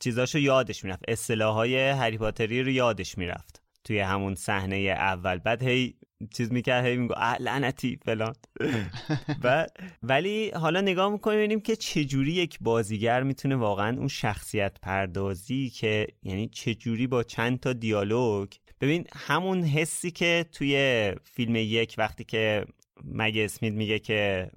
چیزاشو 0.00 0.38
یادش 0.38 0.84
می‌رفت. 0.84 1.02
اصطلاح 1.08 1.54
های 1.54 1.88
هری 1.88 2.18
پاتری 2.18 2.62
رو 2.62 2.70
یادش 2.70 3.18
می‌رفت 3.18 3.62
توی 3.84 3.98
همون 3.98 4.34
صحنه 4.34 4.76
اول. 4.76 5.38
بعد 5.38 5.62
هی 5.62 5.94
چیز 6.36 6.52
می‌کرد 6.52 6.84
هی 6.84 6.96
میگو 6.96 7.14
لعنتی 7.40 7.98
فلان. 8.04 8.34
و 9.44 9.66
ولی 10.02 10.50
حالا 10.50 10.80
نگاه 10.80 11.12
می‌کنیم 11.12 11.38
ببینیم 11.38 11.60
که 11.60 11.76
چجوری 11.76 12.32
یک 12.32 12.58
بازیگر 12.60 13.22
می‌تونه 13.22 13.56
واقعا 13.56 13.96
اون 13.98 14.08
شخصیت 14.08 14.76
پردازی 14.82 15.70
که 15.70 16.06
یعنی 16.22 16.48
چجوری 16.48 17.06
با 17.06 17.22
چند 17.22 17.60
تا 17.60 17.72
دیالوگ 17.72 18.48
ببین 18.80 19.06
همون 19.16 19.64
حسی 19.64 20.10
که 20.10 20.46
توی 20.52 21.12
فیلم 21.24 21.56
یک 21.56 21.94
وقتی 21.98 22.24
که 22.24 22.64
مگه 23.04 23.44
اسمیت 23.44 23.72
میگه 23.72 23.98
که 23.98 24.50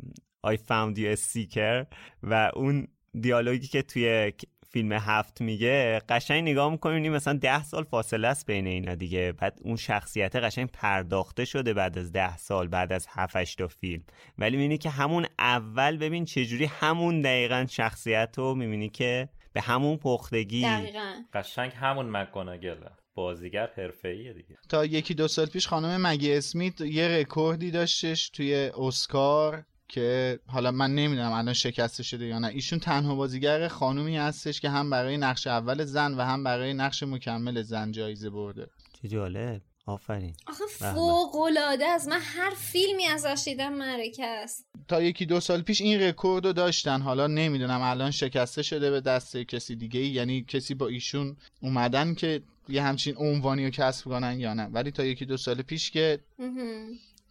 I 0.48 0.56
found 0.56 0.98
you 0.98 1.16
a 1.16 1.20
seeker 1.20 1.86
و 2.24 2.52
اون 2.56 2.88
دیالوگی 3.22 3.68
که 3.68 3.82
توی 3.82 4.34
فیلم 4.70 4.92
هفت 4.92 5.42
میگه 5.42 6.02
قشنگ 6.10 6.50
نگاه 6.50 6.72
می‌کنیم 6.72 7.12
مثلا 7.12 7.34
ده 7.34 7.64
سال 7.64 7.84
فاصله 7.84 8.28
است 8.28 8.46
بین 8.46 8.68
اینا 8.68 8.96
دیگه. 8.96 9.32
بعد 9.32 9.60
اون 9.64 9.76
شخصیت 9.76 10.36
قشنگ 10.36 10.70
پرداخته 10.74 11.46
شده 11.46 11.74
بعد 11.74 11.98
از 11.98 12.12
ده 12.12 12.38
سال 12.38 12.68
بعد 12.68 12.94
از 12.94 13.08
هفت 13.10 13.58
تا 13.58 13.68
فیلم. 13.68 14.04
ولی 14.38 14.58
می‌بینی 14.58 14.78
که 14.78 14.90
همون 14.90 15.26
اول 15.40 15.98
ببین 15.98 16.26
چجوری 16.26 16.66
همون 16.66 17.22
دقیقا 17.22 17.66
شخصیت 17.70 18.34
رو 18.38 18.56
می‌بینی 18.56 18.90
که 18.90 19.30
به 19.54 19.62
همون 19.62 19.98
پختگی. 19.98 20.62
دقیقا. 20.62 21.14
قشنگ 21.34 21.72
همون 21.72 22.10
مکگوناگله. 22.10 22.90
بازیگر 23.16 23.70
حرفه‌ایه 23.78 24.34
دیگه. 24.34 24.58
تا 24.70 24.86
یکی 24.86 25.14
دو 25.14 25.28
سال 25.28 25.46
پیش 25.46 25.68
خانم 25.68 26.08
مگی 26.08 26.34
اسمیت 26.34 26.82
یه 26.82 27.08
رکوردی 27.08 27.72
داشتش 27.72 28.30
توی 28.30 28.72
اسکار 28.78 29.66
که 29.88 30.40
حالا 30.48 30.72
من 30.72 30.96
نمی‌دونم 30.96 31.32
الان 31.32 31.54
شکسته 31.54 32.04
شده 32.04 32.26
یا 32.26 32.40
نه. 32.40 32.48
ایشون 32.48 32.80
تنها 32.80 33.16
بازیگر 33.16 33.68
خانومی 33.68 34.18
هستش 34.18 34.62
که 34.62 34.70
هم 34.70 34.90
برای 34.90 35.18
نقش 35.18 35.48
اول 35.48 35.84
زن 35.84 36.14
و 36.14 36.22
هم 36.22 36.44
برای 36.44 36.74
نقش 36.74 37.04
مکمل 37.04 37.62
زن 37.62 37.92
جایزه 37.92 38.30
برده. 38.30 38.68
چه 39.02 39.08
جالب. 39.08 39.62
آفرین. 39.92 40.34
آخه 40.48 40.64
فوق 40.68 41.36
العاده 41.36 41.88
است. 41.88 42.08
من 42.08 42.20
هر 42.22 42.50
فیلمی 42.58 43.06
ازش 43.06 43.42
دیدم 43.46 43.74
معرکه 43.74 44.26
است 44.26 44.66
تا 44.88 45.02
یکی 45.02 45.26
دو 45.26 45.40
سال 45.40 45.62
پیش 45.62 45.82
این 45.82 46.02
رکورد 46.02 46.46
رو 46.46 46.54
داشتن. 46.54 47.02
حالا 47.02 47.28
نمی‌دونم. 47.28 47.82
الان 47.82 48.12
شکسته 48.12 48.64
شده 48.64 48.92
به 48.92 49.02
دست 49.02 49.38
کسی 49.38 49.76
دیگه 49.76 50.00
ای 50.00 50.08
یعنی 50.08 50.46
کسی 50.48 50.74
با 50.74 50.88
ایشون 50.88 51.38
اومدن 51.62 52.14
که 52.14 52.42
یه 52.70 52.84
همچین 52.84 53.16
عنوانی 53.18 53.66
رو 53.66 53.72
کسب 53.72 54.06
کنن 54.06 54.40
یا 54.40 54.54
نه. 54.54 54.64
ولی 54.64 54.92
تا 54.92 55.06
یکی 55.06 55.26
دو 55.26 55.38
سال 55.38 55.62
پیش 55.62 55.92
که 55.92 56.20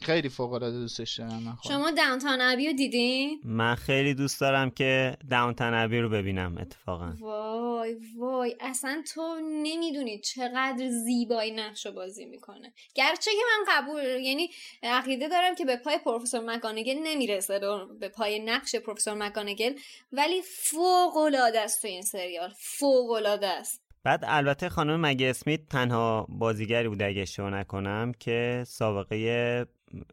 خیلی 0.03 0.29
فوق 0.29 0.53
العاده 0.53 0.77
دوستش 0.77 1.19
دارم 1.19 1.43
من 1.43 1.57
شما 1.69 1.91
داونتاون 1.91 2.41
ابی 2.41 2.67
رو 2.67 2.73
دیدین؟ 2.73 3.41
من 3.45 3.75
خیلی 3.75 4.15
دوست 4.15 4.41
دارم 4.41 4.71
که 4.71 5.17
داونتاون 5.31 5.75
ابی 5.75 5.99
رو 6.01 6.09
ببینم 6.09 6.59
اتفاقا. 6.61 7.13
وای 7.21 7.97
وای. 8.19 8.57
اصلا 8.61 9.03
تو 9.15 9.41
نمی‌دونی 9.63 10.19
چقدر 10.19 10.89
زیبایی 11.05 11.51
نقش 11.51 11.87
بازی 11.87 12.25
می‌کنه. 12.25 12.73
گرچه 12.95 13.31
که 13.31 13.43
من 13.51 13.75
قبول 13.75 14.05
یعنی 14.05 14.51
عقیده 14.83 15.29
دارم 15.29 15.55
که 15.55 15.65
به 15.65 15.77
پای 15.77 15.99
پروفسور 16.05 16.41
مکانگل 16.41 16.99
نمی‌رسه 17.03 17.61
به 18.01 18.09
پای 18.09 18.39
نقش 18.39 18.77
پروفسور 18.77 19.15
مکانگل 19.15 19.73
ولی 20.13 20.43
فوق 20.43 21.17
العاده 21.17 21.61
است 21.61 21.83
تو 21.83 21.89
این 21.89 22.03
سریال. 22.03 22.53
فوق 22.59 23.11
العاده 23.11 23.47
است. 23.47 23.83
بعد 24.05 24.25
البته 24.27 24.69
خانم 24.69 25.01
مگی 25.01 25.27
اسمیت 25.27 25.61
تنها 25.71 26.27
بازیگری 26.29 26.89
بوده 26.89 27.07
اگه 27.07 27.23
اشتباه 27.23 27.51
نکنم 27.51 28.13
که 28.19 28.65
سابقه 28.67 29.67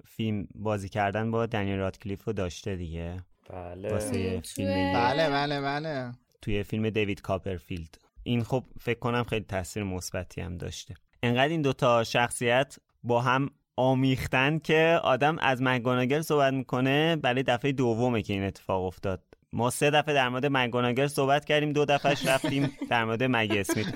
فیلم 0.06 0.48
بازی 0.56 0.90
کردن 0.90 1.32
با 1.32 1.46
دنیل 1.46 1.78
رادکلیف 1.78 2.24
رو 2.24 2.34
داشته 2.34 2.76
دیگه. 2.76 3.18
بله. 3.50 3.90
واسه 3.90 4.42
فیلم 4.42 4.94
بله 4.94 5.30
بله 5.30 5.62
بله. 5.62 6.12
توی 6.42 6.64
فیلم 6.64 6.90
دیوید 6.90 7.22
کاپرفیلد. 7.22 7.98
این 8.24 8.44
خب 8.44 8.64
فکر 8.80 9.00
کنم 9.00 9.24
خیلی 9.24 9.46
تاثیر 9.46 9.84
مثبتی 9.84 10.42
هم 10.42 10.58
داشته. 10.58 10.94
انقدر 11.24 11.48
این 11.48 11.62
دوتا 11.62 12.04
شخصیت 12.04 12.76
با 13.04 13.22
هم 13.22 13.50
آمیختن 13.76 14.60
که 14.60 15.00
آدم 15.04 15.38
از 15.40 15.62
مگاناگل 15.62 16.22
صحبت 16.22 16.54
می‌کنه 16.54 17.16
برای 17.16 17.44
دفعه 17.44 17.72
دومه 17.72 18.22
که 18.22 18.34
این 18.34 18.44
اتفاق 18.44 18.84
افتاد. 18.84 19.24
ما 19.54 19.70
سه 19.70 19.90
دفعه 19.90 20.14
در 20.14 20.30
مورد 20.30 20.46
مگاناگل 20.46 21.08
صحبت 21.08 21.46
کردیم 21.46 21.74
دو 21.74 21.86
دفعهش 21.86 22.26
رفتیم 22.26 22.72
در 22.90 23.06
مورد 23.06 23.24
مگی 23.24 23.60
اسمیت 23.60 23.88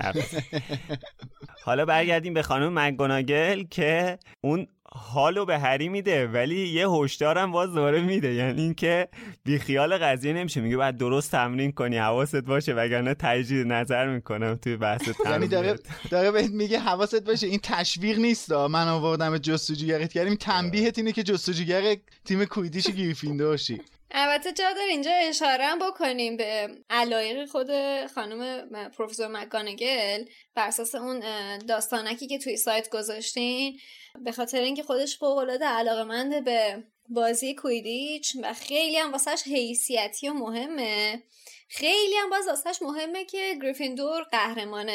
حالا 1.62 1.84
برگردیم 1.84 2.34
به 2.34 2.42
خانم 2.42 2.78
مگاناگل 2.78 3.62
که 3.62 4.18
اون 4.40 4.66
حالو 4.94 5.44
به 5.44 5.58
هری 5.58 5.88
میده 5.88 6.26
ولی 6.26 6.68
یه 6.68 6.88
هشدارم 6.88 7.52
باز 7.52 7.74
دوره 7.74 8.00
میده. 8.00 8.34
یعنی 8.34 8.62
اینکه 8.62 9.08
بی 9.44 9.58
خیال 9.58 9.98
قضیه 9.98 10.32
نمیشه. 10.32 10.60
میگه 10.60 10.76
بعد 10.76 10.96
درست 10.96 11.30
تمرین 11.30 11.72
کنی 11.72 11.96
حواست 11.96 12.36
باشه 12.36 12.72
وگرنه 12.72 13.14
تجدید 13.14 13.66
نظر 13.66 14.08
می‌کنم 14.08 14.56
توی 14.56 14.76
بحث 14.76 15.02
تمرین 15.08 15.32
یعنی 15.32 15.48
داره 15.48 15.78
داره 16.10 16.30
بهت 16.30 16.50
میگه 16.50 16.78
حواست 16.78 17.24
باشه. 17.24 17.46
این 17.46 17.60
تشویق 17.62 18.18
نیست. 18.18 18.52
من 18.52 18.88
آوردم 18.88 19.38
جستجوگرت 19.38 20.12
کردیم 20.12 20.34
تنبیهت 20.34 20.98
اینه 20.98 21.12
که 21.12 21.22
جستجوگر 21.22 21.96
تیم 22.24 22.44
کویدیش 22.44 22.86
گریفیندور 22.86 23.56
شی 23.56 23.80
البته 24.14 24.52
جا 24.52 24.72
داره 24.72 24.90
اینجا 24.90 25.10
اشاره 25.10 25.64
هم 25.64 25.78
بکنیم 25.78 26.36
به 26.36 26.68
علایق 26.90 27.48
خود 27.48 27.70
خانم 28.14 28.68
پروفسور 28.88 29.28
مکانگل 29.28 30.24
بر 30.54 30.66
اساس 30.68 30.94
اون 30.94 31.22
داستانکی 31.58 32.26
که 32.26 32.38
توی 32.38 32.56
سایت 32.56 32.88
گذاشتین. 32.90 33.78
به 34.20 34.32
خاطر 34.32 34.60
اینکه 34.60 34.82
خودش 34.82 35.18
فوق 35.18 35.38
العاده 35.38 35.64
علاقمنده 35.64 36.40
به 36.40 36.84
بازی 37.08 37.54
کویدیچ 37.54 38.36
و 38.42 38.52
خیلی 38.52 38.96
هم 38.96 39.12
واسهش 39.12 39.42
حیثیتی 39.42 40.28
و 40.28 40.32
مهمه. 40.32 41.22
خیلی 41.68 42.14
هم 42.16 42.30
باز 42.30 42.48
واسهش 42.48 42.82
مهمه 42.82 43.24
که 43.24 43.54
گریفیندور 43.62 44.22
قهرمان 44.22 44.90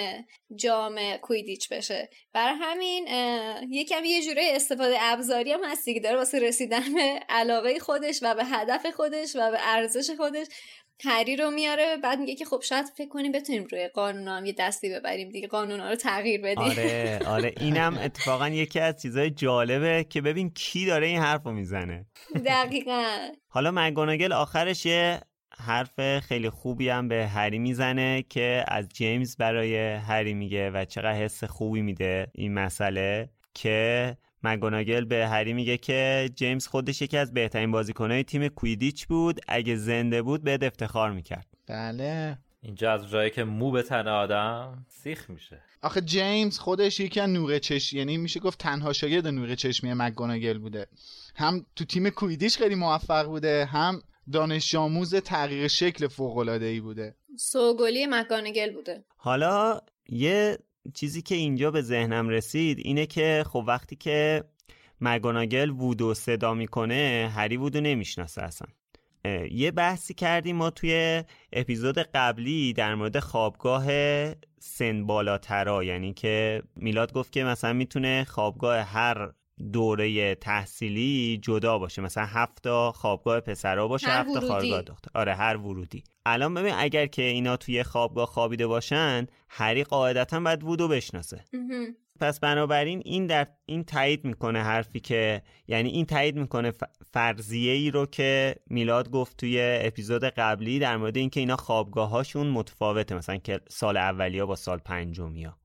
جام 0.55 1.17
کویدیچ 1.17 1.69
بشه. 1.69 2.09
برای 2.33 2.55
همین 2.61 3.07
یکم 3.71 4.05
یه 4.05 4.23
جوره 4.23 4.51
استفاده 4.55 4.97
ابزاری 4.99 5.51
هم 5.51 5.63
هستی 5.63 5.93
که 5.93 5.99
داره 5.99 6.17
واسه 6.17 6.39
رسیدن 6.39 6.93
به 6.93 7.19
علاقه 7.29 7.79
خودش 7.79 8.19
و 8.21 8.35
به 8.35 8.45
هدف 8.45 8.85
خودش 8.85 9.35
و 9.35 9.51
به 9.51 9.57
ارزش 9.61 10.11
خودش. 10.17 10.47
هری 11.03 11.35
رو 11.35 11.51
میاره 11.51 11.97
بعد 12.03 12.19
میگه 12.19 12.35
که 12.35 12.45
خب 12.45 12.61
شاید 12.61 12.85
فکر 12.85 13.09
کنیم 13.09 13.31
بتونیم 13.31 13.67
روی 13.71 13.87
قانون 13.87 14.27
هم 14.27 14.45
یه 14.45 14.55
دستی 14.59 14.89
ببریم 14.89 15.29
دیگه 15.29 15.47
قانون 15.47 15.79
رو 15.79 15.95
تغییر 15.95 16.41
بدیم. 16.41 16.63
آره 16.63 17.19
آره 17.27 17.53
اینم 17.59 17.97
اتفاقا 17.97 18.49
یکی 18.49 18.79
از 18.79 19.01
چیزهای 19.01 19.29
جالبه 19.29 20.05
که 20.09 20.21
ببین 20.21 20.49
کی 20.49 20.85
داره 20.85 21.07
این 21.07 21.19
حرف 21.19 21.43
رو 21.43 21.51
می‌زنه. 21.51 22.05
دقیقا. 22.45 23.29
حالا 23.47 23.71
مگوناگل 23.75 24.33
آخرش 24.33 24.85
یه 24.85 25.19
حرف 25.57 26.19
خیلی 26.19 26.49
خوبی 26.49 26.89
هم 26.89 27.07
به 27.07 27.27
هری 27.27 27.59
می‌زنه 27.59 28.23
که 28.29 28.65
از 28.67 28.89
جیمز 28.89 29.37
برای 29.37 29.93
هری 29.93 30.33
میگه 30.33 30.71
و 30.71 30.85
چقدر 30.85 31.13
حس 31.13 31.43
خوبی 31.43 31.81
میده 31.81 32.27
این 32.33 32.53
مسئله 32.53 33.29
که 33.53 34.17
مگوناگل 34.43 35.05
به 35.05 35.27
هری 35.27 35.53
میگه 35.53 35.77
که 35.77 36.29
جیمز 36.35 36.67
خودش 36.67 37.01
یکی 37.01 37.17
از 37.17 37.33
بهترین 37.33 37.71
بازیکنهای 37.71 38.23
تیم 38.23 38.47
کویدیچ 38.47 39.07
بود. 39.07 39.39
اگه 39.47 39.75
زنده 39.75 40.21
بود 40.21 40.43
به 40.43 40.59
افتخار 40.61 41.11
می‌کرد. 41.11 41.47
بله. 41.67 42.37
اینجا 42.61 42.91
از 42.91 43.09
جایی 43.09 43.29
که 43.29 43.43
مو 43.43 43.71
به 43.71 43.83
تن 43.83 44.07
آدم 44.07 44.85
سیخ 44.89 45.29
میشه. 45.29 45.61
آخه 45.81 46.01
جیمز 46.01 46.59
خودش 46.59 46.99
یکی 46.99 47.19
از 47.19 47.29
نور 47.29 47.59
چشم 47.59 47.97
یعنی 47.97 48.17
میشه 48.17 48.39
گفت 48.39 48.59
تنها 48.59 48.93
شاگرد 48.93 49.27
نور 49.27 49.55
چشمی 49.55 49.93
مگوناگل 49.93 50.57
بوده. 50.57 50.87
هم 51.35 51.65
تو 51.75 51.85
تیم 51.85 52.09
کویدیش 52.09 52.57
خیلی 52.57 52.75
موفق 52.75 53.25
بوده 53.25 53.65
هم 53.65 54.01
دانش 54.31 54.75
آموز 54.75 55.15
تغییر 55.15 55.67
شکل 55.67 56.07
فوق 56.07 56.37
العاده 56.37 56.65
ای 56.65 56.79
بوده. 56.79 57.15
سوگلی 57.37 58.05
مکانگل 58.05 58.73
بوده. 58.73 59.03
حالا 59.17 59.81
یه 60.09 60.57
چیزی 60.93 61.21
که 61.21 61.35
اینجا 61.35 61.71
به 61.71 61.81
ذهنم 61.81 62.29
رسید 62.29 62.79
اینه 62.79 63.05
که 63.05 63.43
خب 63.47 63.63
وقتی 63.67 63.95
که 63.95 64.43
مگوناگل 65.01 65.69
وودو 65.69 66.13
صدا 66.13 66.53
می‌کنه 66.53 67.31
هری 67.35 67.57
وودو 67.57 67.81
نمی‌شناسه 67.81 68.41
اصلا. 68.41 68.67
یه 69.51 69.71
بحثی 69.71 70.13
کردیم 70.13 70.55
ما 70.55 70.69
توی 70.69 71.23
اپیزود 71.53 71.97
قبلی 71.97 72.73
در 72.73 72.95
مورد 72.95 73.19
خوابگاه 73.19 73.85
سن 74.59 75.05
بالاترا 75.05 75.83
یعنی 75.83 76.13
که 76.13 76.63
میلاد 76.75 77.13
گفت 77.13 77.31
که 77.31 77.43
مثلا 77.43 77.73
می‌تونه 77.73 78.23
خوابگاه 78.23 78.79
هر 78.79 79.31
دوره 79.73 80.35
تحصیلی 80.35 81.39
جدا 81.41 81.77
باشه. 81.79 82.01
مثلا 82.01 82.25
هفت 82.25 82.63
تا 82.63 82.91
خوابگاه 82.91 83.39
پسرا 83.39 83.87
باشه 83.87 84.07
هفت 84.07 84.33
تا 84.33 84.39
خوابگاه 84.39 84.81
دختر. 84.81 85.11
آره 85.13 85.35
هر 85.35 85.57
ورودی. 85.57 86.03
الان 86.25 86.53
ببین 86.53 86.73
اگر 86.77 87.05
که 87.05 87.21
اینا 87.21 87.57
توی 87.57 87.83
خوابگاه 87.83 88.25
خوابیده 88.25 88.67
باشن 88.67 89.27
هری 89.49 89.83
قاعدتا 89.83 90.39
باید 90.39 90.63
وودو 90.63 90.87
بشناسه. 90.87 91.43
پس 92.19 92.39
بنابراین 92.39 93.01
این 93.05 93.27
در 93.27 93.47
این 93.65 93.83
تایید 93.83 94.25
می‌کنه 94.25 94.63
حرفی 94.63 94.99
که 94.99 95.41
یعنی 95.67 95.89
این 95.89 96.05
تایید 96.05 96.35
می‌کنه 96.35 96.73
فرضیه 97.13 97.73
ای 97.73 97.91
رو 97.91 98.05
که 98.05 98.55
میلاد 98.69 99.09
گفت 99.11 99.37
توی 99.37 99.59
اپیزود 99.61 100.23
قبلی 100.23 100.79
در 100.79 100.97
مورد 100.97 101.17
اینکه 101.17 101.39
اینا 101.39 101.55
خوابگاه 101.55 102.09
هاشون 102.09 102.47
متفاوته. 102.47 103.15
مثلا 103.15 103.37
که 103.37 103.59
سال 103.69 103.97
اولیا 103.97 104.45
با 104.45 104.55
سال 104.55 104.77
پنجمیا 104.77 105.57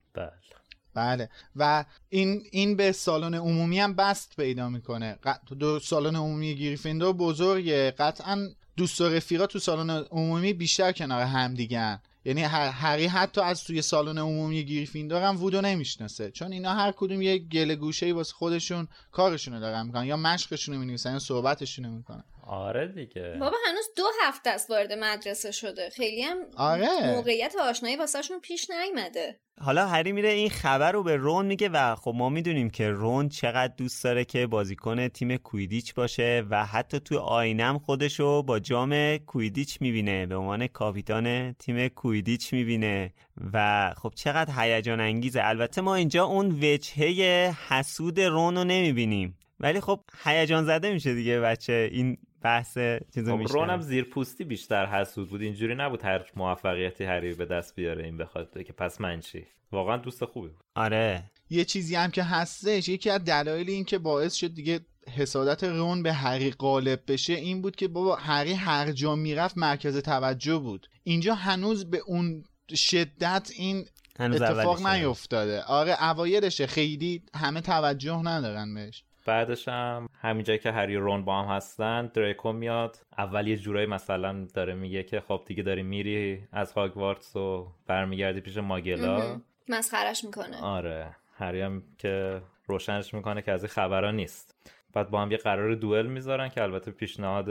بله. 0.95 1.29
و 1.57 1.85
این 2.09 2.43
این 2.51 2.77
به 2.77 2.93
سالن 2.93 3.35
عمومی 3.35 3.81
هم 3.81 3.95
بست 3.95 4.37
پیدا 4.37 4.69
می‌کنه. 4.69 5.19
دو 5.59 5.79
سالن 5.79 6.17
عمومی 6.17 6.55
گریفیندور 6.55 7.13
بزرگه. 7.13 7.91
قطعا 7.91 8.49
دوست 8.77 9.01
و 9.01 9.09
رفیقا 9.09 9.47
تو 9.47 9.59
سالن 9.59 9.91
عمومی 9.91 10.53
بیشتر 10.53 10.93
کنار 10.93 11.23
هم 11.23 11.55
دیگن 11.55 12.01
یعنی 12.25 12.43
هری 12.43 13.07
حتی 13.07 13.41
از 13.41 13.65
توی 13.65 13.83
سالن 13.83 14.19
عمومی 14.19 14.65
گریفیندور 14.65 15.23
هم 15.23 15.37
وودو 15.37 15.61
نمی‌شناسه. 15.61 16.31
چون 16.31 16.53
اینا 16.53 16.75
هر 16.75 16.93
کدوم 16.93 17.23
یه 17.23 17.39
گله 17.39 17.77
گوشه 17.77 18.07
ای 18.07 18.13
واسه 18.13 18.35
خودشون 18.35 18.89
کارشونو 19.13 19.61
دارن 19.61 19.87
می‌کنن 19.87 20.05
یا 20.05 20.17
مشقشونو 20.17 20.79
می‌نویسن 20.79 21.13
یا 21.13 21.19
صحبتشونو 21.19 21.91
می‌کنن. 21.91 22.25
آره 22.47 22.87
دیگه. 22.87 23.37
بابا 23.41 23.57
هنوز 23.67 23.85
دو 23.97 24.05
هفته 24.23 24.51
است 24.51 24.71
وارد 24.71 24.93
مدرسه 24.93 25.51
شده. 25.51 25.91
خیلی 25.91 26.23
هم 26.23 26.39
آره. 26.57 27.15
موقعیت 27.15 27.55
آشنایی 27.57 27.97
واسهشون 27.97 28.41
پیش 28.41 28.71
نیومده. 28.71 29.39
حالا 29.61 29.87
هری 29.87 30.13
میره 30.13 30.29
این 30.29 30.51
خبر 30.51 30.93
رو 30.93 31.03
به 31.03 31.17
رون 31.17 31.47
میگه 31.47 31.69
و 31.69 31.95
خب 31.95 32.13
ما 32.17 32.29
می‌دونیم 32.29 32.71
که 32.71 32.89
رون 32.89 33.29
چقدر 33.29 33.73
دوست 33.77 34.05
داره 34.05 34.25
که 34.25 34.47
بازیکن 34.47 35.09
تیم 35.09 35.37
کویدیچ 35.37 35.95
باشه 35.95 36.45
و 36.51 36.67
حتی 36.67 37.01
تو 37.01 37.19
آینم 37.19 37.79
خودشو 37.79 38.43
با 38.43 38.59
جام 38.59 39.17
کویدیچ 39.17 39.81
می‌بینه. 39.81 40.27
به 40.27 40.37
عنوان 40.37 40.67
کاپیتان 40.67 41.53
تیم 41.53 41.89
کویدیچ 41.89 42.53
می‌بینه. 42.53 43.13
و 43.53 43.91
خب 43.97 44.13
چقدر 44.17 44.53
هیجان 44.59 45.01
انگیزه. 45.01 45.41
البته 45.45 45.81
ما 45.81 45.95
اینجا 45.95 46.25
اون 46.25 46.51
وجهه 46.63 47.55
حسود 47.69 48.21
رون 48.21 48.57
رو 48.57 48.65
نمی‌بینیم. 48.65 49.39
ولی 49.61 49.81
خب 49.81 50.01
هیجان 50.25 50.65
زده 50.65 50.93
میشه 50.93 51.15
دیگه 51.15 51.41
بچه. 51.41 51.89
این 51.93 52.19
بحث 52.43 52.79
چیزو 53.15 53.47
خب 53.47 53.53
رونم 53.53 53.81
زیر 53.81 54.05
پوستی 54.05 54.45
بیشتر 54.45 54.87
حسود 54.87 55.31
بود. 55.31 55.43
اینجوری 55.43 55.75
نبود 55.75 56.03
هر 56.03 56.27
موفقیتی 56.37 57.05
هری 57.05 57.35
به 57.35 57.45
دست 57.45 57.77
بیاره 57.77 58.05
این 58.05 58.17
بخواد 58.17 58.63
که 58.67 58.73
پس 58.73 59.01
من 59.01 59.21
چی؟ 59.21 59.47
واقعا 59.73 59.97
دوست 59.97 60.25
خوبی 60.25 60.49
بود. 60.49 60.65
آره. 60.75 61.31
یه 61.51 61.65
چیزی 61.65 61.95
هم 61.95 62.11
که 62.11 62.23
هستش 62.23 62.89
یکی 62.89 63.11
از 63.11 63.25
دلایل 63.25 63.71
این 63.71 63.85
که 63.85 63.99
باعث 63.99 64.35
شد 64.35 64.55
دیگه 64.55 64.81
حسادت 65.17 65.65
رون 65.65 66.03
به 66.03 66.13
هری 66.13 66.51
غالب 66.51 67.01
بشه 67.09 67.33
این 67.33 67.63
بود 67.63 67.77
که 67.77 67.89
بابا 67.89 68.17
هری 68.17 68.53
هر 68.53 68.93
جا 68.93 69.17
می‌رفت 69.17 69.59
مرکز 69.59 69.97
توجه 69.97 70.59
بود. 70.59 70.87
اینجا 71.03 71.35
هنوز 71.35 71.91
به 71.91 71.99
اون 72.07 72.45
شدت 72.75 73.51
این 73.57 73.85
هنوز 74.19 74.43
اتفاق. 74.43 74.87
نیفتاده. 74.87 75.63
آره 75.63 76.05
اوایلشه. 76.05 76.67
خیلی 76.67 77.23
همه 77.35 77.61
توجه 77.61 78.23
ندارن 78.23 78.75
بهش. 78.75 79.05
بعدش 79.27 79.69
هم 79.69 80.09
همینجایی 80.21 80.59
که 80.59 80.73
هری 80.73 80.97
و 80.97 81.01
رون 81.01 81.25
با 81.25 81.43
هم 81.43 81.57
هستن 81.57 82.07
دریکو 82.07 82.53
میاد. 82.53 82.97
اول 83.19 83.47
یه 83.47 83.57
جورایی 83.57 83.87
مثلا 83.87 84.47
داره 84.55 84.75
میگه 84.75 85.03
که 85.03 85.21
خب 85.21 85.43
دیگه 85.47 85.63
داری 85.63 85.83
میری 85.83 86.43
از 86.53 86.73
هاگوارتس 86.73 87.37
و 87.37 87.67
برمیگردی 87.87 88.41
پیش 88.41 88.57
ماگلا. 88.57 89.41
مسخرش 89.69 90.25
می‌کنه. 90.25 90.63
آره. 90.63 91.17
هری 91.35 91.61
هم 91.61 91.83
که 91.99 92.43
روشنش 92.67 93.15
می‌کنه 93.15 93.43
که 93.43 93.53
از 93.53 93.63
این 93.63 93.69
خبرها 93.69 94.11
نیست. 94.11 94.73
بعد 94.95 95.11
با 95.11 95.23
هم 95.23 95.31
یه 95.31 95.37
قرار 95.37 95.75
دوئل 95.75 96.07
می‌ذارن 96.07 96.49
که 96.49 96.63
البته 96.63 96.91
پیشنهاد 96.91 97.47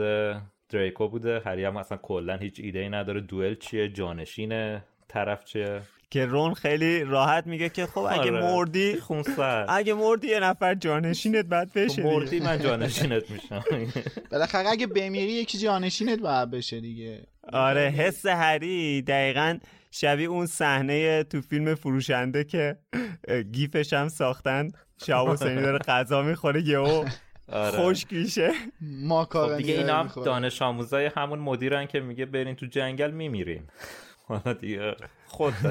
دریکو 0.68 1.08
بوده. 1.08 1.42
هری 1.44 1.64
هم 1.64 1.76
اصلا 1.76 1.98
کلا 1.98 2.36
هیچ 2.36 2.60
ایده 2.60 2.78
ای 2.78 2.88
نداره. 2.88 3.20
دوئل 3.20 3.54
چیه؟ 3.54 3.88
جانشین 3.88 4.80
طرف 5.08 5.44
چیه؟ 5.44 5.80
که 6.12 6.26
رون 6.26 6.54
خیلی 6.54 7.04
راحت 7.04 7.46
میگه 7.46 7.68
که 7.68 7.86
خب 7.86 7.98
اگه 7.98 8.20
آره. 8.20 8.40
مردی 8.40 8.96
خونسرد 8.96 9.66
اگه 9.70 9.94
مردی 9.94 10.28
یه 10.28 10.40
نفر 10.40 10.74
جانشینت 10.74 11.44
بعد 11.44 11.72
بشه 11.72 11.96
دیگه. 11.96 12.08
مردی 12.08 12.40
من 12.40 12.58
جانشینت 12.58 13.30
میشم 13.30 13.64
بالاخره 14.30 14.68
اگه 14.68 14.86
بمیری 14.86 15.32
یکی 15.32 15.58
جانشینت 15.58 16.20
باید 16.20 16.50
بشه 16.50 16.80
دیگه 16.80 17.26
آره 17.52 17.80
حس 17.80 18.26
هری 18.26 19.02
دقیقا 19.02 19.58
شبیه 19.90 20.28
اون 20.28 20.46
صحنه 20.46 21.24
تو 21.24 21.40
فیلم 21.40 21.74
فروشنده 21.74 22.44
که 22.44 22.76
گیفش 23.52 23.92
هم 23.92 24.08
ساختن 24.08 24.72
شهاب 25.06 25.28
حسینی 25.28 25.62
داره 25.62 25.78
غذا 25.78 26.22
می‌خوره 26.22 26.62
یهو 26.62 27.04
آره. 27.48 27.78
خشک 27.78 28.12
میشه 28.12 28.52
ما 28.80 29.24
خب 29.24 29.56
دیگه 29.56 29.74
اینا 29.74 30.02
هم 30.02 30.24
دانش 30.24 30.62
آموزای 30.62 31.10
همون 31.16 31.38
مدیرن 31.38 31.86
که 31.86 32.00
میگه 32.00 32.26
برین 32.26 32.54
تو 32.54 32.66
جنگل 32.66 33.10
میمیرین 33.10 33.62
حالا 34.24 34.52
دیگه 34.52 34.96
خود 35.26 35.54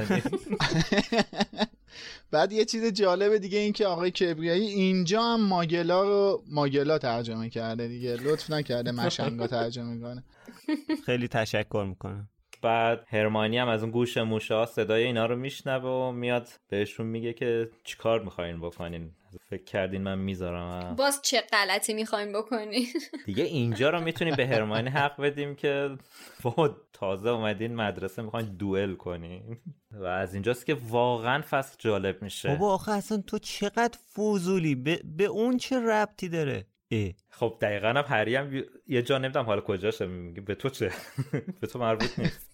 بعد 2.31 2.51
یه 2.51 2.65
چیز 2.65 2.93
جالب 2.93 3.37
دیگه 3.37 3.57
این 3.57 3.73
که 3.73 3.85
آقای 3.85 4.11
کبریایی 4.11 4.67
اینجا 4.67 5.23
هم 5.23 5.41
ماگلا 5.41 6.03
رو 6.03 6.43
ماگلا 6.51 6.97
ترجمه 6.97 7.49
کرده 7.49 7.87
دیگه. 7.87 8.15
لطف 8.15 8.49
نکرده 8.49 8.91
مشنگا 8.91 9.47
ترجمه 9.47 9.99
کنه. 9.99 10.23
خیلی 11.05 11.27
تشکر 11.27 11.85
می‌کنم. 11.89 12.29
بعد 12.61 13.05
هرمانی 13.07 13.57
هم 13.57 13.67
از 13.67 13.83
اون 13.83 13.91
گوش 13.91 14.17
موشه 14.17 14.65
صدای 14.65 15.03
اینا 15.03 15.25
رو 15.25 15.35
میشنوه 15.35 15.89
و 15.89 16.11
میاد 16.11 16.49
بهشون 16.69 17.05
میگه 17.05 17.33
که 17.33 17.69
چیکار 17.83 18.23
می‌خواین 18.23 18.61
بکنین. 18.61 19.11
فکر 19.49 19.63
کردین 19.63 20.01
من 20.01 20.19
می‌ذارم 20.19 20.95
باز 20.95 21.21
چه 21.21 21.41
غلطی 21.51 21.93
می‌خوایم 21.93 22.33
بکنی؟ 22.33 22.87
دیگه 23.25 23.43
اینجا 23.43 23.89
رو 23.89 24.01
می‌تونیم 24.01 24.35
به 24.35 24.47
هرمانی 24.47 24.89
حق 24.89 25.21
بدیم 25.21 25.55
که 25.55 25.97
با 26.41 26.77
تازه 26.93 27.29
اومدین 27.29 27.75
مدرسه 27.75 28.21
می‌خواین 28.21 28.55
دوئل 28.55 28.93
کنین. 28.93 29.57
و 29.91 30.05
از 30.05 30.33
اینجاست 30.33 30.65
که 30.65 30.73
واقعا 30.73 31.41
فصل 31.49 31.75
جالب 31.79 32.21
میشه. 32.21 32.49
بابا 32.49 32.73
آخه 32.73 32.91
اصلا 32.91 33.23
تو 33.27 33.39
چقدر 33.39 33.97
فوزولی؟ 34.05 34.75
به, 34.75 35.01
به 35.03 35.25
اون 35.25 35.57
چه 35.57 35.79
ربطی 35.79 36.29
داره؟ 36.29 36.65
اه. 36.91 37.11
خب 37.29 37.57
دقیقا 37.61 37.87
هم 37.87 38.05
هری 38.07 38.35
هم 38.35 38.63
یه 38.87 39.01
جا 39.01 39.17
نمی‌دونم 39.17 39.45
حالا 39.45 39.61
کجاشه 39.61 40.05
میگه 40.05 40.41
به 40.41 40.55
تو 40.55 40.69
چه؟ 40.69 40.91
به 41.61 41.67
تو 41.67 41.79
مربوط 41.79 42.19
نیست. 42.19 42.51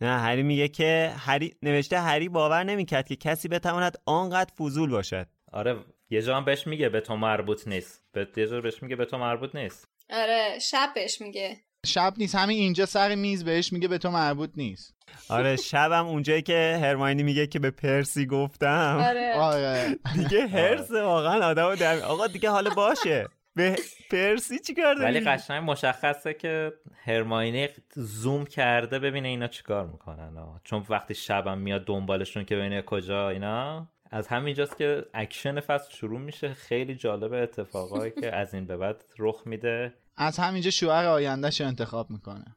نه 0.00 0.18
هری 0.18 0.42
میگه 0.42 0.68
که 0.68 1.12
هری 1.16 1.54
نوشته 1.62 2.00
هری 2.00 2.28
باور 2.28 2.64
نمی‌کرد 2.64 3.08
که 3.08 3.16
کسی 3.16 3.48
بتواند 3.48 3.96
آنقدر 4.06 4.54
فضول 4.54 4.90
باشد. 4.90 5.26
آره 5.52 5.76
یه 6.12 6.22
جا 6.22 6.36
هم 6.36 6.44
بهش 6.44 6.66
میگه 6.66 6.88
به 6.88 7.00
تو 7.00 7.16
مربوط 7.16 7.68
نیست. 7.68 8.02
به 8.12 8.28
یه 8.36 8.46
جا 8.46 8.60
بهش 8.60 8.82
میگه 8.82 8.96
به 8.96 9.04
تو 9.04 9.18
مربوط 9.18 9.54
نیست. 9.54 9.84
آره 10.10 10.58
شب 10.58 10.88
بهش 10.94 11.20
میگه. 11.20 11.56
شب 11.86 12.14
نیست 12.16 12.34
همین 12.34 12.58
اینجا 12.58 12.86
سر 12.86 13.14
میز 13.14 13.44
بهش 13.44 13.72
میگه 13.72 13.88
به 13.88 13.98
تو 13.98 14.10
مربوط 14.10 14.50
نیست. 14.56 14.94
آره 15.28 15.56
شبم 15.56 16.06
اونجایی 16.06 16.42
که 16.42 16.78
هرماینی 16.82 17.22
میگه 17.22 17.46
که 17.46 17.58
به 17.58 17.70
پرسی 17.70 18.26
گفتم. 18.26 19.04
آره. 19.08 19.34
آره. 19.34 19.98
دیگه 20.16 20.46
حرص 20.46 20.90
واقعا 20.90 21.46
آدم 21.46 21.74
در 21.74 21.98
آقا 21.98 22.26
دیگه 22.26 22.50
حالا 22.50 22.70
باشه. 22.70 23.28
به 23.56 23.76
پرسی 24.10 24.58
چیکار 24.58 24.94
داری؟ 24.94 25.04
ولی 25.04 25.20
قشنگ 25.20 25.70
مشخصه 25.70 26.34
که 26.34 26.72
هرماینی 27.04 27.68
زوم 27.94 28.44
کرده 28.46 28.98
ببینه 28.98 29.28
اینا 29.28 29.46
چیکار 29.46 29.86
می‌کنن 29.86 30.38
آه. 30.38 30.60
چون 30.64 30.86
وقتی 30.88 31.14
شبم 31.14 31.58
میاد 31.58 31.84
دنبالشون 31.84 32.44
که 32.44 32.56
ببینه 32.56 32.82
کجا 32.82 33.28
اینا. 33.28 33.88
از 34.12 34.28
همینجاست 34.28 34.76
که 34.76 35.06
اکشن 35.14 35.60
فصل 35.60 35.94
شروع 35.94 36.20
میشه. 36.20 36.54
خیلی 36.54 36.94
جالب 36.94 37.32
اتفاقایی 37.32 38.12
که 38.20 38.34
از 38.42 38.54
این 38.54 38.66
به 38.66 38.76
بعد 38.76 39.04
رخ 39.18 39.42
میده. 39.46 39.94
از 40.16 40.38
همینجا 40.38 40.70
شوهر 40.70 41.06
آیندهش 41.06 41.60
رو 41.60 41.66
انتخاب 41.66 42.10
می‌کنه. 42.10 42.44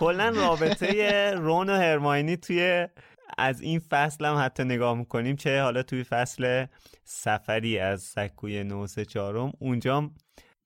کلا 0.00 0.28
رابطه 0.28 1.30
رون 1.30 1.70
و 1.70 1.72
هرماینی 1.72 2.36
توی 2.36 2.88
از 3.38 3.60
این 3.60 3.78
فصل 3.78 4.24
هم 4.24 4.36
حتی 4.44 4.64
نگاه 4.64 4.94
می‌کنیم 4.98 5.36
چه 5.36 5.62
حالا 5.62 5.82
توی 5.82 6.04
فصل 6.04 6.66
سفری 7.04 7.78
از 7.78 8.02
سکوی 8.02 8.64
نوس 8.64 8.98
چهارم. 8.98 9.52
اونجا 9.58 10.10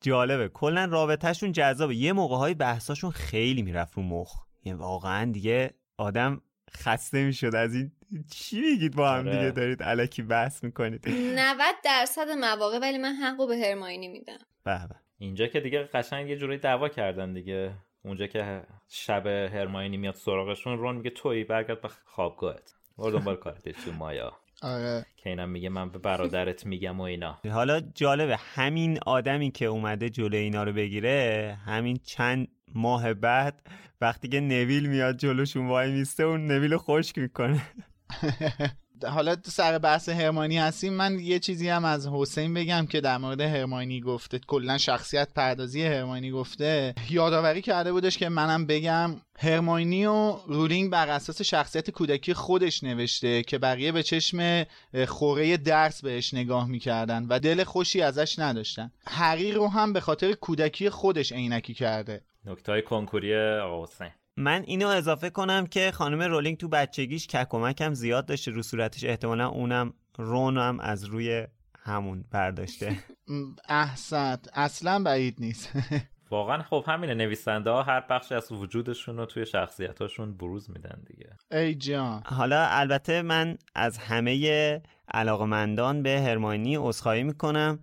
جالبه. 0.00 0.48
کلا 0.48 0.84
رابطهشون 0.84 1.52
جذابه. 1.52 1.94
یه 1.94 2.12
موقع 2.12 2.36
های 2.36 2.54
بحثاشون 2.54 3.10
خیلی 3.10 3.62
می‌رفت 3.62 3.94
رو 3.94 4.02
مخ. 4.02 4.46
یعنی 4.64 4.78
واقعا 4.78 5.32
دیگه 5.32 5.70
آدم 5.98 6.42
خسته 6.70 7.24
می‌شد. 7.24 7.54
از 7.54 7.74
این 7.74 7.92
چی 8.30 8.60
میگید 8.60 8.96
با 8.96 9.10
هم 9.10 9.28
آره. 9.28 9.38
دیگه 9.38 9.50
دارید 9.50 9.82
علکی 9.82 10.22
بحث 10.22 10.64
می‌کنید؟ 10.64 11.08
90 11.08 11.74
درصد 11.84 12.28
مواقع 12.30 12.78
ولی 12.78 12.98
من 12.98 13.12
حقو 13.14 13.46
به 13.46 13.56
هرماینی 13.56 14.08
میدم. 14.08 14.38
بله 14.64 14.88
اینجا 15.18 15.46
که 15.46 15.60
دیگه 15.60 15.82
قشنگ 15.82 16.28
یه 16.28 16.36
جوری 16.36 16.58
دعوا 16.58 16.88
کردن 16.88 17.32
دیگه. 17.32 17.72
اونجا 18.02 18.26
که 18.26 18.62
شب 18.88 19.26
هرماینی 19.26 19.96
میاد 19.96 20.14
سراغشون 20.14 20.78
رون 20.78 20.96
میگه 20.96 21.10
تویی 21.10 21.44
برگرد 21.44 21.80
به 21.80 21.88
خوابگاهت. 22.04 22.74
برو 22.98 23.10
دنبال 23.10 23.36
کارت 23.36 23.68
تو 23.68 23.92
مایا. 23.92 24.32
آره. 24.62 25.06
که 25.16 25.30
اینم 25.30 25.48
میگه 25.48 25.68
من 25.68 25.90
به 25.90 25.98
برادرت 25.98 26.66
میگم 26.66 27.00
و 27.00 27.02
اینا. 27.02 27.38
حالا 27.50 27.80
جالبه 27.94 28.36
همین 28.36 28.98
آدمی 29.06 29.50
که 29.50 29.64
اومده 29.64 30.10
جلو 30.10 30.36
اینا 30.36 30.64
رو 30.64 30.72
بگیره 30.72 31.58
همین 31.64 32.00
چند 32.04 32.48
ماه 32.74 33.14
بعد 33.14 33.62
وقتی 34.00 34.28
که 34.28 34.40
نویل 34.40 34.86
میاد 34.86 35.16
جلوشون 35.16 35.66
وای 35.68 35.92
میسته 35.92 36.22
اون 36.22 36.46
نویل 36.46 36.76
خشک 36.76 37.18
می‌کنه. 37.18 37.62
حالا 39.04 39.36
سر 39.44 39.78
بحث 39.78 40.08
هرمانی 40.08 40.58
هستیم 40.58 40.92
من 40.92 41.18
یه 41.18 41.38
چیزی 41.38 41.68
هم 41.68 41.84
از 41.84 42.08
حسین 42.08 42.54
بگم 42.54 42.86
که 42.86 43.00
در 43.00 43.18
مورد 43.18 43.40
هرمانی 43.40 44.00
گفته. 44.00 44.38
کلا 44.38 44.78
شخصیت 44.78 45.28
پردازی 45.34 45.82
هرمانی 45.82 46.30
گفته. 46.30 46.94
یادآوری 47.10 47.62
کرده 47.62 47.92
بودش 47.92 48.18
که 48.18 48.28
منم 48.28 48.66
بگم 48.66 49.16
هرماینی 49.38 50.06
و 50.06 50.36
رولینگ 50.46 50.90
بر 50.90 51.08
اساس 51.08 51.42
شخصیت 51.42 51.90
کودکی 51.90 52.34
خودش 52.34 52.84
نوشته 52.84 53.42
که 53.42 53.58
بقیه 53.58 53.92
به 53.92 54.02
چشم 54.02 54.64
خوره 55.08 55.56
درس 55.56 56.02
بهش 56.02 56.34
نگاه 56.34 56.68
می‌کردن 56.68 57.26
و 57.28 57.38
دل 57.38 57.64
خوشی 57.64 58.02
ازش 58.02 58.38
نداشتن. 58.38 58.90
هری 59.06 59.52
رو 59.52 59.68
هم 59.68 59.92
به 59.92 60.00
خاطر 60.00 60.32
کودکی 60.32 60.90
خودش 60.90 61.32
عینکی 61.32 61.74
کرده. 61.74 62.20
نکته 62.44 62.72
های 62.72 62.82
کنکوری 62.82 63.36
آقا 63.36 63.82
حسین. 63.82 64.10
من 64.36 64.62
اینو 64.66 64.88
اضافه 64.88 65.30
کنم 65.30 65.66
که 65.66 65.90
خانم 65.90 66.22
رولینگ 66.22 66.56
تو 66.56 66.68
بچگیش 66.68 67.26
ککمک 67.26 67.80
هم 67.80 67.94
زیاد 67.94 68.26
داشته 68.26 68.50
رو 68.50 68.62
صورتش. 68.62 69.04
احتمالا 69.04 69.48
اونم 69.48 69.94
رون 70.18 70.58
هم 70.58 70.80
از 70.80 71.04
روی 71.04 71.46
همون 71.78 72.24
برداشته. 72.30 72.96
احسنت 73.68 74.48
اصلا 74.54 75.02
بعید 75.02 75.36
نیست. 75.38 75.72
واقعا 76.30 76.62
خب 76.62 76.84
همینه 76.88 77.14
نویسنده 77.14 77.70
ها 77.70 77.82
هر 77.82 78.00
بخشی 78.00 78.34
از 78.34 78.52
وجودشون 78.52 79.16
رو 79.16 79.26
توی 79.26 79.46
شخصیتاشون 79.46 80.36
بروز 80.36 80.70
میدن 80.70 81.02
دیگه. 81.06 81.30
ای 81.50 81.74
جان. 81.74 82.22
حالا 82.26 82.66
البته 82.70 83.22
من 83.22 83.56
از 83.74 83.98
همه 83.98 84.82
علاقمندان 85.08 86.02
به 86.02 86.20
هرماینی 86.20 86.76
عذرخواهی 86.76 87.22
می‌کنم. 87.22 87.78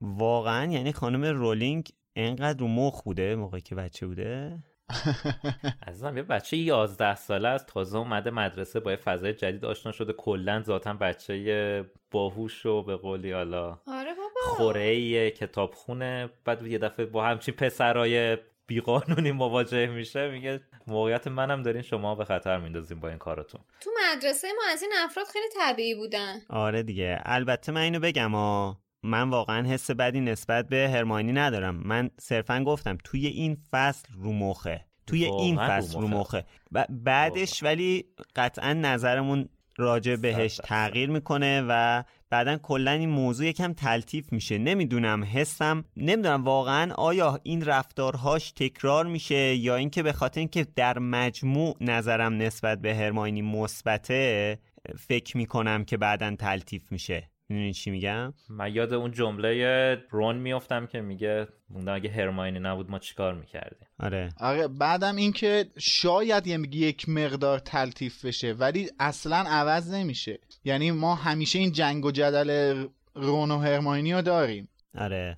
واقعا 0.00 0.72
یعنی 0.72 0.92
خانم 0.92 1.24
رولینگ 1.24 1.88
انقدر 2.16 2.60
رو 2.60 2.68
مخ 2.68 3.02
بوده 3.02 3.36
موقعی 3.36 3.60
که 3.60 3.74
بچه 3.74 4.06
بوده. 4.06 4.58
عزیزم 5.88 6.16
یه 6.16 6.22
بچه 6.22 6.56
11 6.56 7.14
ساله 7.14 7.48
از 7.48 7.66
تازه 7.66 7.98
اومده 7.98 8.30
مدرسه 8.30 8.80
با 8.80 8.90
یه 8.90 8.96
فضای 8.96 9.32
جدید 9.34 9.64
آشنا 9.64 9.92
شده. 9.92 10.12
کلا 10.12 10.62
ذاتا 10.62 10.92
بچه 10.94 11.84
باهوش 12.10 12.66
و 12.66 12.82
به 12.82 12.96
قولی 12.96 13.32
حالا 13.32 13.78
آره 13.86 14.14
بابا. 14.14 14.56
خوره 14.56 15.30
کتابخونه. 15.30 16.30
بعد 16.44 16.66
یه 16.66 16.78
دفعه 16.78 17.06
با 17.06 17.24
همچین 17.24 17.54
پسرای 17.54 18.38
بیقانونی 18.66 19.32
مواجه 19.32 19.86
میشه 19.86 20.30
میگه 20.30 20.60
موقعیت 20.86 21.26
منم 21.28 21.62
دارین 21.62 21.82
شما 21.82 22.14
به 22.14 22.24
خطر 22.24 22.58
میندازین 22.58 23.00
با 23.00 23.08
این 23.08 23.18
کارتون 23.18 23.60
تو 23.80 23.90
مدرسه 24.14 24.48
ما 24.56 24.62
از 24.72 24.82
این 24.82 24.92
افراد 25.04 25.26
خیلی 25.26 25.46
طبیعی 25.60 25.94
بودن. 25.94 26.40
آره 26.50 26.82
دیگه. 26.82 27.18
البته 27.24 27.72
من 27.72 27.80
اینو 27.80 28.00
بگم 28.00 28.30
ها. 28.30 28.83
من 29.04 29.30
واقعا 29.30 29.68
حس 29.68 29.90
بدی 29.90 30.20
نسبت 30.20 30.68
به 30.68 30.90
هرماینی 30.92 31.32
ندارم. 31.32 31.74
من 31.84 32.10
صرفا 32.20 32.64
گفتم 32.64 32.98
توی 33.04 33.26
این 33.26 33.56
فصل 33.72 34.08
رو 34.12 34.32
مخه. 34.32 34.84
توی 35.06 35.24
این 35.24 35.56
فصل 35.68 36.00
رو. 36.00 36.08
مخه. 36.08 36.44
و 36.72 36.86
بعدش 36.90 37.62
ولی 37.62 38.04
قطعا 38.36 38.72
نظرمون 38.72 39.48
راجع 39.76 40.16
بهش 40.16 40.60
تغییر 40.64 41.10
می‌کنه 41.10 41.64
و 41.68 42.04
بعدا 42.30 42.56
کلا 42.56 42.90
این 42.90 43.08
موضوع 43.08 43.46
یکم 43.46 43.72
تلطیف 43.72 44.32
میشه. 44.32 44.58
نمی‌دونم 44.58 45.24
حسم 45.24 45.84
نمی‌دونم 45.96 46.44
واقعا 46.44 46.94
آیا 46.94 47.40
این 47.42 47.64
رفتارهاش 47.64 48.52
تکرار 48.52 49.06
میشه 49.06 49.54
یا 49.54 49.76
اینکه 49.76 50.02
به 50.02 50.12
خاطر 50.12 50.40
اینکه 50.40 50.66
در 50.76 50.98
مجموع 50.98 51.76
نظرم 51.80 52.36
نسبت 52.36 52.80
به 52.80 52.94
هرماینی 52.94 53.42
مثبته 53.42 54.58
فکر 54.98 55.36
می‌کنم 55.36 55.84
که 55.84 55.96
بعدا 55.96 56.36
تلطیف 56.36 56.92
میشه. 56.92 57.30
می‌دونی 57.48 57.72
چی 57.72 57.90
میگم؟ 57.90 58.34
من 58.48 58.74
یاد 58.74 58.94
اون 58.94 59.12
جمله 59.12 59.98
رون 60.10 60.36
میافتم 60.36 60.86
که 60.86 61.00
میگه 61.00 61.46
موندم 61.70 61.94
اگه 61.94 62.10
هرماینی 62.10 62.58
نبود 62.58 62.90
ما 62.90 62.98
چیکار 62.98 63.34
می‌کردیم؟ 63.34 63.88
آره. 64.00 64.28
آره 64.40 64.68
بعدم 64.68 65.16
اینکه 65.16 65.66
شاید 65.78 66.46
یک 66.46 67.08
مقدار 67.08 67.58
تلطیف 67.58 68.24
بشه 68.24 68.52
ولی 68.52 68.90
اصلا 68.98 69.36
عوض 69.36 69.94
نمیشه. 69.94 70.38
یعنی 70.64 70.90
ما 70.90 71.14
همیشه 71.14 71.58
این 71.58 71.72
جنگ 71.72 72.04
و 72.04 72.10
جدل 72.10 72.84
رون 73.14 73.50
و 73.50 73.58
هرماینی 73.58 74.12
رو 74.12 74.22
داریم. 74.22 74.68
آره. 74.98 75.34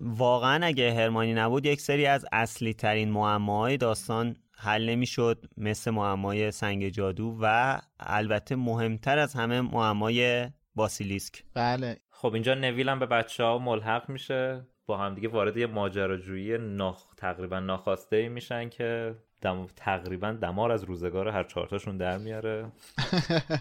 واقعا 0.00 0.66
اگه 0.66 0.94
هرمانی 0.94 1.34
نبود 1.34 1.66
یک 1.66 1.80
سری 1.80 2.06
از 2.06 2.26
اصلی 2.32 2.74
ترین 2.74 3.10
معماهای 3.10 3.76
داستان 3.76 4.36
حل 4.56 4.88
نمی‌شد 4.88 5.44
مثل 5.56 5.90
معمای 5.90 6.50
سنگ 6.50 6.88
جادو 6.88 7.38
و 7.40 7.78
البته 8.00 8.56
مهمتر 8.56 9.18
از 9.18 9.34
همه 9.34 9.60
معمای 9.60 10.50
باسیلیسک. 10.74 11.44
بله. 11.54 11.96
خب 12.10 12.34
اینجا 12.34 12.54
نویل 12.54 12.88
هم 12.88 12.98
به 12.98 13.06
بچه 13.06 13.44
ها 13.44 13.58
ملحق 13.58 14.08
میشه. 14.08 14.66
با 14.86 14.96
هم 14.96 15.14
دیگه 15.14 15.28
وارد 15.28 15.56
یه 15.56 15.66
ماجراجویی 15.66 16.58
ناخ... 16.58 17.14
تقریبا 17.16 17.60
ناخواسته 17.60 18.16
ای 18.16 18.28
میشن 18.28 18.68
که 18.68 19.14
دم... 19.40 19.66
تقریبا 19.76 20.32
دمار 20.32 20.72
از 20.72 20.84
روزگار 20.84 21.28
هر 21.28 21.44
چهارتاشون 21.44 21.96
در 21.96 22.18
میاره. 22.18 22.72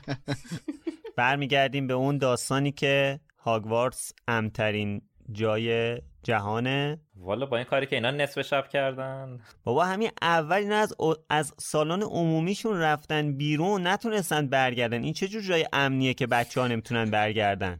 برمیگردیم 1.15 1.87
به 1.87 1.93
اون 1.93 2.17
داستانی 2.17 2.71
که 2.71 3.19
هاگوارتس 3.37 4.11
امترین 4.27 5.01
جای 5.31 5.97
جهانه 6.23 6.99
والا 7.21 7.45
با 7.45 7.57
این 7.57 7.65
کاری 7.65 7.85
که 7.85 7.95
اینا 7.95 8.11
نصف 8.11 8.41
شب 8.41 8.67
کردن. 8.67 9.39
بابا 9.63 9.85
همین 9.85 10.11
اول 10.21 10.55
اینا 10.57 10.75
از, 10.75 10.93
از 11.29 11.53
سالن 11.57 12.01
عمومیشون 12.03 12.79
رفتن 12.79 13.37
بیرون 13.37 13.87
نتونستن 13.87 14.47
برگردن. 14.47 15.03
این 15.03 15.13
چه 15.13 15.27
جور 15.27 15.41
جای 15.41 15.65
امنیه 15.73 16.13
که 16.13 16.27
بچه 16.27 16.61
ها 16.61 16.67
نمی‌تونن 16.67 17.11
برگردن؟ 17.11 17.79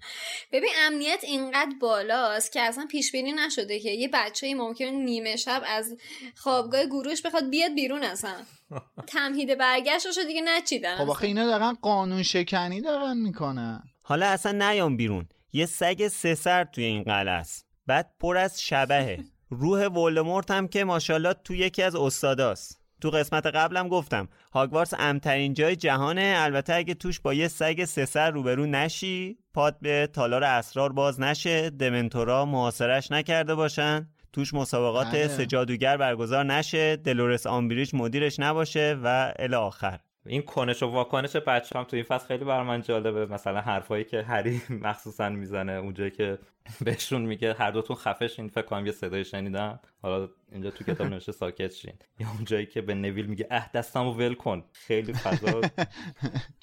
ببین 0.51 0.69
امنیت 0.85 1.23
اینقدر 1.23 1.71
بالاست 1.81 2.51
که 2.51 2.61
اصلا 2.61 2.85
پیش 2.91 3.11
بینی 3.11 3.31
نشده 3.31 3.79
که 3.79 3.89
یه 3.89 4.09
بچه 4.13 4.55
ممکن 4.55 4.85
نیمه 4.85 5.35
شب 5.35 5.61
از 5.67 5.97
خوابگاه 6.35 6.85
گروش 6.85 7.21
بخواد 7.21 7.49
بیاد 7.49 7.75
بیرون 7.75 8.03
اصلا. 8.03 8.35
تمهید 9.07 9.57
برگشتش 9.57 10.17
رو 10.17 10.23
دیگه 10.23 10.41
نچیدن. 10.41 10.97
خب 10.97 11.09
آخه 11.09 11.27
اینا 11.27 11.45
دارن 11.45 11.73
قانون 11.73 12.23
شکنی 12.23 12.81
دارن 12.81 13.17
می‌کنن. 13.17 13.83
حالا 14.01 14.27
اصلا 14.27 14.51
نیام 14.51 14.97
بیرون. 14.97 15.29
یه 15.53 15.65
سگ 15.65 16.07
سه 16.07 16.35
سر 16.35 16.63
توی 16.63 16.83
این 16.83 17.03
قلعه 17.03 17.33
است. 17.33 17.68
بعد 17.89 18.11
پر 18.19 18.37
از 18.37 18.61
شبهه. 18.61 19.19
روح 19.49 19.87
ولدمورت 19.87 20.51
هم 20.51 20.67
که 20.67 20.83
ماشاءالله 20.83 21.33
تو 21.33 21.55
یکی 21.55 21.83
از 21.83 21.95
استاداست. 21.95 22.81
تو 23.01 23.09
قسمت 23.09 23.45
قبلم 23.45 23.87
گفتم 23.87 24.29
هاگوارتس 24.53 24.93
امترین 24.99 25.53
جای 25.53 25.75
جهانه. 25.75 26.35
البته 26.37 26.73
اگه 26.73 26.93
توش 26.93 27.19
با 27.19 27.33
یه 27.33 27.47
سگ 27.47 27.85
سه 27.85 28.05
سر 28.05 28.31
روبرو 28.31 28.65
نشی 28.65 29.37
پاد 29.53 29.77
به 29.81 30.09
تالار 30.13 30.43
اسرار 30.43 30.93
باز 30.93 31.19
نشه. 31.19 31.69
دمنتورا 31.69 32.45
محاصرش 32.45 33.11
نکرده 33.11 33.55
باشن. 33.55 34.07
توش 34.33 34.53
مسابقات 34.53 35.07
بله. 35.07 35.27
سجادوگر 35.27 35.97
برگزار 35.97 36.45
نشه. 36.45 36.95
دلورس 36.95 37.47
آمبریج 37.47 37.95
مدیرش 37.95 38.39
نباشه 38.39 38.97
و 39.03 39.33
الی 39.39 39.55
آخر. 39.55 39.99
این 40.25 40.41
کنش 40.41 40.83
و 40.83 40.87
واکنش 40.87 41.35
بچه 41.35 41.79
هم 41.79 41.85
تو 41.85 41.95
این 41.95 42.05
فصل 42.05 42.27
خیلی 42.27 42.45
بر 42.45 42.63
من 42.63 42.81
جالبه. 42.81 43.25
مثلا 43.25 43.61
حرفایی 43.61 44.03
که 44.03 44.21
هری 44.21 44.61
مخصوصا 44.83 45.29
می‌زنه 45.29 45.71
اونجایی 45.71 46.11
که 46.11 46.39
بهشون 46.85 47.21
میگه 47.21 47.53
هر 47.53 47.71
دوتون 47.71 47.95
خفش 47.95 48.39
این 48.39 48.49
فکر 48.49 48.65
کنم 48.65 48.85
یه 48.85 48.91
صدای 48.91 49.25
شنیدم. 49.25 49.79
حالا 50.01 50.29
اینجا 50.51 50.71
تو 50.71 50.83
کتاب 50.83 51.07
نوشته 51.07 51.31
ساکت 51.31 51.73
شین. 51.73 51.93
یا 52.19 52.27
اونجایی 52.35 52.65
که 52.65 52.81
به 52.81 52.93
نویل 52.93 53.25
میگه 53.25 53.47
اه 53.51 53.69
دستمو 53.73 54.13
ول 54.13 54.33
کن. 54.33 54.63
خیلی 54.73 55.13
فضا 55.13 55.61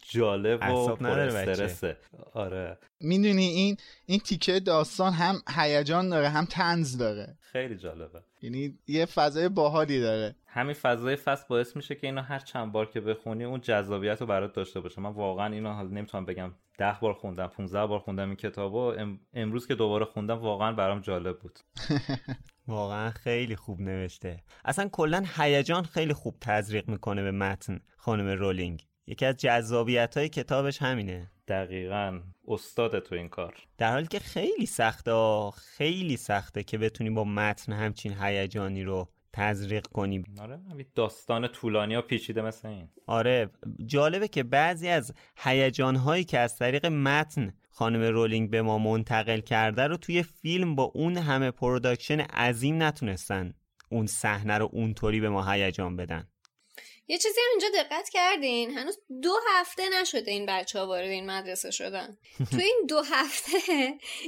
جالب 0.08 0.60
و 0.60 0.64
اعصاب 0.64 1.06
نداره 1.06 1.30
پر 1.30 1.36
بچه. 1.36 1.50
استرسه. 1.50 1.96
آره. 2.32 2.78
می‌دونی 3.00 3.46
این 3.46 3.76
این 4.06 4.18
تیکه 4.18 4.60
داستان 4.60 5.12
هم 5.12 5.42
هیجان 5.56 6.08
داره 6.08 6.28
هم 6.28 6.44
تنز 6.44 6.98
داره. 6.98 7.38
خیلی 7.40 7.76
جالبه. 7.76 8.20
یعنی 8.42 8.78
یه 8.86 9.06
فضای 9.06 9.48
باحالی 9.48 10.00
داره. 10.00 10.36
همین 10.46 10.74
فضای 10.74 11.16
فصل 11.16 11.44
باعث 11.48 11.76
میشه 11.76 11.94
که 11.94 12.06
اینو 12.06 12.22
هر 12.22 12.38
چند 12.38 12.72
بار 12.72 12.86
که 12.86 13.00
بخونی 13.00 13.44
اون 13.44 13.60
جذابیت 13.60 14.20
رو 14.20 14.26
برات 14.26 14.52
داشته 14.52 14.80
باشه. 14.80 15.00
من 15.00 15.10
واقعا 15.10 15.52
اینو 15.52 15.72
حالا 15.72 15.88
نمی‌تونم 15.88 16.24
بگم 16.24 16.52
ده 16.78 16.96
بار 17.00 17.12
خوندم 17.12 17.46
15 17.46 17.86
بار 17.86 17.98
خوندم 17.98 18.28
این 18.28 18.36
کتابو. 18.36 18.78
ام... 18.78 19.20
امروز 19.34 19.66
که 19.66 19.74
دوباره 19.74 20.04
خوندم 20.04 20.38
واقعا 20.38 20.72
برام 20.72 21.00
جالب 21.00 21.38
بود. 21.38 21.58
واقعا 22.68 23.10
خیلی 23.10 23.56
خوب 23.56 23.80
نوشته. 23.80 24.42
اصلا 24.64 24.88
کلا 24.88 25.24
هیجان 25.36 25.84
خیلی 25.84 26.12
خوب 26.12 26.36
تزریق 26.40 26.88
می‌کنه 26.88 27.22
به 27.22 27.30
متن 27.30 27.80
خانم 27.96 28.38
رولینگ. 28.38 28.86
یکی 29.06 29.26
از 29.26 29.36
جذابیت 29.36 30.16
های 30.16 30.28
کتابش 30.28 30.82
همینه. 30.82 31.30
دقیقا. 31.48 32.20
استاد 32.48 32.98
تو 32.98 33.14
این 33.14 33.28
کار. 33.28 33.54
در 33.78 33.92
حالی 33.92 34.06
که 34.06 34.18
خیلی 34.18 34.66
سخته 34.66 35.50
خیلی 35.50 36.16
سخته 36.16 36.62
که 36.62 36.78
بتونی 36.78 37.10
با 37.10 37.24
متن 37.24 37.72
همچین 37.72 38.14
هیجانی 38.20 38.82
رو 38.82 39.08
تزریق 39.36 39.86
کنی 39.86 40.24
آره 40.40 40.60
داستان 40.94 41.48
طولانی 41.48 41.96
و 41.96 42.02
پیچیده 42.02 42.42
مثل 42.42 42.68
این. 42.68 42.88
آره 43.06 43.50
جالبه 43.86 44.28
که 44.28 44.42
بعضی 44.42 44.88
از 44.88 45.14
هیجانهایی 45.36 46.24
که 46.24 46.38
از 46.38 46.56
طریق 46.56 46.86
متن 46.86 47.52
خانم 47.70 48.02
رولینگ 48.02 48.50
به 48.50 48.62
ما 48.62 48.78
منتقل 48.78 49.40
کرده 49.40 49.86
رو 49.86 49.96
توی 49.96 50.22
فیلم 50.22 50.74
با 50.74 50.82
اون 50.82 51.16
همه 51.16 51.50
production 51.50 52.20
عظیم 52.20 52.82
نتونستن 52.82 53.54
اون 53.90 54.06
صحنه 54.06 54.58
رو 54.58 54.68
اونطوری 54.72 55.20
به 55.20 55.28
ما 55.28 55.52
هیجان 55.52 55.96
بدن. 55.96 56.28
یه 57.08 57.18
چیزی 57.18 57.40
هم 57.40 57.46
اینجا 57.50 57.82
دقت 57.82 58.08
کردین. 58.08 58.78
هنوز 58.78 58.98
دو 59.22 59.34
هفته 59.48 59.88
نشده 60.00 60.30
این 60.30 60.46
بچه 60.46 60.78
ها 60.78 60.86
وارد 60.86 61.10
این 61.10 61.30
مدرسه 61.30 61.70
شدن. 61.70 62.16
تو 62.52 62.58
این 62.58 62.86
دو 62.88 63.00
هفته 63.00 63.58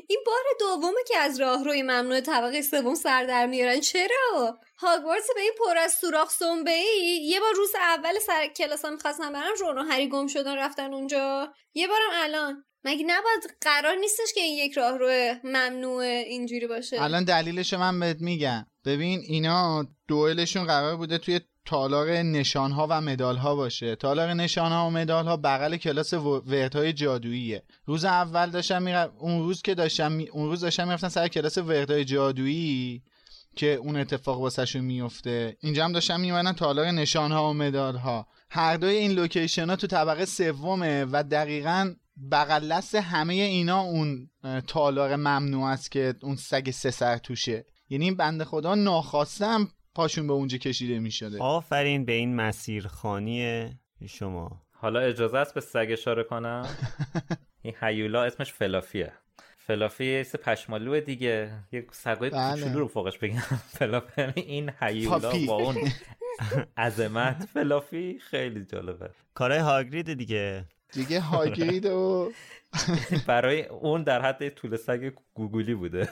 این 0.08 0.18
بار 0.26 0.44
دومه 0.60 1.00
که 1.08 1.18
از 1.18 1.40
راهروی 1.40 1.82
ممنوع 1.82 2.20
طبقه 2.20 2.62
سوم 2.62 2.94
سر 2.94 3.24
در 3.24 3.46
میارن. 3.46 3.80
چرا؟ 3.80 4.58
هاگوارتس 4.76 5.26
به 5.34 5.40
این 5.40 5.52
پر 5.58 5.78
از 5.78 5.94
سوراخ 5.94 6.30
سنبه 6.30 6.70
ای 6.70 7.20
یه 7.22 7.40
بار 7.40 7.54
روز 7.54 7.74
اول 7.74 8.18
سر 8.18 8.46
کلاس 8.46 8.84
ها 8.84 8.90
می‌خواستن 8.90 9.32
برن 9.32 9.56
رون 9.60 9.78
و 9.78 9.82
هری 9.82 10.08
گم 10.08 10.26
شدن 10.26 10.56
رفتن 10.56 10.94
اونجا. 10.94 11.52
یه 11.74 11.86
بارم 11.86 12.10
الان. 12.12 12.64
مگه 12.84 13.04
نباید 13.04 13.56
قرار 13.60 13.94
نیستش 13.96 14.32
که 14.34 14.40
این 14.40 14.58
یک 14.58 14.72
راهرو 14.72 15.34
ممنوع 15.44 16.02
اینجوری 16.02 16.66
باشه؟ 16.66 17.02
الان 17.02 17.24
دلیلش 17.24 17.74
من 17.74 18.00
بهت 18.00 18.16
میگم. 18.20 18.66
ببین 18.84 19.20
اینا 19.28 19.86
دوئلشون 20.08 20.66
قرار 20.66 20.96
بوده 20.96 21.18
توی 21.18 21.40
تالار 21.68 22.10
نشانها 22.10 22.86
و 22.90 23.00
مدالها 23.00 23.56
باشه. 23.56 23.96
تالار 23.96 24.34
نشانها 24.34 24.86
و 24.86 24.90
مدالها 24.90 25.36
بغل 25.36 25.76
کلاس 25.76 26.14
وردهای 26.14 26.92
جادوییه. 26.92 27.62
روز 27.86 28.04
اول 28.04 28.50
داشتم 28.50 28.82
میرم 28.82 29.12
اون 29.18 29.42
روز 29.42 29.62
که 29.62 29.74
داشتم 29.74 30.12
می... 30.12 30.28
اون 30.28 30.48
روز 30.48 30.60
داشتم 30.60 30.86
می‌رفتن 30.86 31.08
سر 31.08 31.28
کلاس 31.28 31.58
وردهای 31.58 32.04
جادویی 32.04 33.02
که 33.56 33.74
اون 33.74 33.96
اتفاق 33.96 34.40
واسهشون 34.40 34.82
میفته 34.82 35.56
اینجا 35.60 35.84
هم 35.84 35.92
داشتم 35.92 36.20
میمدن 36.20 36.52
تالار 36.52 36.86
نشانها 36.86 37.50
و 37.50 37.52
مدالها. 37.52 38.26
هر 38.50 38.76
دوی 38.76 38.94
این 38.94 39.10
لوکیشن 39.12 39.70
ها 39.70 39.76
تو 39.76 39.86
طبقه 39.86 40.24
سومه 40.24 41.06
و 41.12 41.22
دقیقا 41.22 41.94
بغل 42.32 42.68
دست 42.68 42.94
همه 42.94 43.34
اینا 43.34 43.80
اون 43.80 44.30
تالار 44.66 45.16
ممنوع 45.16 45.64
است 45.64 45.90
که 45.90 46.14
اون 46.22 46.36
سگ 46.36 46.70
سه 46.70 46.90
سر 46.90 47.18
توشه. 47.18 47.64
یعنی 47.90 48.04
این 48.04 48.16
بنده 48.16 48.44
خدا 48.44 48.74
ناخواسته 48.74 49.46
هم 49.46 49.68
پاشون 49.98 50.26
به 50.26 50.32
اونجا 50.32 50.58
کشیده 50.58 50.98
می 50.98 51.10
شده 51.10 51.38
آفرین 51.38 52.04
به 52.04 52.12
این 52.12 52.36
مسیرخانی 52.36 53.68
شما. 54.08 54.62
حالا 54.72 55.00
اجازه 55.00 55.38
است 55.38 55.54
به 55.54 55.60
سگ 55.60 55.88
اشاره 55.90 56.24
کنم؟ 56.24 56.66
این 57.62 57.74
هیولا 57.80 58.24
اسمش 58.24 58.52
فلافیه. 58.52 59.12
فلافی 59.56 60.04
یه 60.04 60.22
سه 60.22 60.38
پشمالو 60.38 61.00
دیگه. 61.00 61.52
یه 61.72 61.86
سگای 61.92 62.30
بله. 62.30 62.54
کوچولو 62.54 62.78
رو 62.78 62.88
فوقش 62.88 63.18
بگم. 63.18 63.38
فلافی 63.78 64.20
یعنی 64.20 64.32
این 64.36 64.72
هیولا 64.80 65.18
فافی. 65.18 65.46
با 65.46 65.54
اون 65.54 65.76
عظمت 66.76 67.44
فلافی 67.54 68.18
خیلی 68.18 68.64
جالبه. 68.64 69.10
کارهای 69.34 69.60
هاگرید 69.60 70.14
دیگه. 70.14 70.64
دیگه 70.92 71.20
هاگرید 71.20 71.86
و 71.86 72.32
برای 73.26 73.66
اون 73.66 74.02
در 74.02 74.22
حد 74.22 74.48
طول 74.48 74.76
سگ 74.76 75.12
گوگولی 75.34 75.74
بوده. 75.74 76.08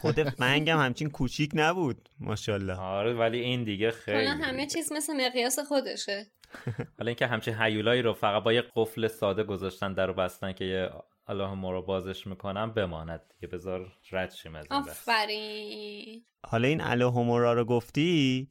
خود 0.00 0.22
فنگم 0.22 0.78
همچین 0.78 1.10
کوچیک 1.10 1.50
نبود 1.54 2.08
ماشاءالله. 2.20 2.74
آره 2.74 3.14
ولی 3.14 3.40
این 3.40 3.64
دیگه 3.64 3.90
خیلی. 3.90 4.26
همه 4.26 4.66
چیز 4.66 4.92
مثل 4.92 5.26
مقیاس 5.26 5.58
خودشه. 5.58 6.26
حالا 6.98 7.08
اینکه 7.08 7.26
همچین 7.26 7.54
هیولایی 7.60 8.02
رو 8.02 8.14
فقط 8.14 8.42
با 8.42 8.52
یه 8.52 8.64
قفل 8.76 9.08
ساده 9.08 9.44
گذاشتن 9.44 9.92
در 9.92 10.06
رو 10.06 10.14
بستن 10.14 10.52
که 10.52 10.64
یه 10.64 10.90
الله 11.26 11.54
ما 11.54 11.72
رو 11.72 11.82
بازش 11.82 12.26
می‌کنم 12.26 12.72
بماند. 12.72 13.20
دیگه 13.40 13.52
بذار 13.52 13.92
رد 14.12 14.32
شیم 14.34 14.54
از 14.54 14.66
این 14.70 14.80
آفرین. 14.80 16.24
حالا 16.46 16.68
این 16.68 16.80
الهومورا 16.80 17.52
رو 17.52 17.64
گفتی 17.64 18.48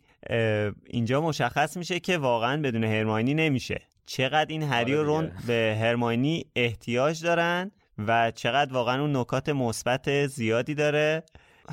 اینجا 0.85 1.21
مشخص 1.21 1.77
میشه 1.77 1.99
که 1.99 2.17
واقعا 2.17 2.61
بدون 2.61 2.83
هرماینی 2.83 3.33
نمیشه. 3.33 3.81
چقدر 4.07 4.49
این 4.49 4.63
هری 4.63 4.93
و 4.93 5.03
رون 5.03 5.31
به 5.47 5.77
هرماینی 5.81 6.45
احتیاج 6.55 7.23
دارن 7.23 7.71
و 7.97 8.31
چقدر 8.31 8.73
واقعا 8.73 9.01
اون 9.01 9.17
نکات 9.17 9.49
مثبت 9.49 10.27
زیادی 10.27 10.75
داره. 10.75 11.23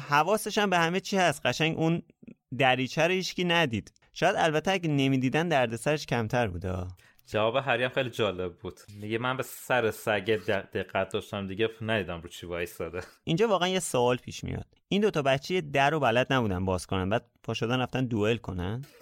حواسش 0.08 0.58
هم 0.58 0.70
به 0.70 0.78
همه 0.78 1.00
چی 1.00 1.16
هست. 1.16 1.46
قشنگ 1.46 1.78
اون 1.78 2.02
دریچه 2.58 3.02
رو 3.02 3.12
هیچکی 3.12 3.44
ندید. 3.44 3.92
شاید 4.12 4.36
البته 4.38 4.70
اگه 4.70 4.88
نمی‌دیدن 4.88 5.48
دردسرش 5.48 6.06
کمتر 6.06 6.48
بوده. 6.48 6.74
جواب 7.26 7.56
هری 7.56 7.84
هم 7.84 7.90
خیلی 7.90 8.10
جالب 8.10 8.54
بود. 8.54 8.80
میگه 9.00 9.18
من 9.18 9.36
به 9.36 9.42
سر 9.42 9.90
سگه 9.90 10.36
دقت 10.74 11.12
داشتم 11.12 11.46
دیگه 11.46 11.68
ندیدم 11.80 12.20
رو 12.20 12.28
چی 12.28 12.46
وایساده 12.46 13.00
اینجا 13.24 13.48
واقعا 13.48 13.68
یه 13.68 13.80
سوال 13.80 14.16
پیش 14.16 14.44
میاد. 14.44 14.66
این 14.88 15.00
دوتا 15.00 15.22
بچه 15.22 15.60
در 15.60 15.90
رو 15.90 16.00
بلد 16.00 16.32
نبودن 16.32 16.64
باز 16.64 16.86
کنن. 16.86 17.08
بعد 17.08 17.24
پا 17.42 17.54
شدن 17.54 17.80
رفتن 17.80 18.06
دوئل 18.06 18.36
کنن. 18.36 18.84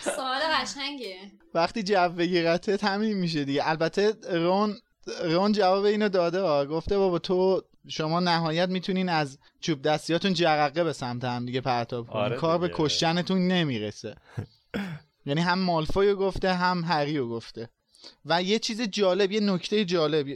سوال 0.00 0.40
قشنگه. 0.60 1.16
وقتی 1.54 1.82
جو 1.82 2.08
بگیرته 2.08 2.78
همین 2.82 3.16
میشه 3.16 3.44
دیگه. 3.44 3.68
البته 3.68 4.14
رون 4.30 4.76
رون 5.24 5.52
جواب 5.52 5.84
اینو 5.84 6.08
داده 6.08 6.66
گفته 6.66 6.98
بابا 6.98 7.18
تو 7.18 7.62
شما 7.88 8.20
نهایت 8.20 8.68
می‌تونین 8.68 9.08
از 9.08 9.38
چوب 9.60 9.82
دستیاتون 9.82 10.32
جرقه 10.34 10.84
به 10.84 10.92
سمت 10.92 11.24
هم 11.24 11.46
دیگه 11.46 11.60
پرتاب 11.60 12.06
کنین. 12.06 12.24
آره 12.24 12.36
کار 12.36 12.58
به 12.58 12.70
کشتنتون 12.74 13.48
نمی‌رسه. 13.48 14.14
یعنی 15.26 15.40
هم 15.40 15.58
مالفویو 15.58 16.16
گفته 16.16 16.54
هم 16.54 16.84
هریو 16.84 17.28
گفته. 17.28 17.68
و 18.24 18.42
یه 18.42 18.58
چیز 18.58 18.82
جالب 18.82 19.32
یه 19.32 19.40
نکته 19.40 19.84
جالب. 19.84 20.26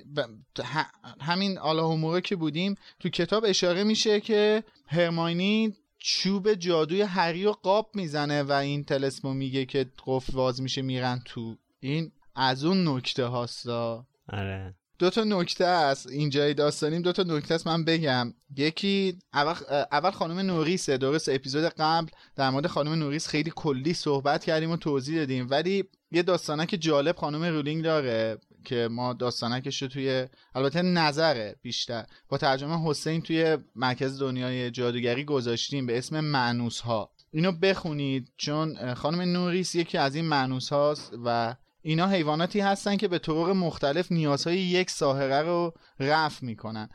همین 1.21 1.59
آلا 1.59 2.21
که 2.21 2.37
بودیم 2.37 2.75
تو 3.01 3.09
کتاب 3.09 3.45
اشاره 3.45 3.85
میشه 3.85 4.21
که 4.21 4.65
هرماینی 4.87 5.77
چوب 6.07 6.55
جادوی 6.55 7.03
هری 7.03 7.45
رو 7.45 7.53
قاب 7.53 7.91
می‌زنه 7.95 8.43
و 8.43 8.53
این 8.53 8.85
تلسمو 8.85 9.35
میگه 9.35 9.65
که 9.65 9.87
قفل 10.07 10.33
واز 10.33 10.63
میشه 10.63 10.83
میرن 10.83 11.23
تو 11.25 11.57
این 11.81 12.13
از 12.35 12.65
اون 12.65 12.89
نکته 12.89 13.25
هاستا. 13.25 14.07
آره. 14.29 14.75
دو 14.99 15.11
تا 15.11 15.25
نکته 15.25 15.65
است 15.65 16.07
اینجای 16.07 16.55
داستانیم. 16.55 17.03
دو 17.03 17.13
تا 17.13 17.23
نکته 17.23 17.55
است 17.55 17.67
من 17.67 17.85
بگم. 17.85 18.35
یکی 18.57 19.19
اول, 19.33 19.55
اول 19.93 20.11
خانم 20.11 20.39
نوریسه. 20.39 20.99
درست 20.99 21.29
اپیزود 21.29 21.65
قبل 21.65 22.09
در 22.37 22.51
مورد 22.51 22.67
خانم 22.67 22.93
نوریس 22.93 23.29
خیلی 23.29 23.53
کلی 23.57 23.95
صحبت 23.95 24.45
کردیم 24.45 24.71
و 24.71 24.77
توضیح 24.77 25.19
دادیم. 25.19 25.47
ولی 25.51 25.85
یه 26.11 26.23
داستانک 26.23 26.77
جالب 26.81 27.17
خانم 27.17 27.45
رولینگ 27.45 27.85
داره. 27.85 28.39
که 28.65 28.89
ما 28.91 29.13
داستانکش 29.13 29.83
رو 29.83 29.89
توی 29.89 30.27
البته 30.55 30.83
نظره 30.83 31.57
بیشتر. 31.63 32.07
با 32.29 32.39
ترجمه 32.39 32.91
حسین 32.91 33.23
توی 33.23 33.59
مرکز 33.75 34.19
دنیای 34.19 34.71
جادوگری 34.71 35.25
گذاشتیم 35.25 35.87
به 35.87 35.99
اسم 35.99 36.21
معنوس 36.21 36.81
ها 36.81 37.11
اینو 37.31 37.53
بخونید 37.53 38.33
چون 38.37 38.95
خانم 38.95 39.21
نوریس 39.21 39.75
یکی 39.75 39.99
از 39.99 40.15
این 40.15 40.25
معنوس 40.25 40.73
هاست 40.73 41.13
و 41.25 41.55
اینا 41.83 42.07
حیواناتی 42.07 42.61
هستن 42.61 42.97
که 42.97 43.09
به 43.09 43.19
طرق 43.19 43.49
مختلف 43.49 44.13
نیازهای 44.13 44.59
یک 44.59 44.91
ساهره 44.91 45.43
رو 45.43 45.75
رفع 46.01 46.47
می‌کنن. 46.47 46.89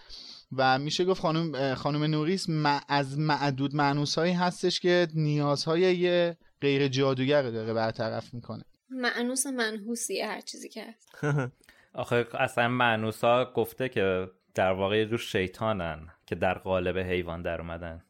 و 0.51 0.79
میشه 0.79 1.05
گفت 1.05 1.21
خانم, 1.21 1.75
خانم 1.75 2.03
نوریس 2.03 2.47
از 2.87 3.19
معدود 3.19 3.75
معنوس 3.75 4.17
هایی 4.17 4.33
هستش 4.33 4.79
که 4.79 5.07
نیازهای 5.13 5.97
یه 5.97 6.37
غیر 6.61 6.87
جادوگر 6.87 7.41
رو 7.41 7.51
داره 7.51 7.73
برطرف 7.73 8.33
می‌کنه. 8.33 8.63
معنوس 8.89 9.45
منحوسیه 9.45 10.27
هر 10.27 10.41
چیزی 10.41 10.69
که 10.69 10.85
هست. 10.85 11.23
آخه 11.93 12.27
اصلا 12.33 12.67
معنوس 12.67 13.23
ها 13.23 13.53
گفته 13.55 13.89
که 13.89 14.27
در 14.55 14.71
واقع 14.71 15.03
رو 15.03 15.17
شیطانن 15.17 16.07
که 16.25 16.35
در 16.35 16.53
قالب 16.53 16.97
حیوان 16.97 17.41
در 17.41 17.61
اومدن. 17.61 18.03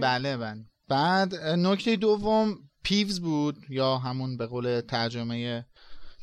بله 0.00 0.36
بله. 0.36 0.64
بعد 0.88 1.34
نکته 1.34 1.96
دوم 1.96 2.58
پیوز 2.82 3.20
بود 3.20 3.56
یا 3.68 3.98
همون 3.98 4.36
به 4.36 4.46
قول 4.46 4.80
ترجمه 4.80 5.66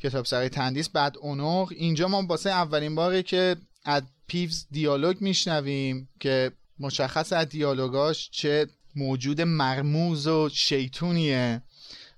کتاب 0.02 0.24
سرای 0.24 0.48
تندیس 0.48 0.88
بعد 0.88 1.16
اونوغ 1.18 1.72
اینجا 1.76 2.08
ما 2.08 2.22
واسه 2.28 2.50
اولین 2.50 2.94
باره 2.94 3.22
که 3.22 3.56
از 3.84 4.02
پیوز 4.26 4.66
دیالوگ 4.70 5.20
میشنویم 5.20 6.08
که 6.20 6.52
مشخص 6.80 7.32
از 7.32 7.48
دیالوگاش 7.48 8.30
چه 8.30 8.66
موجود 8.96 9.40
مرموز 9.40 10.26
و 10.26 10.48
شیطونیه. 10.48 11.62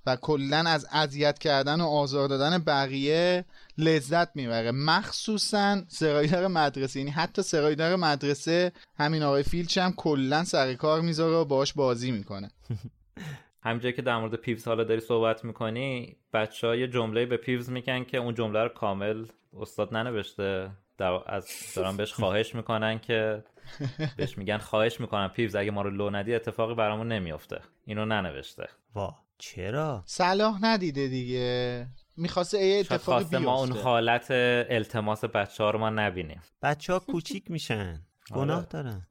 و 0.06 0.16
کلا 0.16 0.64
از 0.66 0.86
اذیت 0.92 1.38
کردن 1.38 1.80
و 1.80 1.86
آزار 1.86 2.28
دادن 2.28 2.58
بقیه 2.58 3.44
لذت 3.78 4.36
می‌بره. 4.36 4.70
مخصوصا 4.70 5.82
سرایدار 5.88 6.46
مدرسه. 6.46 7.00
یعنی 7.00 7.10
حتی 7.10 7.42
سرایدار 7.42 7.96
مدرسه 7.96 8.72
همین 8.98 9.22
آقای 9.22 9.42
فیلچ 9.42 9.78
هم 9.78 9.92
کلا 9.96 10.44
سر 10.44 10.74
کار 10.74 11.00
می‌ذاره 11.00 11.36
و 11.36 11.44
باش 11.44 11.72
بازی 11.72 12.10
می‌کنه. 12.10 12.50
همینجایی 13.62 13.94
که 13.94 14.02
در 14.02 14.18
مورد 14.18 14.34
پیوز 14.34 14.68
حالا 14.68 14.84
داری 14.84 15.00
صحبت 15.00 15.44
می‌کنی 15.44 16.16
بچه 16.32 16.66
ها 16.66 16.76
یه 16.76 16.88
جمله 16.88 17.26
به 17.26 17.36
پیوز 17.36 17.70
میگن 17.70 18.04
که 18.04 18.18
اون 18.18 18.34
جمله 18.34 18.62
رو 18.62 18.68
کامل 18.68 19.26
استاد 19.60 19.96
ننوشته. 19.96 20.70
از 21.26 21.48
دارن 21.76 21.96
بهش 21.96 22.12
خواهش 22.12 22.54
می‌کنن 22.54 22.98
که 22.98 23.44
بهش 24.16 24.38
میگن 24.38 24.58
خواهش 24.58 25.00
می‌کنن 25.00 25.28
پیوز 25.28 25.54
اگه 25.54 25.70
ما 25.70 25.82
رو 25.82 25.90
لو 25.90 26.10
ندی 26.10 26.34
اتفاقی 26.34 26.74
برامون 26.74 27.08
نمیافته. 27.12 27.60
اینو 27.84 28.04
ننوشته. 28.04 28.68
وا 28.94 29.14
چرا؟ 29.40 30.02
صلاح 30.06 30.58
ندیده 30.64 31.08
دیگه. 31.08 31.86
می‌خواسته 32.16 32.58
ای 32.58 32.80
اتفاقی 32.80 33.18
بیفته 33.24 33.38
ما 33.38 33.58
اون 33.60 33.72
حالت 33.72 34.26
التماس 34.70 35.24
بچه 35.24 35.64
ها 35.64 35.70
رو 35.70 35.78
ما 35.78 35.90
نبینیم. 35.90 36.42
بچه 36.62 36.92
ها 36.92 36.98
کوچیک 36.98 37.50
میشن. 37.50 38.00
گناه 38.34 38.56
آره. 38.56 38.66
دارن. 38.70 39.06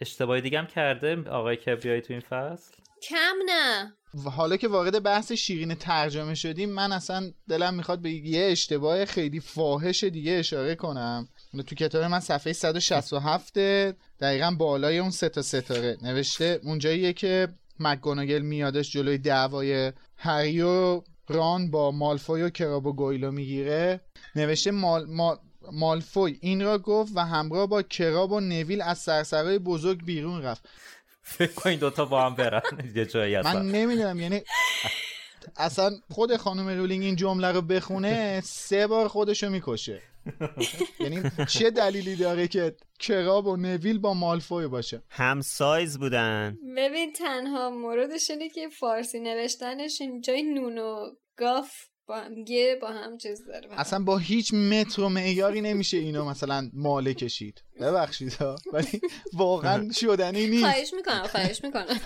اشتباهی 0.00 0.40
دیگه 0.40 0.58
هم 0.58 0.66
کرده 0.66 1.30
آقای 1.30 1.56
کبریایی 1.56 2.00
تو 2.00 2.12
این 2.12 2.20
فصل؟ 2.20 2.72
کم 3.08 3.34
نه. 3.46 3.92
حالا 4.30 4.56
که 4.56 4.68
وارد 4.68 5.02
بحث 5.02 5.32
شیرین 5.32 5.74
ترجمه 5.74 6.34
شدیم 6.34 6.70
من 6.70 6.92
اصلا 6.92 7.30
دلم 7.48 7.74
می‌خواد 7.74 8.02
به 8.02 8.10
یه 8.10 8.48
اشتباه 8.52 9.04
خیلی 9.04 9.40
فاحش 9.40 10.04
دیگه 10.04 10.32
اشاره 10.32 10.74
کنم. 10.74 11.28
تو 11.66 11.74
کتاب 11.74 12.02
من 12.04 12.20
صفحه 12.20 12.52
167 12.52 13.58
دقیقا 14.20 14.50
بالای 14.58 14.98
اون 14.98 15.10
سه 15.10 15.28
تا 15.28 15.42
ستاره. 15.42 15.96
نوشته 16.02 16.60
اونجاییه 16.62 17.12
که 17.12 17.48
مکگوناگل 17.80 18.42
میادش 18.42 18.92
جلوی 18.92 19.18
دعوای 19.18 19.92
هری 20.16 20.62
و 20.62 21.02
ران 21.28 21.70
با 21.70 21.90
مالفوی 21.90 22.42
و 22.42 22.50
کراب 22.50 22.86
و 22.86 22.92
گویلو 22.92 23.30
می‌گیره. 23.30 24.00
نوشته 24.36 24.70
مال, 24.70 25.06
مال 25.08 25.38
مالفوی 25.72 26.38
این 26.40 26.62
را 26.62 26.78
گفت 26.78 27.12
و 27.14 27.20
همراه 27.20 27.66
با 27.66 27.82
کراب 27.82 28.32
و 28.32 28.40
نویل 28.40 28.82
از 28.82 28.98
سرسرای 28.98 29.58
بزرگ 29.58 30.04
بیرون 30.04 30.42
رفت. 30.42 30.68
فکر 31.22 31.52
کن 31.52 31.70
این 31.70 31.78
دوتا 31.78 32.04
با 32.04 32.22
هم 32.26 32.34
برن. 32.34 32.62
یه 32.96 33.06
جایی 33.06 33.40
من 33.40 33.70
نمی‌دونم 33.70 34.20
یعنی 34.20 34.42
اصلا 35.56 35.90
خود 36.10 36.36
خانم 36.36 36.68
رولینگ 36.68 37.04
این 37.04 37.16
جمله 37.16 37.52
رو 37.52 37.62
بخونه 37.62 38.40
سه 38.44 38.86
بار 38.86 39.08
خودشو 39.08 39.50
می‌کشه. 39.50 40.02
یعنی 41.00 41.22
چه 41.48 41.70
دلیلی 41.70 42.16
داره 42.16 42.48
که 42.48 42.76
کراب 42.98 43.46
و 43.46 43.56
نویل 43.56 43.98
با 43.98 44.14
مالفوی 44.14 44.68
باشه؟ 44.68 45.02
هم 45.08 45.40
سایز 45.40 45.98
بودن. 45.98 46.58
ببین 46.76 47.12
تنها 47.12 47.70
موردش 47.70 48.30
اینه 48.30 48.48
که 48.48 48.68
فارسی 48.68 49.20
نوشتنش 49.20 50.02
جای 50.22 50.42
نون 50.42 50.78
و 50.78 51.10
گاف 51.36 51.70
با 52.06 52.16
هم 52.16 52.34
با 52.82 52.88
هم 52.88 53.18
چیز 53.18 53.46
داره. 53.46 53.80
اصلا 53.80 54.04
با 54.04 54.18
هیچ 54.18 54.54
متر 54.54 55.02
و 55.02 55.08
معیاری 55.08 55.60
نمیشه 55.60 55.96
اینو 55.96 56.24
مثلا 56.24 56.70
ماله 56.72 57.14
کشید. 57.14 57.62
ببخشید 57.80 58.32
ها. 58.32 58.56
ولی 58.72 59.00
واقعا 59.32 59.90
شدنی 60.00 60.46
نیست. 60.46 60.64
خواهش 60.64 60.94
می‌کنم 60.94 61.26
خواهش 61.26 61.64
می‌کنم. 61.64 62.00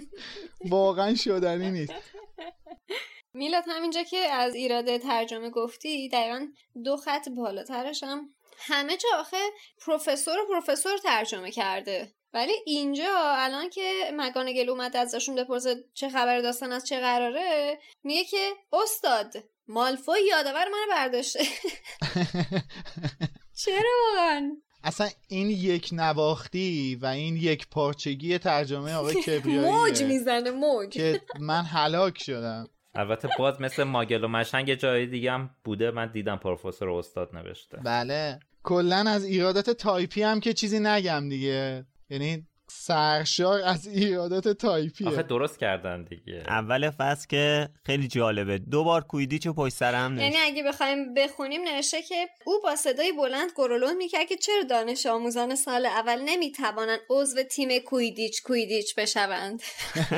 واقعا 0.70 1.14
شدنی 1.14 1.70
نیست. 1.70 1.92
میلاد 3.38 3.64
همینجا 3.66 4.02
که 4.02 4.16
از 4.16 4.54
ایراده 4.54 4.98
ترجمه 4.98 5.50
گفتی 5.50 6.08
دقیقا 6.08 6.46
دو 6.84 6.96
خط 6.96 7.28
بالاترش 7.28 8.02
هم. 8.02 8.34
همه 8.58 8.96
جا 8.96 9.08
آخه 9.18 9.36
پروفسور 9.86 10.38
و 10.38 10.46
پروفسور 10.46 10.98
ترجمه 10.98 11.50
کرده. 11.50 12.12
ولی 12.34 12.52
اینجا 12.66 13.34
الان 13.36 13.70
که 13.70 14.10
مگانگل 14.14 14.70
اومد 14.70 14.96
ازشون 14.96 15.34
بپرسه 15.34 15.84
چه 15.94 16.08
خبر 16.08 16.40
داستان 16.40 16.72
از 16.72 16.86
چه 16.86 17.00
قراره 17.00 17.78
میگه 18.02 18.24
که 18.24 18.50
استاد 18.72 19.34
مالفوی 19.68 20.20
یادآور 20.28 20.64
منو 20.68 20.90
برداشته. 20.90 21.40
چرا 23.64 23.90
واقعا؟ 24.08 24.56
اصلا 24.84 25.08
این 25.28 25.50
یک 25.50 25.88
نواختی 25.92 26.98
و 27.02 27.06
این 27.06 27.36
یک 27.36 27.68
پارچگی 27.68 28.38
ترجمه 28.38 28.94
آقای 28.94 29.14
کبریایی 29.26 29.70
موج 29.70 30.02
می‌زنه 30.02 30.50
موج. 30.50 30.92
که 30.92 31.22
من 31.40 31.62
هلاک 31.62 32.22
شدم. 32.22 32.68
البته 32.94 33.28
باز 33.38 33.60
مثل 33.60 33.82
ماگل 33.82 34.24
و 34.24 34.28
مشنگ 34.28 34.74
جای 34.74 35.06
دیگه 35.06 35.32
هم 35.32 35.50
بوده. 35.64 35.90
من 35.90 36.12
دیدم 36.12 36.36
پروفسور 36.36 36.90
استاد 36.90 37.36
نوشته. 37.36 37.78
بله. 37.84 38.38
کلا 38.62 39.04
از 39.08 39.24
ایرادات 39.24 39.70
تایپی 39.70 40.22
هم 40.22 40.40
که 40.40 40.52
چیزی 40.52 40.80
نگم 40.80 41.28
دیگه. 41.28 41.86
یعنی 42.10 42.47
سرشار 42.70 43.60
از 43.60 43.86
ایرادات 43.86 44.48
تایپیه. 44.48 45.08
آخه 45.08 45.22
درست 45.22 45.58
کردن 45.58 46.04
دیگه. 46.04 46.42
اول 46.46 46.90
فصل 46.90 47.26
که 47.28 47.68
خیلی 47.86 48.08
جالبه. 48.08 48.58
دو 48.58 48.84
بار 48.84 49.04
کویدیچ 49.04 49.46
و 49.46 49.52
پشت 49.52 49.74
سر 49.74 49.94
هم 49.94 50.18
یعنی 50.18 50.36
اگه 50.36 50.62
بخوایم 50.62 51.14
بخونیم 51.14 51.60
نوشته 51.62 52.02
که 52.02 52.28
او 52.46 52.60
با 52.64 52.76
صدای 52.76 53.12
بلند 53.12 53.50
غرولند 53.56 53.96
می‌کرد 53.96 54.26
که 54.26 54.36
چرا 54.36 54.62
دانش 54.70 55.06
آموزان 55.06 55.54
سال 55.54 55.86
اول 55.86 56.22
نمی‌توانند 56.24 57.00
عضو 57.10 57.42
تیم 57.42 57.78
کویدیچ 57.78 58.42
کویدیچ 58.42 58.94
بشوند؟ 58.94 59.62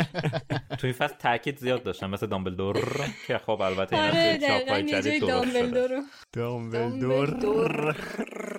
تو 0.79 0.87
این 0.87 0.93
فصل 0.93 1.15
تاکید 1.15 1.59
زیاد 1.59 1.83
داشتن 1.83 2.07
مثل 2.07 2.27
دامبلدور 2.27 3.07
که 3.27 3.39
خب 3.39 3.61
البته 3.61 3.97
آره 3.97 4.39
توی 4.39 4.49
چاپای 4.49 4.83
جدید 4.83 5.21
شده. 5.21 5.27
دامبلدور. 5.27 6.03
دامبلدور. 6.33 7.97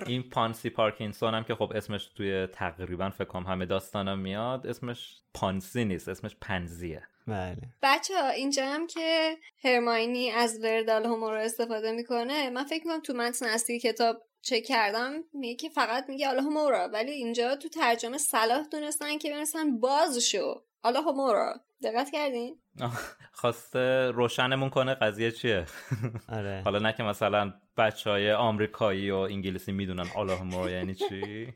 این 0.06 0.22
پانسی 0.22 0.70
پارکینسون 0.70 1.34
هم 1.34 1.44
که 1.44 1.54
خب 1.54 1.72
اسمش 1.74 2.06
توی 2.16 2.46
تقریبا 2.46 3.10
فکر 3.10 3.38
همه 3.38 3.66
داستانم 3.82 4.18
میاد 4.18 4.66
اسمش 4.66 5.16
پانسی 5.34 5.84
نیست 5.84 6.08
اسمش 6.08 6.36
پنزیه. 6.40 7.02
بله. 7.26 7.58
بچه 7.82 8.22
ها 8.22 8.28
اینجا 8.28 8.66
هم 8.66 8.86
که 8.86 9.36
هرماینی 9.64 10.30
از 10.30 10.58
وردال 10.62 11.06
هومو 11.06 11.30
رو 11.30 11.36
استفاده 11.36 11.92
می‌کنه 11.92 12.50
من 12.50 12.64
فکر 12.64 12.86
می‌کنم 12.86 13.00
تو 13.00 13.12
متن 13.12 13.46
اصلی 13.46 13.78
کتاب 13.78 14.22
چک 14.42 14.62
کردم 14.62 15.24
میگه 15.32 15.54
که 15.54 15.68
فقط 15.68 16.08
میگه 16.08 16.28
الله 16.28 16.48
مورا 16.48 16.88
ولی 16.92 17.10
اینجا 17.10 17.56
تو 17.56 17.68
ترجمه 17.68 18.18
صلاح 18.18 18.66
دونستن 18.70 19.18
که 19.18 19.30
بنویسن 19.30 19.80
باز 19.80 20.18
شو. 20.18 20.62
الله 20.84 21.12
مورا 21.12 21.60
دقت 21.84 22.10
کردین؟ 22.12 22.56
خواسته 23.40 24.10
روشنمون 24.10 24.70
کنه 24.70 24.94
قضیه 24.94 25.30
چیه؟ 25.30 25.66
آره. 26.28 26.62
حالا 26.64 26.78
نه 26.78 26.92
که 26.92 27.02
مثلا 27.02 27.52
بچه 27.76 28.10
های 28.10 28.32
آمریکایی 28.32 29.10
و 29.10 29.16
انگلیسی 29.16 29.72
می‌دونن 29.72 30.06
الله 30.16 30.42
مورا 30.42 30.70
یعنی 30.70 30.94
چی؟ 30.94 31.46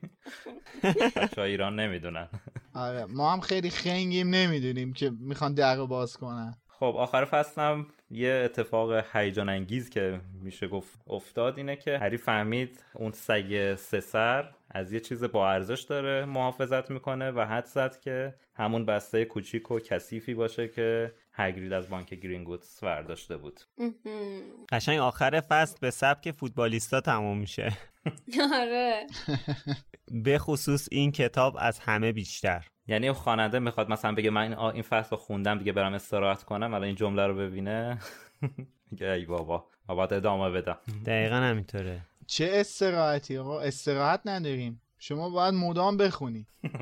بچه 1.16 1.41
های 1.41 1.51
ایران 1.51 1.81
نمی‌دونن. 1.81 2.29
آره 2.74 3.05
ما 3.05 3.33
هم 3.33 3.41
خیلی 3.41 3.70
خنگیم 3.70 4.31
نمی‌دونیم 4.31 4.93
که 4.93 5.11
می‌خوان 5.18 5.57
رو 5.57 5.87
باز 5.87 6.16
کنن. 6.16 6.55
خب 6.68 6.95
آخر 6.99 7.24
فصلم 7.24 7.87
یه 8.11 8.43
اتفاق 8.45 9.05
هیجان 9.17 9.49
انگیز 9.49 9.91
که 9.91 10.21
میشه 10.43 10.69
گفت 10.69 11.01
افتاد 11.07 11.59
اینه 11.59 11.77
که 11.77 11.99
هری 11.99 12.17
فهمید 12.17 12.85
اون 12.95 13.13
سگ 13.13 13.75
سه 13.75 14.01
سر 14.01 14.51
از 14.71 14.93
یه 14.93 15.01
چیز 15.01 15.25
با 15.25 15.51
ارزش 15.51 15.83
داره 15.83 16.25
محافظت 16.25 16.91
می‌کنه 16.91 17.31
و 17.31 17.41
حد 17.41 17.65
زد 17.65 18.01
که 18.01 18.35
همون 18.55 18.87
بسته 18.87 19.25
کوچیک 19.25 19.71
و 19.71 19.79
کثیفی 19.79 20.35
باشه 20.35 20.69
که 20.69 21.13
هگرید 21.33 21.73
از 21.73 21.89
بانک 21.89 22.15
گرینگوتس 22.15 22.85
برداشته 22.85 23.37
بود. 23.37 23.61
قشنگ 24.69 24.99
آخر 24.99 25.41
فصل 25.41 25.77
به 25.81 25.91
سبک 25.91 26.31
فوتبالیستا 26.31 27.01
تموم 27.01 27.39
میشه. 27.39 27.73
آره. 28.61 29.07
به 30.25 30.39
خصوص 30.39 30.89
این 30.91 31.13
کتاب 31.13 31.57
از 31.61 31.79
همه 31.79 32.13
بیشتر. 32.13 32.67
یعنی 32.89 33.12
خواننده 33.12 33.59
می‌خواد 33.59 33.91
مثلا 33.91 34.14
بگه 34.14 34.30
من 34.30 34.59
این 34.59 34.82
فصل 34.82 35.11
رو 35.11 35.16
خوندم 35.16 35.59
دیگه 35.59 35.72
برم 35.72 35.95
استراحت 35.95 36.43
کنم 36.43 36.74
الان 36.74 36.84
این 36.84 36.95
جمله 36.95 37.26
رو 37.26 37.34
ببینه. 37.34 37.99
میگه 38.91 39.11
ای 39.11 39.24
بابا 39.24 39.66
ما 39.89 39.95
باید 39.95 40.12
ادامه 40.12 40.51
بدم. 40.51 40.78
دقیقا 41.07 41.37
همینطوره. 41.37 42.01
چه 42.26 42.51
استراحتی 42.53 43.39
آقا؟ 43.39 43.61
استراحت 43.61 44.20
نداریم. 44.24 44.82
شما 44.99 45.30
باید 45.30 45.55
مدام 45.55 45.97
بخونی. 45.97 46.47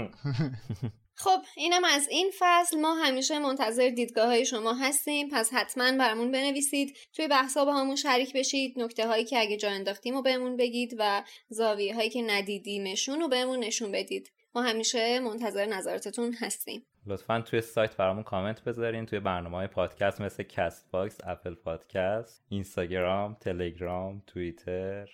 خب 1.16 1.40
اینم 1.56 1.84
از 1.84 2.08
این 2.10 2.30
فصل. 2.38 2.80
ما 2.80 2.94
همیشه 2.94 3.38
منتظر 3.38 3.88
دیدگاه 3.88 4.26
های 4.26 4.46
شما 4.46 4.72
هستیم. 4.72 5.28
پس 5.32 5.50
حتما 5.52 5.92
برامون 5.98 6.32
بنویسید. 6.32 6.96
توی 7.12 7.28
بحثا 7.28 7.64
با 7.64 7.74
همون 7.74 7.96
شریک 7.96 8.32
بشید. 8.32 8.78
نکته 8.78 9.06
هایی 9.06 9.24
که 9.24 9.38
اگه 9.38 9.56
جا 9.56 9.70
انداختیم 9.70 10.14
رو 10.14 10.22
بهمون 10.22 10.56
بگید 10.56 10.94
و 10.98 11.22
زاویه 11.48 11.94
هایی 11.94 12.10
که 12.10 12.22
ندیدیمشون 12.22 13.20
رو 13.20 13.28
بهمون 13.28 13.58
نشون 13.58 13.92
بدید. 13.92 14.30
ما 14.54 14.62
همیشه 14.62 15.20
منتظر 15.20 15.66
نظراتتون 15.66 16.34
هستیم. 16.40 16.82
لطفا 17.06 17.40
توی 17.40 17.60
سایت 17.60 17.96
برامون 17.96 18.22
کامنت 18.22 18.64
بذارین 18.64 19.06
توی 19.06 19.20
برنامه 19.20 19.56
های 19.56 19.66
پادکست 19.66 20.20
مثل 20.20 20.42
کست 20.42 20.90
باکس 20.90 21.18
اپل 21.24 21.54
پادکست 21.54 22.44
اینستاگرام 22.48 23.36
تلگرام 23.40 24.22
توییتر 24.26 25.08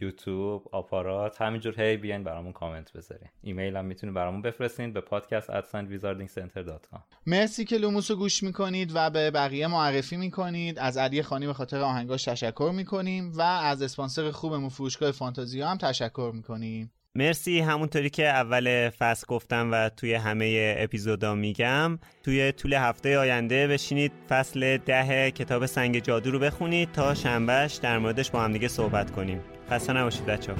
یوتیوب 0.00 0.68
آپارات 0.72 1.42
همینجور 1.42 1.80
هی 1.80 1.96
بیاین 1.96 2.24
برامون 2.24 2.52
کامنت 2.52 2.92
بذارین. 2.92 3.28
ایمیل 3.42 3.76
هم 3.76 3.84
می‌تونید 3.84 4.14
برامون 4.14 4.42
بفرستین 4.42 4.92
به 4.92 5.00
پادکست 5.00 5.50
@wizardingcenter.com 5.60 6.98
مرسی 7.26 7.64
که 7.64 7.76
لوموس 7.76 8.10
رو 8.10 8.16
گوش 8.16 8.42
می‌کنید 8.42 8.92
و 8.94 9.10
به 9.10 9.30
بقیه 9.30 9.66
معرفی 9.66 10.16
می‌کنید. 10.16 10.78
از 10.78 10.96
علی 10.96 11.22
خانی 11.22 11.46
به 11.46 11.52
خاطر 11.52 11.80
آهنگاش 11.80 12.24
تشکر 12.24 12.72
می‌کنیم 12.74 13.32
و 13.32 13.40
از 13.42 13.82
اسپانسر 13.82 14.30
خوبمون 14.30 14.68
فروشگاه 14.68 15.10
فانتازیا 15.10 15.68
هم 15.68 15.78
تشکر 15.78 16.30
می‌کنیم. 16.34 16.92
مرسی. 17.16 17.60
همونطوری 17.60 18.10
که 18.10 18.28
اول 18.28 18.90
فصل 18.90 19.26
گفتم 19.28 19.68
و 19.72 19.88
توی 19.88 20.14
همه 20.14 20.74
اپیزودا 20.78 21.34
میگم. 21.34 21.98
توی 22.22 22.52
طول 22.52 22.74
هفته 22.74 23.18
آینده 23.18 23.66
بشینید 23.66 24.12
فصل 24.28 24.76
ده 24.76 25.30
کتاب 25.30 25.66
سنگ 25.66 25.98
جادو 25.98 26.30
رو 26.30 26.38
بخونید 26.38 26.92
تا 26.92 27.14
شنبهش 27.14 27.74
در 27.74 27.98
موردش 27.98 28.30
با 28.30 28.40
هم 28.40 28.52
دیگه 28.52 28.68
صحبت 28.68 29.10
کنیم. 29.10 29.40
خسته 29.70 29.92
نباشید 29.92 30.26
بچه 30.26 30.52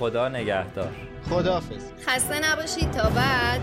خدا 0.00 0.28
نگهدار. 0.28 0.92
خداحافظ. 1.30 1.84
خسته 2.06 2.52
نباشید. 2.52 2.90
تا 2.90 3.10
بعد. 3.10 3.60